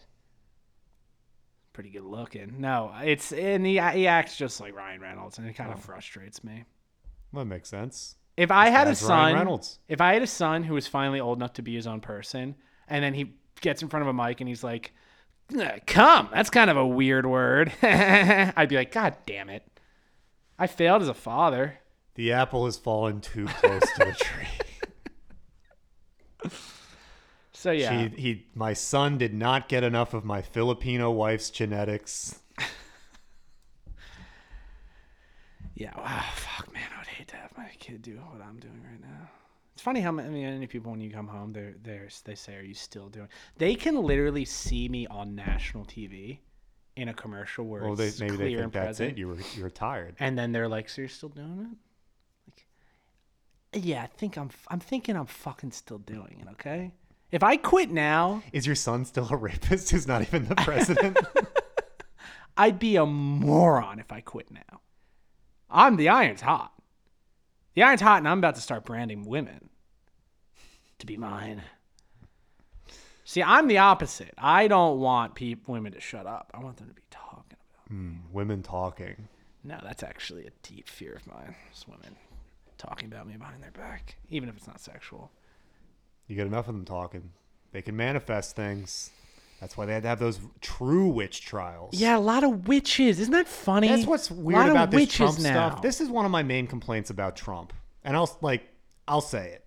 Pretty 1.72 1.88
good 1.88 2.05
looking. 2.05 2.57
No, 2.59 2.92
it's 3.03 3.32
and 3.32 3.64
he 3.64 3.80
he 3.80 4.07
acts 4.07 4.36
just 4.36 4.61
like 4.61 4.74
Ryan 4.76 5.00
Reynolds, 5.00 5.38
and 5.38 5.48
it 5.48 5.55
kind 5.55 5.72
of 5.72 5.80
frustrates 5.80 6.44
me. 6.44 6.64
That 7.32 7.46
makes 7.46 7.70
sense. 7.70 8.16
If 8.36 8.50
I 8.50 8.68
had 8.68 8.88
a 8.88 8.94
son, 8.94 9.32
Reynolds. 9.32 9.78
if 9.88 9.98
I 10.03 10.12
had 10.12 10.20
a 10.20 10.26
son 10.26 10.64
who 10.64 10.74
was 10.74 10.86
finally 10.86 11.18
old 11.18 11.38
enough 11.38 11.55
to 11.55 11.62
be 11.62 11.74
his 11.74 11.86
own 11.86 12.00
person, 12.03 12.57
and 12.88 13.03
then 13.03 13.14
he 13.14 13.32
gets 13.62 13.80
in 13.80 13.88
front 13.88 14.03
of 14.03 14.09
a 14.09 14.12
mic 14.12 14.42
and 14.42 14.48
he's 14.48 14.62
like, 14.62 14.92
"Uh, 15.59 15.78
"Come," 15.86 16.28
that's 16.30 16.50
kind 16.50 16.68
of 16.68 16.76
a 16.76 16.86
weird 16.86 17.24
word. 17.24 17.72
I'd 17.82 18.68
be 18.68 18.76
like, 18.76 18.92
"God 18.92 19.16
damn 19.24 19.48
it, 19.48 19.66
I 20.59 20.66
failed 20.66 21.00
as 21.00 21.09
a 21.09 21.14
father." 21.14 21.78
The 22.16 22.32
apple 22.32 22.66
has 22.66 22.76
fallen 22.76 23.22
too 23.22 23.46
close 23.46 23.80
to 23.96 24.05
the 24.05 24.12
tree. 24.20 24.48
So 27.55 27.70
yeah, 27.70 28.09
She, 28.09 28.20
he, 28.20 28.47
my 28.55 28.72
son 28.72 29.18
did 29.18 29.34
not 29.34 29.68
get 29.68 29.84
enough 29.84 30.14
of 30.14 30.24
my 30.24 30.43
Filipino 30.43 31.11
wife's 31.11 31.51
genetics. 31.51 32.40
yeah. 35.76 35.93
Wow, 35.97 36.24
fuck, 36.34 36.72
man, 36.72 36.82
I 36.95 36.99
would 36.99 37.07
hate 37.07 37.28
to 37.28 37.36
have 37.36 37.57
my 37.57 37.70
kid 37.78 38.03
do 38.03 38.16
what 38.16 38.43
I'm 38.43 38.59
doing 38.59 38.82
right 38.82 39.01
now. 39.01 39.28
It's 39.74 39.82
funny 39.82 40.01
how 40.01 40.12
many, 40.12 40.66
people 40.66 40.90
when 40.90 41.01
you 41.01 41.11
come 41.11 41.26
home, 41.28 41.53
they're, 41.53 41.74
they're 41.82 42.09
they 42.24 42.34
say, 42.34 42.57
"Are 42.57 42.62
you 42.62 42.74
still 42.74 43.09
doing?" 43.09 43.28
They 43.59 43.74
can 43.74 44.03
literally 44.03 44.45
see 44.45 44.88
me 44.88 45.07
on 45.07 45.34
national 45.34 45.84
TV 45.84 46.38
in 46.97 47.09
a 47.09 47.14
commercial 47.14 47.64
where 47.66 47.82
Well, 47.82 47.95
they, 47.97 48.11
maybe 48.18 48.36
clear 48.36 48.38
they 48.38 48.45
think 48.45 48.61
and 48.64 48.72
that's 48.72 48.86
present. 48.99 49.12
it. 49.12 49.18
You 49.18 49.28
were 49.28 49.38
you're 49.57 49.70
tired. 49.70 50.16
And 50.18 50.38
then 50.38 50.53
they're 50.53 50.68
like, 50.68 50.88
"So 50.88 51.03
you're 51.03 51.09
still 51.09 51.30
doing 51.30 51.68
it?" 51.72 51.78
Yeah, 53.72 54.02
I 54.02 54.06
think 54.06 54.36
I'm. 54.36 54.50
I'm 54.68 54.80
thinking 54.80 55.16
I'm 55.16 55.26
fucking 55.26 55.72
still 55.72 55.98
doing 55.98 56.38
it. 56.40 56.50
Okay. 56.52 56.92
If 57.30 57.42
I 57.42 57.56
quit 57.56 57.90
now, 57.90 58.42
Is 58.52 58.66
your 58.66 58.74
son 58.74 59.06
still 59.06 59.26
a 59.30 59.36
rapist 59.36 59.90
who's 59.90 60.06
not 60.06 60.20
even 60.20 60.46
the 60.46 60.54
president? 60.56 61.16
I'd 62.58 62.78
be 62.78 62.96
a 62.96 63.06
moron 63.06 63.98
if 63.98 64.12
I 64.12 64.20
quit 64.20 64.50
now. 64.50 64.80
I'm 65.70 65.96
the 65.96 66.10
iron's 66.10 66.42
hot. 66.42 66.72
The 67.74 67.82
iron's 67.82 68.02
hot, 68.02 68.18
and 68.18 68.28
I'm 68.28 68.36
about 68.38 68.56
to 68.56 68.60
start 68.60 68.84
branding 68.84 69.24
women 69.24 69.70
to 70.98 71.06
be 71.06 71.16
mine. 71.16 71.62
See, 73.24 73.42
I'm 73.42 73.68
the 73.68 73.78
opposite. 73.78 74.34
I 74.36 74.68
don't 74.68 75.00
want 75.00 75.34
peop 75.34 75.66
women 75.66 75.92
to 75.92 76.00
shut 76.00 76.26
up. 76.26 76.50
I 76.52 76.60
want 76.60 76.76
them 76.76 76.88
to 76.88 76.94
be 76.94 77.00
talking 77.10 77.44
about. 77.52 77.88
Hmm, 77.88 78.16
women 78.30 78.62
talking. 78.62 79.28
No, 79.64 79.78
that's 79.82 80.02
actually 80.02 80.44
a 80.46 80.50
deep 80.62 80.86
fear 80.86 81.14
of 81.14 81.26
mine. 81.26 81.54
Is 81.72 81.86
women 81.88 82.16
talking 82.83 83.07
about 83.12 83.26
me 83.26 83.37
behind 83.37 83.62
their 83.62 83.70
back, 83.70 84.16
even 84.28 84.49
if 84.49 84.57
it's 84.57 84.66
not 84.66 84.80
sexual. 84.80 85.30
You 86.26 86.37
get 86.37 86.47
enough 86.47 86.68
of 86.68 86.74
them 86.74 86.85
talking. 86.85 87.30
They 87.72 87.83
can 87.83 87.97
manifest 87.97 88.57
things. 88.57 89.11
That's 89.61 89.76
why 89.76 89.87
they 89.87 89.93
had 89.93 90.03
to 90.03 90.09
have 90.09 90.18
those 90.18 90.41
true 90.61 91.07
witch 91.07 91.43
trials. 91.43 91.95
Yeah, 91.95 92.18
a 92.18 92.20
lot 92.20 92.43
of 92.43 92.66
witches. 92.66 93.20
Isn't 93.20 93.33
that 93.33 93.47
funny? 93.47 93.89
That's 93.89 94.07
what's 94.07 94.30
weird 94.30 94.68
about 94.68 94.91
this 94.91 95.12
Trump 95.12 95.39
now. 95.39 95.70
stuff. 95.70 95.83
This 95.83 96.01
is 96.01 96.09
one 96.09 96.24
of 96.24 96.33
my 96.33 96.43
main 96.43 96.66
complaints 96.66 97.11
about 97.11 97.37
Trump. 97.37 97.72
And 98.03 98.16
I'll 98.16 98.37
like 98.41 98.68
I'll 99.07 99.20
say 99.20 99.53
it. 99.53 99.64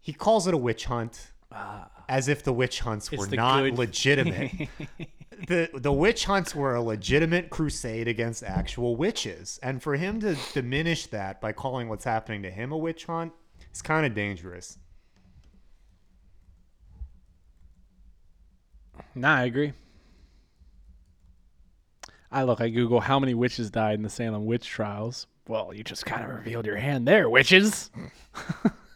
He 0.00 0.14
calls 0.14 0.46
it 0.46 0.54
a 0.54 0.56
witch 0.56 0.86
hunt 0.86 1.32
ah. 1.52 1.90
as 2.08 2.28
if 2.28 2.42
the 2.42 2.52
witch 2.52 2.80
hunts 2.80 3.12
were 3.12 3.26
not 3.26 3.62
good- 3.62 3.78
legitimate. 3.78 4.52
the 5.46 5.70
the 5.74 5.92
witch 5.92 6.24
hunts 6.24 6.54
were 6.54 6.74
a 6.74 6.82
legitimate 6.82 7.50
crusade 7.50 8.08
against 8.08 8.42
actual 8.42 8.96
witches. 8.96 9.58
And 9.62 9.82
for 9.82 9.96
him 9.96 10.20
to 10.20 10.36
diminish 10.52 11.06
that 11.08 11.40
by 11.40 11.52
calling 11.52 11.88
what's 11.88 12.04
happening 12.04 12.42
to 12.42 12.50
him 12.50 12.72
a 12.72 12.76
witch 12.76 13.06
hunt 13.06 13.32
is 13.72 13.82
kind 13.82 14.06
of 14.06 14.14
dangerous. 14.14 14.78
Nah, 19.14 19.36
I 19.36 19.44
agree. 19.44 19.72
I 22.32 22.44
look, 22.44 22.60
I 22.60 22.68
Google 22.68 23.00
how 23.00 23.18
many 23.18 23.34
witches 23.34 23.70
died 23.70 23.94
in 23.94 24.02
the 24.02 24.10
Salem 24.10 24.46
witch 24.46 24.66
trials. 24.66 25.26
Well, 25.48 25.74
you 25.74 25.82
just 25.82 26.06
kind 26.06 26.24
of 26.24 26.30
revealed 26.30 26.64
your 26.64 26.76
hand 26.76 27.08
there, 27.08 27.28
witches. 27.28 27.90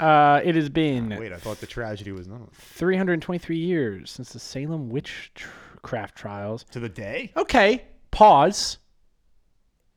uh, 0.00 0.40
it 0.44 0.54
has 0.54 0.68
been 0.68 1.10
Wait, 1.18 1.32
I 1.32 1.36
thought 1.36 1.60
the 1.60 1.66
tragedy 1.66 2.12
was 2.12 2.28
known. 2.28 2.48
323 2.52 3.56
years 3.56 4.10
since 4.10 4.32
the 4.32 4.38
Salem 4.38 4.88
witchcraft 4.90 6.16
trials. 6.16 6.64
To 6.72 6.80
the 6.80 6.88
day? 6.88 7.32
Okay, 7.36 7.84
pause. 8.10 8.78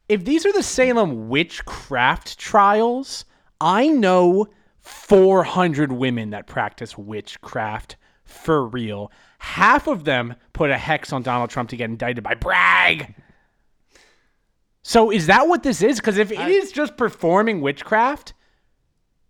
If 0.10 0.24
these 0.24 0.46
are 0.46 0.54
the 0.54 0.64
Salem 0.64 1.30
witchcraft 1.30 2.38
trials, 2.38 3.26
I 3.60 3.88
know 3.88 4.48
400 4.80 5.92
women 5.92 6.30
that 6.30 6.48
practice 6.48 6.98
witchcraft 6.98 7.98
for 8.24 8.66
real. 8.66 9.12
Half 9.40 9.88
of 9.88 10.06
them 10.06 10.36
put 10.54 10.70
a 10.70 10.78
hex 10.78 11.12
on 11.12 11.24
Donald 11.24 11.50
Trump 11.50 11.70
to 11.70 11.78
get 11.78 11.90
indicted 11.90 12.24
by 12.24 12.36
Bragg. 12.36 13.14
So 14.82 15.12
is 15.12 15.28
that 15.28 15.48
what 15.50 15.64
this 15.64 15.82
is? 15.82 16.00
Because 16.00 16.18
if 16.18 16.32
it 16.32 16.40
is 16.40 16.72
just 16.72 16.96
performing 16.96 17.60
witchcraft, 17.60 18.34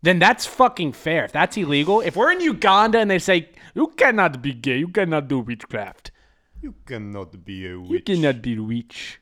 then 0.01 0.19
that's 0.19 0.45
fucking 0.45 0.93
fair. 0.93 1.25
If 1.25 1.31
that's 1.31 1.57
illegal, 1.57 2.01
if 2.01 2.15
we're 2.15 2.31
in 2.31 2.41
Uganda 2.41 2.99
and 2.99 3.09
they 3.09 3.19
say 3.19 3.49
you 3.73 3.87
cannot 3.97 4.41
be 4.41 4.53
gay, 4.53 4.77
you 4.77 4.89
cannot 4.89 5.27
do 5.27 5.39
witchcraft, 5.39 6.11
You 6.61 6.75
cannot 6.85 7.43
be 7.45 7.67
a 7.67 7.79
witch. 7.79 7.91
you 7.91 7.99
cannot 8.01 8.41
be 8.41 8.55
a 8.55 8.63
witch. 8.63 9.19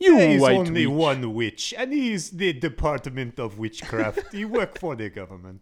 You 0.00 0.18
There 0.18 0.30
is 0.30 0.42
only 0.42 0.86
witch. 0.86 0.96
one 0.96 1.34
witch, 1.34 1.74
and 1.78 1.92
he 1.92 2.12
is 2.12 2.30
the 2.30 2.52
Department 2.52 3.38
of 3.38 3.58
Witchcraft. 3.58 4.32
he 4.32 4.44
work 4.44 4.78
for 4.78 4.96
the 4.96 5.08
government. 5.10 5.60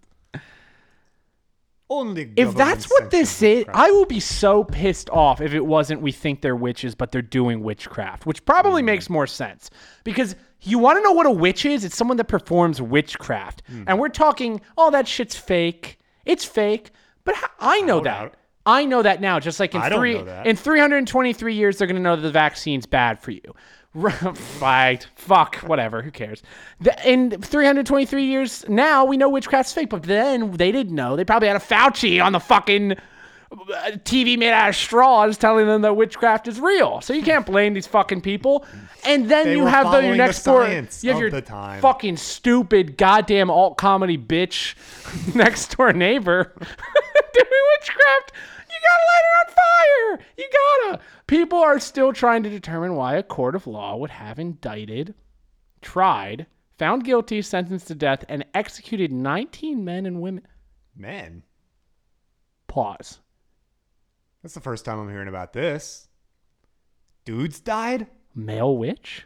Only 1.90 2.32
If 2.36 2.54
that's 2.54 2.88
what 2.88 3.10
this 3.10 3.42
is, 3.42 3.66
witchcraft. 3.66 3.78
I 3.78 3.90
will 3.90 4.06
be 4.06 4.20
so 4.20 4.62
pissed 4.62 5.10
off 5.10 5.40
if 5.40 5.52
it 5.52 5.66
wasn't 5.66 6.00
we 6.00 6.12
think 6.12 6.40
they're 6.40 6.56
witches, 6.56 6.94
but 6.94 7.10
they're 7.10 7.20
doing 7.20 7.62
witchcraft, 7.62 8.26
which 8.26 8.44
probably 8.44 8.80
hmm. 8.80 8.86
makes 8.86 9.10
more 9.10 9.26
sense. 9.26 9.70
Because 10.04 10.36
you 10.62 10.78
want 10.78 10.98
to 10.98 11.02
know 11.02 11.12
what 11.12 11.26
a 11.26 11.30
witch 11.30 11.64
is? 11.64 11.84
It's 11.84 11.96
someone 11.96 12.16
that 12.18 12.24
performs 12.24 12.80
witchcraft. 12.82 13.62
And 13.86 13.98
we're 13.98 14.08
talking, 14.08 14.60
oh, 14.76 14.90
that 14.90 15.08
shit's 15.08 15.36
fake. 15.36 15.98
It's 16.24 16.44
fake. 16.44 16.90
But 17.24 17.34
I 17.58 17.80
know 17.80 17.96
don't 17.96 18.04
that. 18.04 18.34
I 18.66 18.84
know 18.84 19.02
that 19.02 19.20
now. 19.20 19.40
Just 19.40 19.58
like 19.58 19.74
in 19.74 19.80
I 19.80 19.90
three 19.90 20.16
in 20.44 20.56
323 20.56 21.54
years, 21.54 21.78
they're 21.78 21.86
gonna 21.86 22.00
know 22.00 22.16
that 22.16 22.22
the 22.22 22.30
vaccine's 22.30 22.86
bad 22.86 23.20
for 23.20 23.30
you. 23.30 23.42
Right? 24.60 25.04
Fuck. 25.16 25.56
Whatever. 25.56 26.00
Who 26.00 26.12
cares? 26.12 26.42
The, 26.80 26.94
in 27.10 27.30
323 27.30 28.24
years 28.24 28.64
now, 28.68 29.04
we 29.04 29.16
know 29.16 29.28
witchcraft's 29.28 29.72
fake. 29.72 29.90
But 29.90 30.04
then 30.04 30.52
they 30.52 30.70
didn't 30.70 30.94
know. 30.94 31.16
They 31.16 31.24
probably 31.24 31.48
had 31.48 31.56
a 31.56 31.60
Fauci 31.60 32.24
on 32.24 32.30
the 32.30 32.38
fucking 32.38 32.92
uh, 32.92 33.90
TV 34.04 34.38
made 34.38 34.52
out 34.52 34.68
of 34.68 34.76
straws 34.76 35.36
telling 35.36 35.66
them 35.66 35.82
that 35.82 35.94
witchcraft 35.94 36.46
is 36.46 36.60
real. 36.60 37.00
So 37.00 37.12
you 37.12 37.22
can't 37.24 37.44
blame 37.44 37.74
these 37.74 37.88
fucking 37.88 38.20
people. 38.20 38.64
And 39.04 39.30
then 39.30 39.46
They 39.46 39.56
you 39.56 39.64
were 39.64 39.70
have 39.70 39.86
the, 39.86 39.90
your 39.92 40.00
following 40.00 40.10
the 40.12 40.16
next 40.18 40.42
door. 40.42 40.64
science 40.64 41.02
You 41.04 41.10
have 41.10 41.16
of 41.16 41.20
your 41.22 41.30
the 41.30 41.42
time. 41.42 41.80
fucking 41.80 42.16
stupid 42.16 42.96
goddamn 42.98 43.50
alt 43.50 43.76
comedy 43.78 44.18
bitch 44.18 44.74
next 45.34 45.76
door 45.76 45.92
neighbor 45.92 46.52
doing 46.58 47.46
witchcraft. 47.78 48.32
You 48.68 48.76
gotta 48.82 49.04
light 49.10 49.24
her 49.24 49.40
on 49.40 50.16
fire. 50.18 50.26
You 50.36 50.48
gotta. 50.92 51.02
People 51.26 51.58
are 51.58 51.78
still 51.80 52.12
trying 52.12 52.42
to 52.42 52.50
determine 52.50 52.94
why 52.94 53.16
a 53.16 53.22
court 53.22 53.54
of 53.54 53.66
law 53.66 53.96
would 53.96 54.10
have 54.10 54.38
indicted, 54.38 55.14
tried, 55.80 56.46
found 56.78 57.04
guilty, 57.04 57.40
sentenced 57.42 57.88
to 57.88 57.94
death, 57.94 58.24
and 58.28 58.44
executed 58.54 59.12
19 59.12 59.84
men 59.84 60.06
and 60.06 60.20
women. 60.20 60.46
Man, 60.96 61.42
Pause. 62.68 63.18
that's 64.42 64.54
the 64.54 64.60
first 64.60 64.84
time 64.84 64.98
I'm 65.00 65.08
hearing 65.10 65.28
about 65.28 65.52
this. 65.52 66.08
Dudes 67.24 67.60
died? 67.60 68.06
Male 68.34 68.76
witch? 68.76 69.24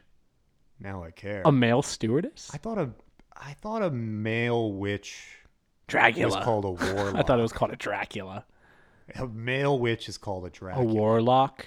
Now 0.81 1.03
I 1.05 1.11
care. 1.11 1.43
A 1.45 1.53
male 1.53 1.83
stewardess? 1.83 2.51
I 2.53 2.59
thought 2.59 2.79
a, 2.79 2.91
I 3.37 3.53
thought 3.55 3.83
a 3.83 3.91
male 3.91 4.73
witch 4.73 5.37
Dracula. 5.87 6.35
was 6.37 6.45
called 6.45 6.65
a 6.65 6.71
warlock. 6.71 7.15
I 7.17 7.23
thought 7.23 7.39
it 7.39 7.43
was 7.43 7.53
called 7.53 7.71
a 7.73 7.77
Dracula. 7.77 8.45
a 9.15 9.27
male 9.27 9.79
witch 9.79 10.09
is 10.09 10.19
called 10.19 10.47
a 10.47 10.51
Dracula. 10.51 10.85
A 10.85 10.89
warlock? 10.93 11.67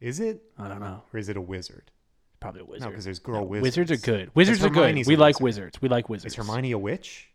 Is 0.00 0.20
it, 0.20 0.42
I 0.56 0.68
don't 0.68 0.80
know. 0.80 1.02
or 1.12 1.18
is 1.18 1.28
it 1.28 1.36
a 1.36 1.40
wizard? 1.40 1.90
Probably 2.40 2.60
a 2.60 2.64
wizard. 2.64 2.82
No, 2.82 2.90
because 2.90 3.04
there's 3.04 3.18
girl 3.18 3.40
No, 3.40 3.46
wizards. 3.46 3.76
Wizards 3.76 3.90
are 3.92 4.04
good. 4.06 4.30
Wizards 4.34 4.64
are 4.64 4.70
good. 4.70 5.06
We 5.06 5.16
like 5.16 5.40
wizard. 5.40 5.64
wizards. 5.64 5.82
We 5.82 5.88
like 5.88 6.08
wizards. 6.08 6.34
Is 6.34 6.36
Hermione 6.36 6.70
a 6.72 6.78
witch? 6.78 7.28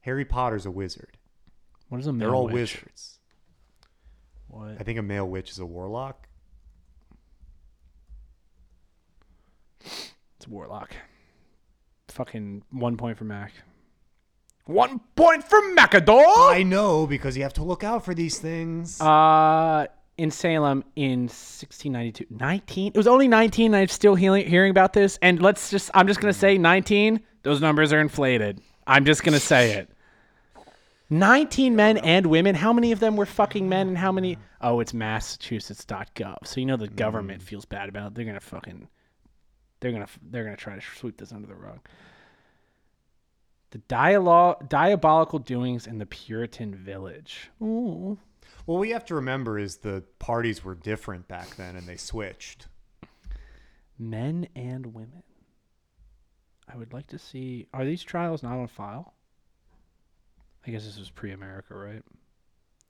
Harry 0.00 0.24
Potter's 0.24 0.64
a 0.64 0.70
wizard. 0.70 1.18
What 1.88 2.00
is 2.00 2.06
a 2.06 2.12
male 2.12 2.28
They're 2.28 2.34
all 2.36 2.44
witch? 2.44 2.54
wizards. 2.54 3.18
What? 4.46 4.76
I 4.80 4.84
think 4.84 4.98
a 4.98 5.02
male 5.02 5.28
witch 5.28 5.50
is 5.50 5.58
a 5.58 5.66
warlock. 5.66 6.28
It's 9.80 10.48
warlock. 10.48 10.94
Fucking 12.08 12.64
one 12.70 12.96
point 12.96 13.18
for 13.18 13.24
Mac. 13.24 13.52
One 14.66 15.00
point 15.16 15.44
for 15.44 15.60
Macador. 15.74 16.52
I 16.52 16.62
know 16.62 17.06
because 17.06 17.36
you 17.36 17.42
have 17.42 17.54
to 17.54 17.64
look 17.64 17.82
out 17.82 18.04
for 18.04 18.14
these 18.14 18.38
things. 18.38 19.00
Uh, 19.00 19.86
in 20.16 20.30
Salem 20.30 20.84
in 20.96 21.22
1692. 21.22 22.26
19? 22.30 22.92
It 22.94 22.96
was 22.96 23.06
only 23.06 23.26
19. 23.26 23.74
And 23.74 23.76
I'm 23.76 23.88
still 23.88 24.14
hearing, 24.14 24.46
hearing 24.46 24.70
about 24.70 24.92
this. 24.92 25.18
And 25.22 25.40
let's 25.40 25.70
just, 25.70 25.90
I'm 25.94 26.06
just 26.06 26.20
going 26.20 26.32
to 26.32 26.38
say 26.38 26.58
19. 26.58 27.20
Those 27.42 27.60
numbers 27.60 27.92
are 27.92 28.00
inflated. 28.00 28.60
I'm 28.86 29.04
just 29.04 29.22
going 29.24 29.32
to 29.32 29.40
say 29.40 29.72
it. 29.72 29.90
19 31.08 31.74
men 31.74 31.96
and 31.98 32.26
women. 32.26 32.54
How 32.54 32.72
many 32.72 32.92
of 32.92 33.00
them 33.00 33.16
were 33.16 33.26
fucking 33.26 33.68
men 33.68 33.88
and 33.88 33.98
how 33.98 34.12
many? 34.12 34.36
Oh, 34.60 34.80
it's 34.80 34.94
Massachusetts.gov. 34.94 36.46
So 36.46 36.60
you 36.60 36.66
know 36.66 36.76
the 36.76 36.88
government 36.88 37.42
feels 37.42 37.64
bad 37.64 37.88
about 37.88 38.08
it. 38.08 38.14
They're 38.14 38.24
going 38.24 38.38
to 38.38 38.40
fucking, 38.44 38.88
they're 39.80 39.92
going 39.92 40.04
to, 40.04 40.12
they're 40.30 40.48
to 40.48 40.56
try 40.56 40.74
to 40.74 40.80
sweep 40.96 41.18
this 41.18 41.32
under 41.32 41.46
the 41.46 41.54
rug. 41.54 41.80
The 43.70 43.78
dialogue, 43.78 44.68
diabolical 44.68 45.38
doings 45.38 45.86
in 45.86 45.98
the 45.98 46.06
Puritan 46.06 46.74
village. 46.74 47.50
Ooh. 47.62 48.18
What 48.66 48.80
we 48.80 48.90
have 48.90 49.04
to 49.06 49.14
remember 49.14 49.58
is 49.58 49.78
the 49.78 50.04
parties 50.18 50.64
were 50.64 50.74
different 50.74 51.28
back 51.28 51.56
then 51.56 51.76
and 51.76 51.86
they 51.86 51.96
switched. 51.96 52.66
men 54.00 54.48
and 54.56 54.94
women. 54.94 55.22
I 56.72 56.76
would 56.76 56.92
like 56.92 57.08
to 57.08 57.18
see. 57.18 57.66
Are 57.74 57.84
these 57.84 58.02
trials 58.02 58.42
not 58.42 58.58
on 58.58 58.68
file? 58.68 59.14
I 60.66 60.70
guess 60.70 60.84
this 60.84 60.98
was 60.98 61.10
pre-America, 61.10 61.74
right? 61.74 62.02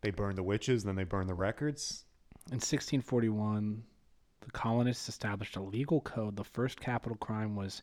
They 0.03 0.11
burned 0.11 0.38
the 0.38 0.43
witches, 0.43 0.84
then 0.84 0.97
they 0.97 1.05
burned 1.05 1.28
the 1.28 1.34
records. 1.34 2.05
In 2.49 2.57
1641, 2.57 3.84
the 4.43 4.51
colonists 4.51 5.09
established 5.09 5.57
a 5.57 5.62
legal 5.62 6.01
code. 6.01 6.36
The 6.36 6.45
first 6.45 6.80
capital 6.80 7.16
crime 7.16 7.57
was 7.57 7.82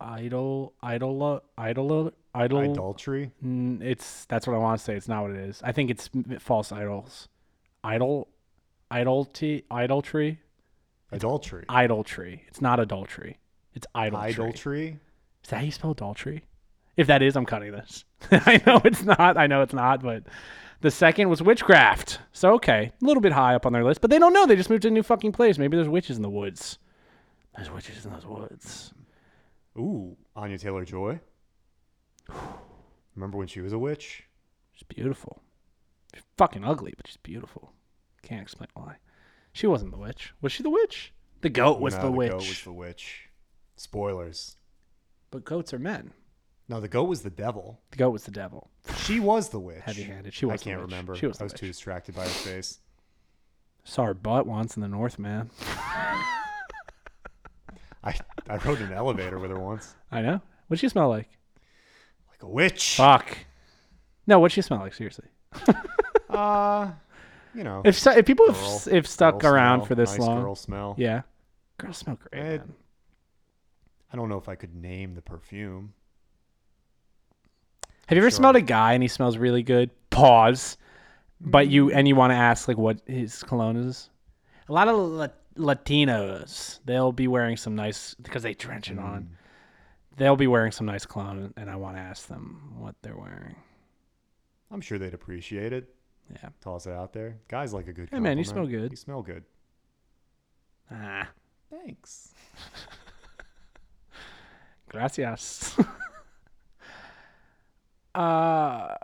idol, 0.00 0.74
idol, 0.82 1.42
idol, 1.56 2.12
idol. 2.34 2.58
Idolatry. 2.72 3.30
Mm, 3.44 3.82
It's 3.82 4.24
that's 4.26 4.46
what 4.46 4.54
I 4.54 4.58
want 4.58 4.78
to 4.78 4.84
say. 4.84 4.94
It's 4.94 5.08
not 5.08 5.22
what 5.22 5.32
it 5.32 5.38
is. 5.38 5.60
I 5.64 5.72
think 5.72 5.90
it's 5.90 6.08
false 6.38 6.72
idols. 6.72 7.28
Idol, 7.84 8.28
idolty, 8.90 9.64
idolatry, 9.70 10.40
Adultery. 11.10 11.64
idolatry. 11.70 12.44
It's 12.48 12.60
not 12.60 12.80
adultery. 12.80 13.38
It's 13.74 13.86
idolatry. 13.94 14.32
Idolatry. 14.44 14.98
Is 15.44 15.50
that 15.50 15.56
how 15.58 15.62
you 15.62 15.70
spell 15.72 15.92
adultery? 15.92 16.44
If 16.96 17.06
that 17.06 17.22
is, 17.22 17.36
I'm 17.36 17.46
cutting 17.46 17.70
this. 17.72 18.04
I 18.30 18.60
know 18.66 18.80
it's 18.84 19.02
not. 19.04 19.36
I 19.36 19.46
know 19.46 19.62
it's 19.62 19.72
not. 19.72 20.02
But 20.02 20.24
the 20.80 20.90
second 20.90 21.28
was 21.28 21.42
witchcraft. 21.42 22.20
So 22.32 22.54
okay, 22.54 22.92
a 23.00 23.04
little 23.04 23.20
bit 23.20 23.32
high 23.32 23.54
up 23.54 23.66
on 23.66 23.72
their 23.72 23.84
list. 23.84 24.00
But 24.00 24.10
they 24.10 24.18
don't 24.18 24.32
know. 24.32 24.46
They 24.46 24.56
just 24.56 24.70
moved 24.70 24.82
to 24.82 24.88
a 24.88 24.92
new 24.92 25.02
fucking 25.02 25.32
place. 25.32 25.58
Maybe 25.58 25.76
there's 25.76 25.88
witches 25.88 26.16
in 26.16 26.22
the 26.22 26.30
woods. 26.30 26.78
There's 27.56 27.70
witches 27.70 28.04
in 28.04 28.12
those 28.12 28.26
woods. 28.26 28.92
Ooh, 29.76 30.16
Anya 30.36 30.58
Taylor 30.58 30.84
Joy. 30.84 31.20
Remember 33.14 33.38
when 33.38 33.48
she 33.48 33.60
was 33.60 33.72
a 33.72 33.78
witch? 33.78 34.24
She's 34.72 34.86
beautiful. 34.86 35.42
She's 36.14 36.22
fucking 36.36 36.64
ugly, 36.64 36.94
but 36.96 37.06
she's 37.06 37.16
beautiful. 37.16 37.72
Can't 38.22 38.42
explain 38.42 38.68
why. 38.74 38.96
She 39.52 39.66
wasn't 39.66 39.92
the 39.92 39.98
witch. 39.98 40.34
Was 40.40 40.52
she 40.52 40.62
the 40.62 40.70
witch? 40.70 41.12
The 41.40 41.48
goat 41.48 41.80
was 41.80 41.94
No, 41.96 42.02
the 42.02 42.10
witch. 42.12 42.28
The 42.30 42.36
goat 42.36 42.48
was 42.48 42.62
the 42.62 42.72
witch. 42.72 43.28
Spoilers. 43.76 44.56
But 45.30 45.44
goats 45.44 45.72
are 45.72 45.78
men. 45.78 46.12
No, 46.68 46.80
the 46.80 46.88
goat 46.88 47.04
was 47.04 47.22
the 47.22 47.30
devil. 47.30 47.80
The 47.90 47.96
goat 47.96 48.10
was 48.10 48.24
the 48.24 48.30
devil. 48.30 48.68
She 48.98 49.20
was 49.20 49.48
the 49.48 49.58
witch. 49.58 49.80
Heavy-handed. 49.84 50.34
She 50.34 50.44
was 50.46 50.60
I 50.60 50.64
can't 50.64 50.80
witch. 50.80 50.90
remember. 50.90 51.16
She 51.16 51.26
was 51.26 51.40
I 51.40 51.44
was 51.44 51.52
too 51.54 51.66
distracted 51.66 52.14
by 52.14 52.22
her 52.24 52.28
face. 52.28 52.78
Saw 53.84 54.04
her 54.04 54.14
butt 54.14 54.46
once 54.46 54.76
in 54.76 54.82
the 54.82 54.88
Northman. 54.88 55.50
I 58.04 58.14
I 58.48 58.56
rode 58.64 58.80
an 58.80 58.92
elevator 58.92 59.38
with 59.38 59.50
her 59.50 59.58
once. 59.58 59.94
I 60.10 60.20
know. 60.22 60.40
What'd 60.68 60.80
she 60.80 60.88
smell 60.88 61.08
like? 61.08 61.28
Like 62.30 62.42
a 62.42 62.48
witch. 62.48 62.96
Fuck. 62.96 63.38
No, 64.26 64.38
what'd 64.38 64.52
she 64.54 64.62
smell 64.62 64.80
like? 64.80 64.94
Seriously. 64.94 65.26
Uh, 66.30 66.90
you 67.54 67.64
know. 67.64 67.80
If 67.86 68.06
if 68.06 68.26
people 68.26 68.46
have, 68.48 68.54
girl- 68.54 68.74
s- 68.74 68.86
if 68.86 69.06
stuck 69.06 69.40
girl 69.40 69.54
around 69.54 69.78
smell, 69.78 69.86
for 69.86 69.94
this 69.94 70.10
nice 70.10 70.18
long, 70.20 70.42
girl 70.42 70.54
smell. 70.54 70.94
yeah, 70.98 71.22
girls 71.78 71.96
smell 71.96 72.18
great. 72.30 72.60
I 74.12 74.16
don't 74.16 74.28
know 74.28 74.36
if 74.36 74.46
I 74.46 74.54
could 74.54 74.74
name 74.74 75.14
the 75.14 75.22
perfume. 75.22 75.94
Have 78.08 78.16
you 78.16 78.22
ever 78.22 78.30
sure. 78.30 78.36
smelled 78.36 78.56
a 78.56 78.60
guy 78.60 78.94
and 78.94 79.02
he 79.02 79.08
smells 79.08 79.36
really 79.38 79.62
good? 79.62 79.90
Pause. 80.10 80.76
But 81.40 81.68
Mm. 81.68 81.70
you 81.70 81.90
and 81.92 82.08
you 82.08 82.16
want 82.16 82.32
to 82.32 82.36
ask 82.36 82.66
like 82.66 82.76
what 82.78 83.00
his 83.06 83.42
cologne 83.44 83.76
is? 83.76 84.10
A 84.68 84.72
lot 84.72 84.88
of 84.88 84.96
La- 84.98 85.28
Latinos, 85.56 86.80
they'll 86.84 87.12
be 87.12 87.28
wearing 87.28 87.56
some 87.56 87.74
nice 87.76 88.14
because 88.14 88.42
they 88.42 88.54
drench 88.54 88.90
it 88.90 88.98
on. 88.98 89.22
Mm. 89.24 89.28
They'll 90.16 90.36
be 90.36 90.46
wearing 90.48 90.72
some 90.72 90.86
nice 90.86 91.06
cologne, 91.06 91.54
and 91.56 91.70
I 91.70 91.76
want 91.76 91.96
to 91.96 92.00
ask 92.00 92.26
them 92.26 92.74
what 92.78 92.96
they're 93.02 93.16
wearing. 93.16 93.54
I'm 94.70 94.80
sure 94.80 94.98
they'd 94.98 95.14
appreciate 95.14 95.72
it. 95.72 95.94
Yeah. 96.32 96.48
Toss 96.60 96.86
it 96.86 96.92
out 96.92 97.12
there. 97.12 97.38
Guys 97.48 97.72
like 97.72 97.86
a 97.88 97.92
good. 97.92 98.08
Hey, 98.10 98.18
man, 98.18 98.36
you 98.36 98.44
smell 98.44 98.66
good. 98.66 98.90
You 98.90 98.96
smell 98.96 99.22
good. 99.22 99.44
Ah, 100.90 101.28
Thanks. 101.70 102.32
gracias. 104.88 105.76
uh, 108.14 108.94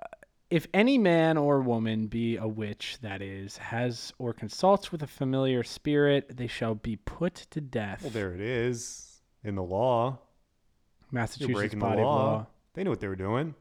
if 0.50 0.66
any 0.72 0.98
man 0.98 1.36
or 1.36 1.60
woman 1.60 2.06
be 2.06 2.36
a 2.36 2.46
witch, 2.46 2.98
that 3.02 3.22
is, 3.22 3.56
has 3.56 4.12
or 4.18 4.32
consults 4.32 4.92
with 4.92 5.02
a 5.02 5.06
familiar 5.06 5.62
spirit, 5.62 6.36
they 6.36 6.46
shall 6.46 6.74
be 6.74 6.96
put 6.96 7.34
to 7.50 7.60
death. 7.60 8.02
Well, 8.02 8.10
there 8.10 8.34
it 8.34 8.40
is 8.40 9.20
in 9.42 9.54
the 9.54 9.62
law. 9.62 10.18
Massachusetts 11.10 11.54
breaking 11.54 11.78
the 11.78 11.84
body 11.84 12.02
law. 12.02 12.16
of 12.16 12.32
law. 12.32 12.46
They 12.74 12.84
knew 12.84 12.90
what 12.90 13.00
they 13.00 13.08
were 13.08 13.16
doing. 13.16 13.54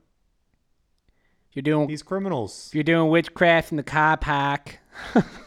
You're 1.54 1.64
doing 1.64 1.88
These 1.88 2.02
criminals. 2.04 2.72
you're 2.74 2.84
doing 2.84 3.10
witchcraft 3.10 3.72
in 3.72 3.78
the 3.78 3.84
car 3.84 4.18
park. 4.18 4.80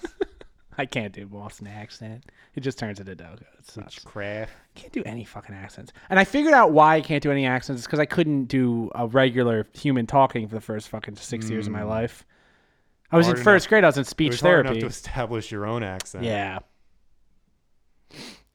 I 0.79 0.87
can't 0.87 1.13
do 1.13 1.27
Boston 1.27 1.67
accent. 1.67 2.27
It 2.55 2.61
just 2.61 2.79
turns 2.79 3.01
into 3.01 3.15
Dogo. 3.15 3.45
It 3.59 3.67
sucks. 3.67 3.97
Witchcraft. 3.97 4.53
can't 4.75 4.93
do 4.93 5.03
any 5.05 5.25
fucking 5.25 5.55
accents. 5.55 5.93
And 6.11 6.19
I 6.19 6.25
figured 6.25 6.55
out 6.55 6.73
why 6.73 6.97
I 6.97 7.01
can't 7.01 7.23
do 7.23 7.31
any 7.31 7.47
accents 7.47 7.83
because 7.83 7.99
I 7.99 8.05
couldn't 8.05 8.45
do 8.47 8.91
a 8.95 9.07
regular 9.07 9.67
human 9.73 10.07
talking 10.07 10.47
for 10.49 10.55
the 10.55 10.61
first 10.61 10.89
fucking 10.89 11.17
six 11.17 11.49
years 11.49 11.67
of 11.67 11.73
my 11.73 11.83
hmm. 11.83 11.89
life. 11.89 12.25
I 13.11 13.17
was 13.17 13.27
Hard 13.27 13.39
in 13.39 13.45
first 13.45 13.65
enough- 13.65 13.71
grade. 13.71 13.85
I 13.85 13.87
was 13.89 13.97
in 13.97 14.03
It 14.03 14.07
speech 14.09 14.33
was 14.33 14.41
hard 14.41 14.67
therapy. 14.67 14.81
enough 14.81 14.81
to 14.81 14.87
establish 14.87 15.51
your 15.51 15.67
own 15.67 15.83
accent. 15.83 16.25
Yeah. 16.25 16.59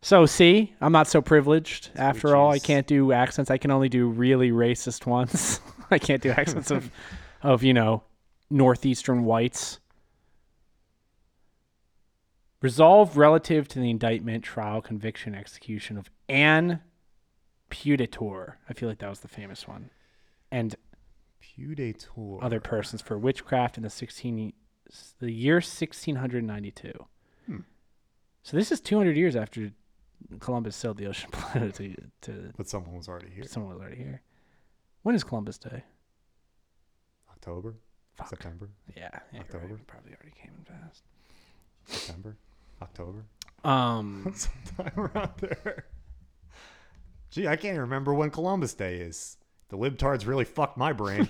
So 0.01 0.25
see, 0.25 0.73
I'm 0.81 0.91
not 0.91 1.07
so 1.07 1.21
privileged. 1.21 1.91
After 1.95 2.35
all, 2.35 2.51
I 2.51 2.59
can't 2.59 2.87
do 2.87 3.11
accents. 3.11 3.51
I 3.51 3.57
can 3.57 3.71
only 3.71 3.87
do 3.87 4.07
really 4.07 4.51
racist 4.51 5.05
ones. 5.05 5.59
I 5.91 5.99
can't 5.99 6.21
do 6.21 6.31
accents 6.31 6.71
of, 6.71 6.91
of 7.43 7.63
you 7.63 7.73
know, 7.73 8.03
northeastern 8.49 9.25
whites. 9.25 9.79
Resolved 12.61 13.15
relative 13.17 13.67
to 13.69 13.79
the 13.79 13.89
indictment, 13.89 14.43
trial, 14.43 14.81
conviction, 14.81 15.33
execution 15.33 15.97
of 15.97 16.11
Ann 16.29 16.81
Pudeator. 17.71 18.53
I 18.69 18.73
feel 18.73 18.87
like 18.87 18.99
that 18.99 19.09
was 19.09 19.21
the 19.21 19.27
famous 19.27 19.67
one, 19.67 19.89
and 20.51 20.75
Pudeator. 21.41 22.37
other 22.43 22.59
persons 22.59 23.01
for 23.01 23.17
witchcraft 23.17 23.77
in 23.77 23.83
the 23.83 23.89
sixteen 23.89 24.53
the 25.19 25.31
year 25.31 25.59
sixteen 25.61 26.17
hundred 26.17 26.43
ninety 26.43 26.69
two. 26.69 27.07
Hmm. 27.47 27.59
So 28.43 28.57
this 28.57 28.71
is 28.71 28.79
two 28.79 28.97
hundred 28.97 29.17
years 29.17 29.35
after 29.35 29.71
Columbus 30.39 30.75
sailed 30.75 30.97
the 30.97 31.07
ocean 31.07 31.29
planet 31.31 31.73
to, 31.75 31.95
to 32.21 32.51
But 32.55 32.69
someone 32.69 32.95
was 32.95 33.07
already 33.07 33.31
here. 33.33 33.43
someone 33.45 33.73
was 33.73 33.81
already 33.81 33.97
here. 33.97 34.21
When 35.01 35.15
is 35.15 35.23
Columbus 35.23 35.57
Day? 35.57 35.83
October. 37.31 37.75
Fuck. 38.17 38.27
September. 38.29 38.69
Yeah, 38.95 39.09
yeah 39.11 39.19
you're 39.33 39.41
right. 39.41 39.53
October. 39.55 39.79
Probably 39.87 40.11
already 40.11 40.35
came 40.39 40.51
in 40.59 40.63
fast. 40.65 41.03
September. 41.85 42.37
October. 42.81 43.25
Um, 43.63 44.33
Sometime 44.35 44.93
around 44.97 45.31
there. 45.39 45.85
Gee, 47.29 47.47
I 47.47 47.55
can't 47.55 47.73
even 47.73 47.81
remember 47.81 48.13
when 48.13 48.29
Columbus 48.29 48.73
Day 48.73 48.97
is. 48.97 49.37
The 49.69 49.77
libtards 49.77 50.27
really 50.27 50.43
fucked 50.43 50.77
my 50.77 50.91
brain. 50.91 51.29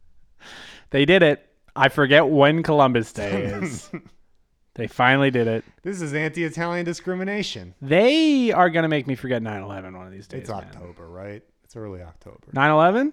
they 0.90 1.04
did 1.04 1.22
it. 1.22 1.46
I 1.76 1.88
forget 1.88 2.26
when 2.26 2.62
Columbus 2.62 3.12
Day 3.12 3.44
is. 3.44 3.90
they 4.74 4.86
finally 4.86 5.30
did 5.30 5.46
it. 5.46 5.64
this 5.82 6.00
is 6.00 6.14
anti-Italian 6.14 6.86
discrimination. 6.86 7.74
They 7.82 8.52
are 8.52 8.70
gonna 8.70 8.88
make 8.88 9.06
me 9.06 9.14
forget 9.14 9.42
9/11 9.42 9.96
one 9.96 10.06
of 10.06 10.12
these 10.12 10.26
days. 10.26 10.42
It's 10.42 10.50
man. 10.50 10.60
October, 10.60 11.08
right? 11.08 11.42
It's 11.64 11.76
early 11.76 12.00
October. 12.02 12.38
9/11? 12.54 13.12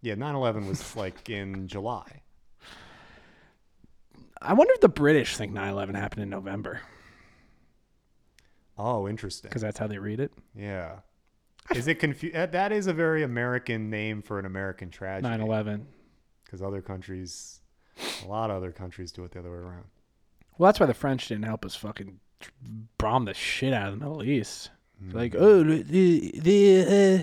Yeah, 0.00 0.14
9/11 0.14 0.66
was 0.66 0.96
like 0.96 1.30
in 1.30 1.68
July. 1.68 2.22
I 4.44 4.52
wonder 4.54 4.72
if 4.74 4.80
the 4.80 4.88
British 4.88 5.36
think 5.36 5.52
9/11 5.52 5.94
happened 5.94 6.22
in 6.22 6.30
November 6.30 6.80
Oh, 8.78 9.06
interesting. 9.08 9.48
because 9.48 9.62
that's 9.62 9.78
how 9.78 9.86
they 9.86 9.98
read 9.98 10.18
it. 10.20 10.32
Yeah. 10.54 11.00
Is 11.74 11.86
it 11.86 11.96
confu- 12.00 12.32
uh, 12.34 12.46
That 12.46 12.72
is 12.72 12.86
a 12.86 12.92
very 12.92 13.22
American 13.22 13.90
name 13.90 14.22
for 14.22 14.38
an 14.38 14.46
American 14.46 14.90
tragedy. 14.90 15.28
9/11. 15.28 15.86
Because 16.44 16.62
other 16.62 16.82
countries, 16.82 17.60
a 18.24 18.26
lot 18.26 18.50
of 18.50 18.56
other 18.56 18.72
countries 18.72 19.12
do 19.12 19.24
it 19.24 19.30
the 19.32 19.38
other 19.38 19.50
way 19.50 19.58
around. 19.58 19.84
Well, 20.58 20.68
that's 20.68 20.80
why 20.80 20.86
the 20.86 20.94
French 20.94 21.28
didn't 21.28 21.44
help 21.44 21.64
us 21.64 21.74
fucking 21.76 22.18
bomb 22.98 23.24
the 23.26 23.34
shit 23.34 23.72
out 23.72 23.88
of 23.92 23.98
the 23.98 24.04
Middle 24.04 24.22
East. 24.24 24.70
Like, 25.12 25.34
oh, 25.36 25.62
the 25.64 26.32
the 26.38 26.80
uh, 26.80 27.22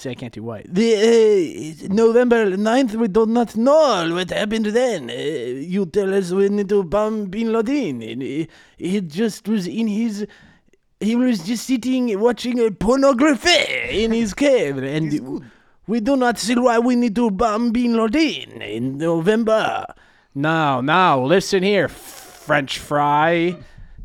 see, 0.00 0.10
I 0.10 0.14
can't 0.14 0.32
do 0.32 0.42
white. 0.42 0.66
The 0.72 0.94
uh, 0.94 1.94
November 1.94 2.56
9th, 2.56 2.94
we 2.94 3.08
do 3.08 3.26
not 3.26 3.56
know 3.56 4.14
what 4.14 4.30
happened 4.30 4.66
then. 4.66 5.10
Uh, 5.10 5.12
you 5.12 5.86
tell 5.86 6.14
us 6.14 6.32
we 6.32 6.48
need 6.48 6.68
to 6.70 6.82
bomb 6.82 7.26
Bin 7.26 7.52
Laden, 7.52 8.02
and 8.02 8.22
he, 8.22 8.48
he 8.78 9.00
just 9.00 9.46
was 9.46 9.66
in 9.66 9.86
his. 9.86 10.26
He 10.98 11.16
was 11.16 11.46
just 11.46 11.66
sitting 11.66 12.18
watching 12.20 12.58
a 12.60 12.70
pornography 12.70 14.04
in 14.04 14.12
his 14.12 14.34
cave, 14.34 14.78
and 14.82 15.44
we 15.86 16.00
do 16.00 16.16
not 16.16 16.38
see 16.38 16.54
why 16.54 16.78
we 16.78 16.96
need 16.96 17.14
to 17.16 17.30
bomb 17.30 17.72
Bin 17.72 17.96
Laden 17.96 18.62
in 18.62 18.98
November. 18.98 19.86
Now, 20.34 20.80
now, 20.80 21.22
listen 21.24 21.62
here, 21.62 21.88
French 21.88 22.78
fry. 22.78 23.56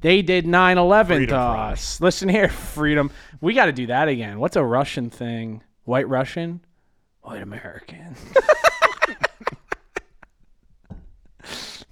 They 0.02 0.22
did 0.22 0.46
9 0.46 0.78
11 0.78 1.22
to 1.22 1.28
fry. 1.28 1.72
us. 1.72 2.02
Listen 2.02 2.30
here, 2.30 2.50
freedom. 2.76 3.12
We 3.42 3.54
got 3.54 3.66
to 3.66 3.72
do 3.72 3.88
that 3.88 4.08
again. 4.08 4.40
What's 4.40 4.56
a 4.56 4.64
Russian 4.64 5.10
thing? 5.10 5.64
White 5.86 6.08
Russian? 6.10 6.62
White 7.22 7.42
American. 7.42 8.16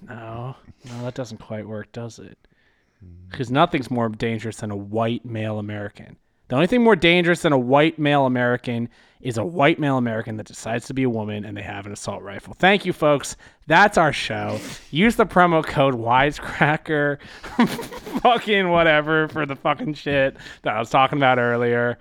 no, 0.08 0.56
no, 0.84 1.04
that 1.04 1.14
doesn't 1.14 1.38
quite 1.38 1.66
work, 1.66 1.90
does 1.92 2.18
it? 2.18 2.36
Hmm. 3.00 3.06
Because 3.30 3.50
nothing's 3.50 3.90
more 3.90 4.08
dangerous 4.08 4.58
than 4.58 4.70
a 4.70 4.76
white 4.76 5.24
male 5.24 5.58
American. 5.58 6.16
The 6.48 6.56
only 6.56 6.66
thing 6.66 6.82
more 6.82 6.96
dangerous 6.96 7.42
than 7.42 7.52
a 7.52 7.58
white 7.58 7.98
male 7.98 8.26
American 8.26 8.90
is 9.22 9.38
a 9.38 9.44
white 9.44 9.78
male 9.78 9.96
American 9.96 10.36
that 10.36 10.46
decides 10.46 10.86
to 10.86 10.94
be 10.94 11.04
a 11.04 11.10
woman 11.10 11.44
and 11.44 11.56
they 11.56 11.62
have 11.62 11.86
an 11.86 11.92
assault 11.92 12.22
rifle. 12.22 12.52
Thank 12.52 12.84
you, 12.84 12.92
folks. 12.92 13.36
That's 13.66 13.96
our 13.96 14.12
show. 14.12 14.60
Use 14.90 15.16
the 15.16 15.24
promo 15.24 15.64
code 15.64 15.94
Wisecracker, 15.94 17.18
fucking 18.20 18.68
whatever 18.68 19.28
for 19.28 19.46
the 19.46 19.56
fucking 19.56 19.94
shit 19.94 20.36
that 20.62 20.76
I 20.76 20.78
was 20.78 20.90
talking 20.90 21.18
about 21.18 21.38
earlier. 21.38 21.98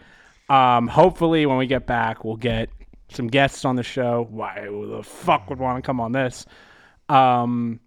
Um, 0.50 0.88
hopefully, 0.88 1.46
when 1.46 1.58
we 1.58 1.68
get 1.68 1.88
back, 1.88 2.24
we'll 2.24 2.36
get 2.36 2.70
some 3.10 3.28
guests 3.28 3.66
on 3.66 3.76
the 3.76 3.84
show. 3.84 4.28
Why 4.30 4.62
the 4.62 5.04
fuck 5.04 5.50
would 5.50 5.60
want 5.60 5.84
to 5.84 5.86
come 5.86 6.00
on 6.00 6.12
this? 6.12 6.46
Um, 7.10 7.80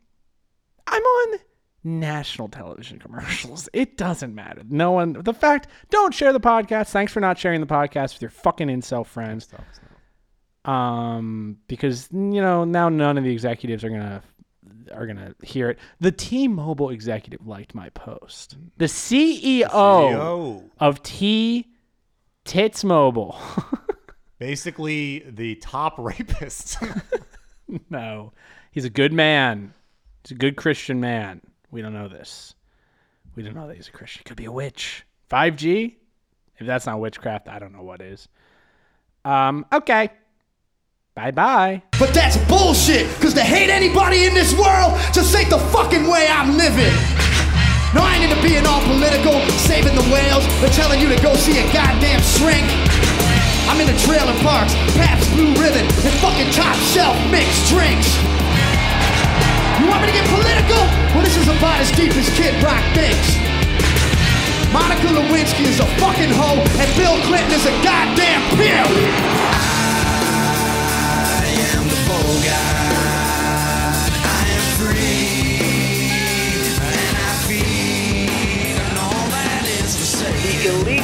I'm 0.86 1.02
on 1.02 1.38
national 1.84 2.48
television 2.48 2.98
commercials. 2.98 3.68
It 3.76 3.96
doesn't 3.96 4.34
matter. 4.34 4.62
No 4.68 4.92
one. 4.92 5.12
The 5.12 5.34
fact. 5.34 5.68
Don't 5.90 6.14
share 6.14 6.32
the 6.32 6.40
podcast. 6.40 6.88
Thanks 6.88 7.12
for 7.12 7.20
not 7.20 7.38
sharing 7.38 7.60
the 7.60 7.66
podcast 7.66 8.14
with 8.14 8.22
your 8.22 8.30
fucking 8.30 8.68
incel 8.68 9.06
friends. 9.06 9.48
Um, 10.64 11.58
because 11.68 12.08
you 12.12 12.40
know 12.40 12.64
now 12.64 12.88
none 12.88 13.18
of 13.18 13.24
the 13.24 13.30
executives 13.30 13.84
are 13.84 13.90
gonna 13.90 14.22
are 14.92 15.06
gonna 15.06 15.34
hear 15.42 15.70
it. 15.70 15.78
The 16.00 16.10
T-Mobile 16.10 16.90
executive 16.90 17.46
liked 17.46 17.74
my 17.74 17.90
post. 17.90 18.56
The 18.78 18.86
CEO, 18.86 19.62
CEO. 19.68 20.70
of 20.80 21.02
T 21.02 21.68
Tits 22.46 22.84
Mobile. 22.84 23.38
Basically, 24.38 25.24
the 25.28 25.56
top 25.56 25.94
rapist. 25.98 26.78
no, 27.90 28.32
he's 28.70 28.84
a 28.84 28.90
good 28.90 29.12
man. 29.12 29.74
He's 30.22 30.30
a 30.32 30.34
good 30.34 30.56
Christian 30.56 31.00
man. 31.00 31.40
We 31.70 31.82
don't 31.82 31.92
know 31.92 32.08
this. 32.08 32.54
We 33.34 33.42
don't 33.42 33.54
know 33.54 33.66
that 33.66 33.76
he's 33.76 33.88
a 33.88 33.92
Christian. 33.92 34.22
Could 34.24 34.36
be 34.36 34.46
a 34.46 34.52
witch. 34.52 35.04
5G? 35.30 35.96
If 36.58 36.66
that's 36.66 36.86
not 36.86 37.00
witchcraft, 37.00 37.48
I 37.48 37.58
don't 37.58 37.72
know 37.72 37.82
what 37.82 38.00
is. 38.00 38.28
Um, 39.24 39.66
okay. 39.72 40.10
Bye 41.14 41.32
bye. 41.32 41.82
But 41.98 42.14
that's 42.14 42.36
bullshit, 42.46 43.06
cause 43.20 43.34
to 43.34 43.40
hate 43.40 43.70
anybody 43.70 44.26
in 44.26 44.34
this 44.34 44.52
world 44.54 44.98
just 45.12 45.34
ain't 45.34 45.50
the 45.50 45.58
fucking 45.58 46.06
way 46.06 46.28
I'm 46.30 46.56
living. 46.56 47.15
No, 47.96 48.04
I 48.04 48.20
ain't 48.20 48.28
into 48.28 48.36
being 48.44 48.68
all 48.68 48.84
political, 48.84 49.40
saving 49.56 49.96
the 49.96 50.04
whales, 50.12 50.44
or 50.60 50.68
telling 50.76 51.00
you 51.00 51.08
to 51.08 51.16
go 51.24 51.32
see 51.32 51.56
a 51.56 51.66
goddamn 51.72 52.20
shrink. 52.20 52.68
I'm 53.72 53.80
in 53.80 53.88
into 53.88 53.96
trailer 54.04 54.36
parks, 54.44 54.76
Pabst 55.00 55.32
Blue 55.32 55.48
Ribbon, 55.56 55.88
and 56.04 56.12
fucking 56.20 56.52
top 56.52 56.76
shelf 56.92 57.16
mixed 57.32 57.72
drinks. 57.72 58.04
You 59.80 59.88
want 59.88 60.04
me 60.04 60.12
to 60.12 60.16
get 60.20 60.28
political? 60.28 60.76
Well, 61.16 61.24
this 61.24 61.40
is 61.40 61.48
about 61.48 61.80
as 61.80 61.88
deep 61.96 62.12
as 62.20 62.28
Kid 62.36 62.52
Rock 62.60 62.84
thinks. 62.92 63.40
Monica 64.76 65.08
Lewinsky 65.16 65.64
is 65.64 65.80
a 65.80 65.88
fucking 65.96 66.36
hoe, 66.36 66.60
and 66.76 66.88
Bill 67.00 67.16
Clinton 67.24 67.56
is 67.56 67.64
a 67.64 67.72
goddamn 67.80 68.44
pimp. 68.60 68.92
I 71.32 71.48
am 71.72 71.88
the 71.88 71.96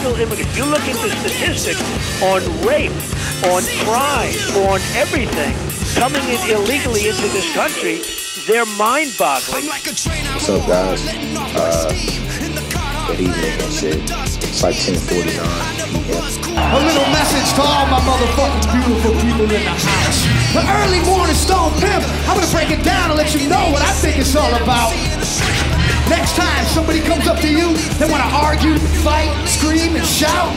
illegal 0.03 0.21
immigrants. 0.21 0.57
You 0.57 0.65
look 0.65 0.87
into 0.89 1.11
statistics 1.11 1.81
on 2.23 2.43
rape, 2.67 2.93
on 3.47 3.63
crime, 3.87 4.35
on 4.67 4.81
everything 4.95 5.55
coming 5.95 6.23
in 6.25 6.39
illegally 6.51 7.09
into 7.09 7.29
this 7.31 7.47
country. 7.55 8.03
They're 8.47 8.67
mind-boggling. 8.77 9.67
What's 9.67 10.49
up, 10.49 10.67
guys? 10.67 11.07
Uh, 11.55 11.89
good 13.07 13.21
evening 13.21 13.61
and 13.63 13.73
shit. 13.73 14.03
It's 14.43 14.63
like 14.63 14.75
1049 14.75 15.39
A 15.39 16.81
little 16.83 17.09
message 17.15 17.55
to 17.55 17.63
all 17.63 17.87
my 17.87 18.01
motherfucking 18.03 18.73
beautiful 18.75 19.13
people 19.23 19.47
in 19.47 19.63
the 19.63 19.71
house. 19.71 20.27
The 20.53 20.63
early 20.83 21.01
morning 21.07 21.37
stone 21.37 21.73
pimp. 21.79 22.05
I'm 22.27 22.35
gonna 22.35 22.51
break 22.51 22.71
it 22.71 22.85
down 22.85 23.11
and 23.11 23.19
let 23.19 23.35
you 23.35 23.49
know 23.49 23.71
what 23.71 23.83
I 23.83 23.93
think 23.93 24.19
it's 24.19 24.35
all 24.35 24.53
about. 24.55 25.82
Next 26.13 26.37
time 26.37 26.67
somebody 26.67 27.01
comes 27.01 27.27
up 27.27 27.39
to 27.41 27.49
you, 27.49 27.73
they 27.97 28.05
wanna 28.05 28.29
argue, 28.29 28.77
fight, 29.01 29.33
scream, 29.49 29.97
and 29.97 30.05
shout. 30.05 30.53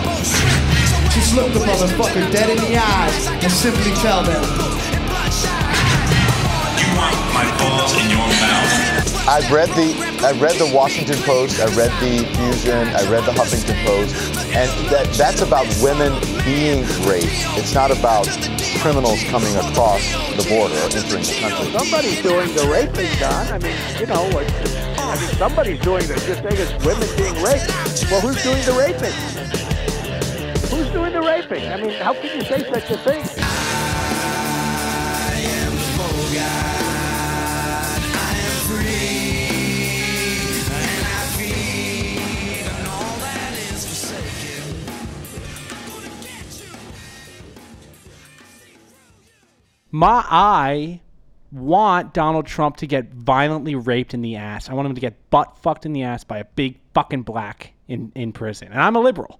Just 1.15 1.33
look 1.33 1.53
the 1.53 1.59
motherfucker 1.59 2.29
dead 2.29 2.49
in 2.49 2.57
the 2.57 2.75
eyes 2.75 3.27
and 3.27 3.49
simply 3.49 3.93
tell 4.03 4.21
them. 4.21 4.43
You 6.75 6.87
want 6.99 7.15
my 7.31 7.47
balls 7.57 7.95
in 7.95 8.09
your 8.11 8.27
mouth. 8.43 9.27
I 9.27 9.39
read 9.49 9.69
the 9.69 9.95
I 10.27 10.33
read 10.33 10.55
the 10.59 10.69
Washington 10.75 11.17
Post, 11.23 11.61
I 11.61 11.73
read 11.73 11.91
the 12.03 12.25
Fusion, 12.35 12.89
I 12.89 13.09
read 13.09 13.23
the 13.23 13.31
Huffington 13.31 13.79
Post, 13.85 14.13
and 14.53 14.69
that 14.91 15.07
that's 15.13 15.41
about 15.41 15.65
women 15.81 16.11
being 16.43 16.83
raped. 17.07 17.31
It's 17.55 17.73
not 17.73 17.91
about 17.91 18.27
criminals 18.81 19.23
coming 19.23 19.55
across 19.55 20.03
the 20.35 20.45
border 20.49 20.75
or 20.75 20.89
entering 20.91 21.23
the 21.23 21.37
country. 21.39 21.71
Somebody's 21.79 22.21
doing 22.21 22.53
the 22.55 22.67
raping, 22.67 23.09
Don. 23.19 23.47
I 23.47 23.57
mean, 23.57 23.75
you 23.99 24.05
know, 24.05 24.27
like, 24.35 24.51
I 25.15 25.17
mean, 25.17 25.29
somebody's 25.37 25.79
doing 25.79 26.05
this. 26.07 26.27
You're 26.27 26.35
saying 26.35 26.57
it's 26.57 26.85
women 26.85 27.07
being 27.15 27.35
raped. 27.41 27.71
Well, 28.11 28.19
who's 28.19 28.43
doing 28.43 28.61
the 28.65 28.73
raping? 28.73 29.13
Who's 30.69 30.91
doing 30.91 31.13
the 31.13 31.21
raping? 31.21 31.71
I 31.71 31.77
mean, 31.77 31.91
how 31.91 32.13
can 32.13 32.37
you 32.37 32.43
say 32.43 32.69
such 32.69 32.91
a 32.91 32.97
thing? 32.97 33.23
My 49.91 50.25
I 50.29 50.99
want 51.55 52.13
Donald 52.13 52.45
Trump 52.45 52.77
to 52.77 52.87
get 52.87 53.13
violently 53.13 53.75
raped 53.75 54.13
in 54.13 54.21
the 54.21 54.35
ass. 54.35 54.69
I 54.69 54.73
want 54.73 54.87
him 54.87 54.95
to 54.95 55.01
get 55.01 55.29
butt 55.29 55.57
fucked 55.57 55.85
in 55.85 55.93
the 55.93 56.03
ass 56.03 56.23
by 56.23 56.39
a 56.39 56.45
big 56.45 56.79
fucking 56.93 57.23
black 57.23 57.73
in, 57.87 58.11
in 58.15 58.31
prison. 58.33 58.69
And 58.71 58.81
I'm 58.81 58.95
a 58.95 58.99
liberal. 58.99 59.39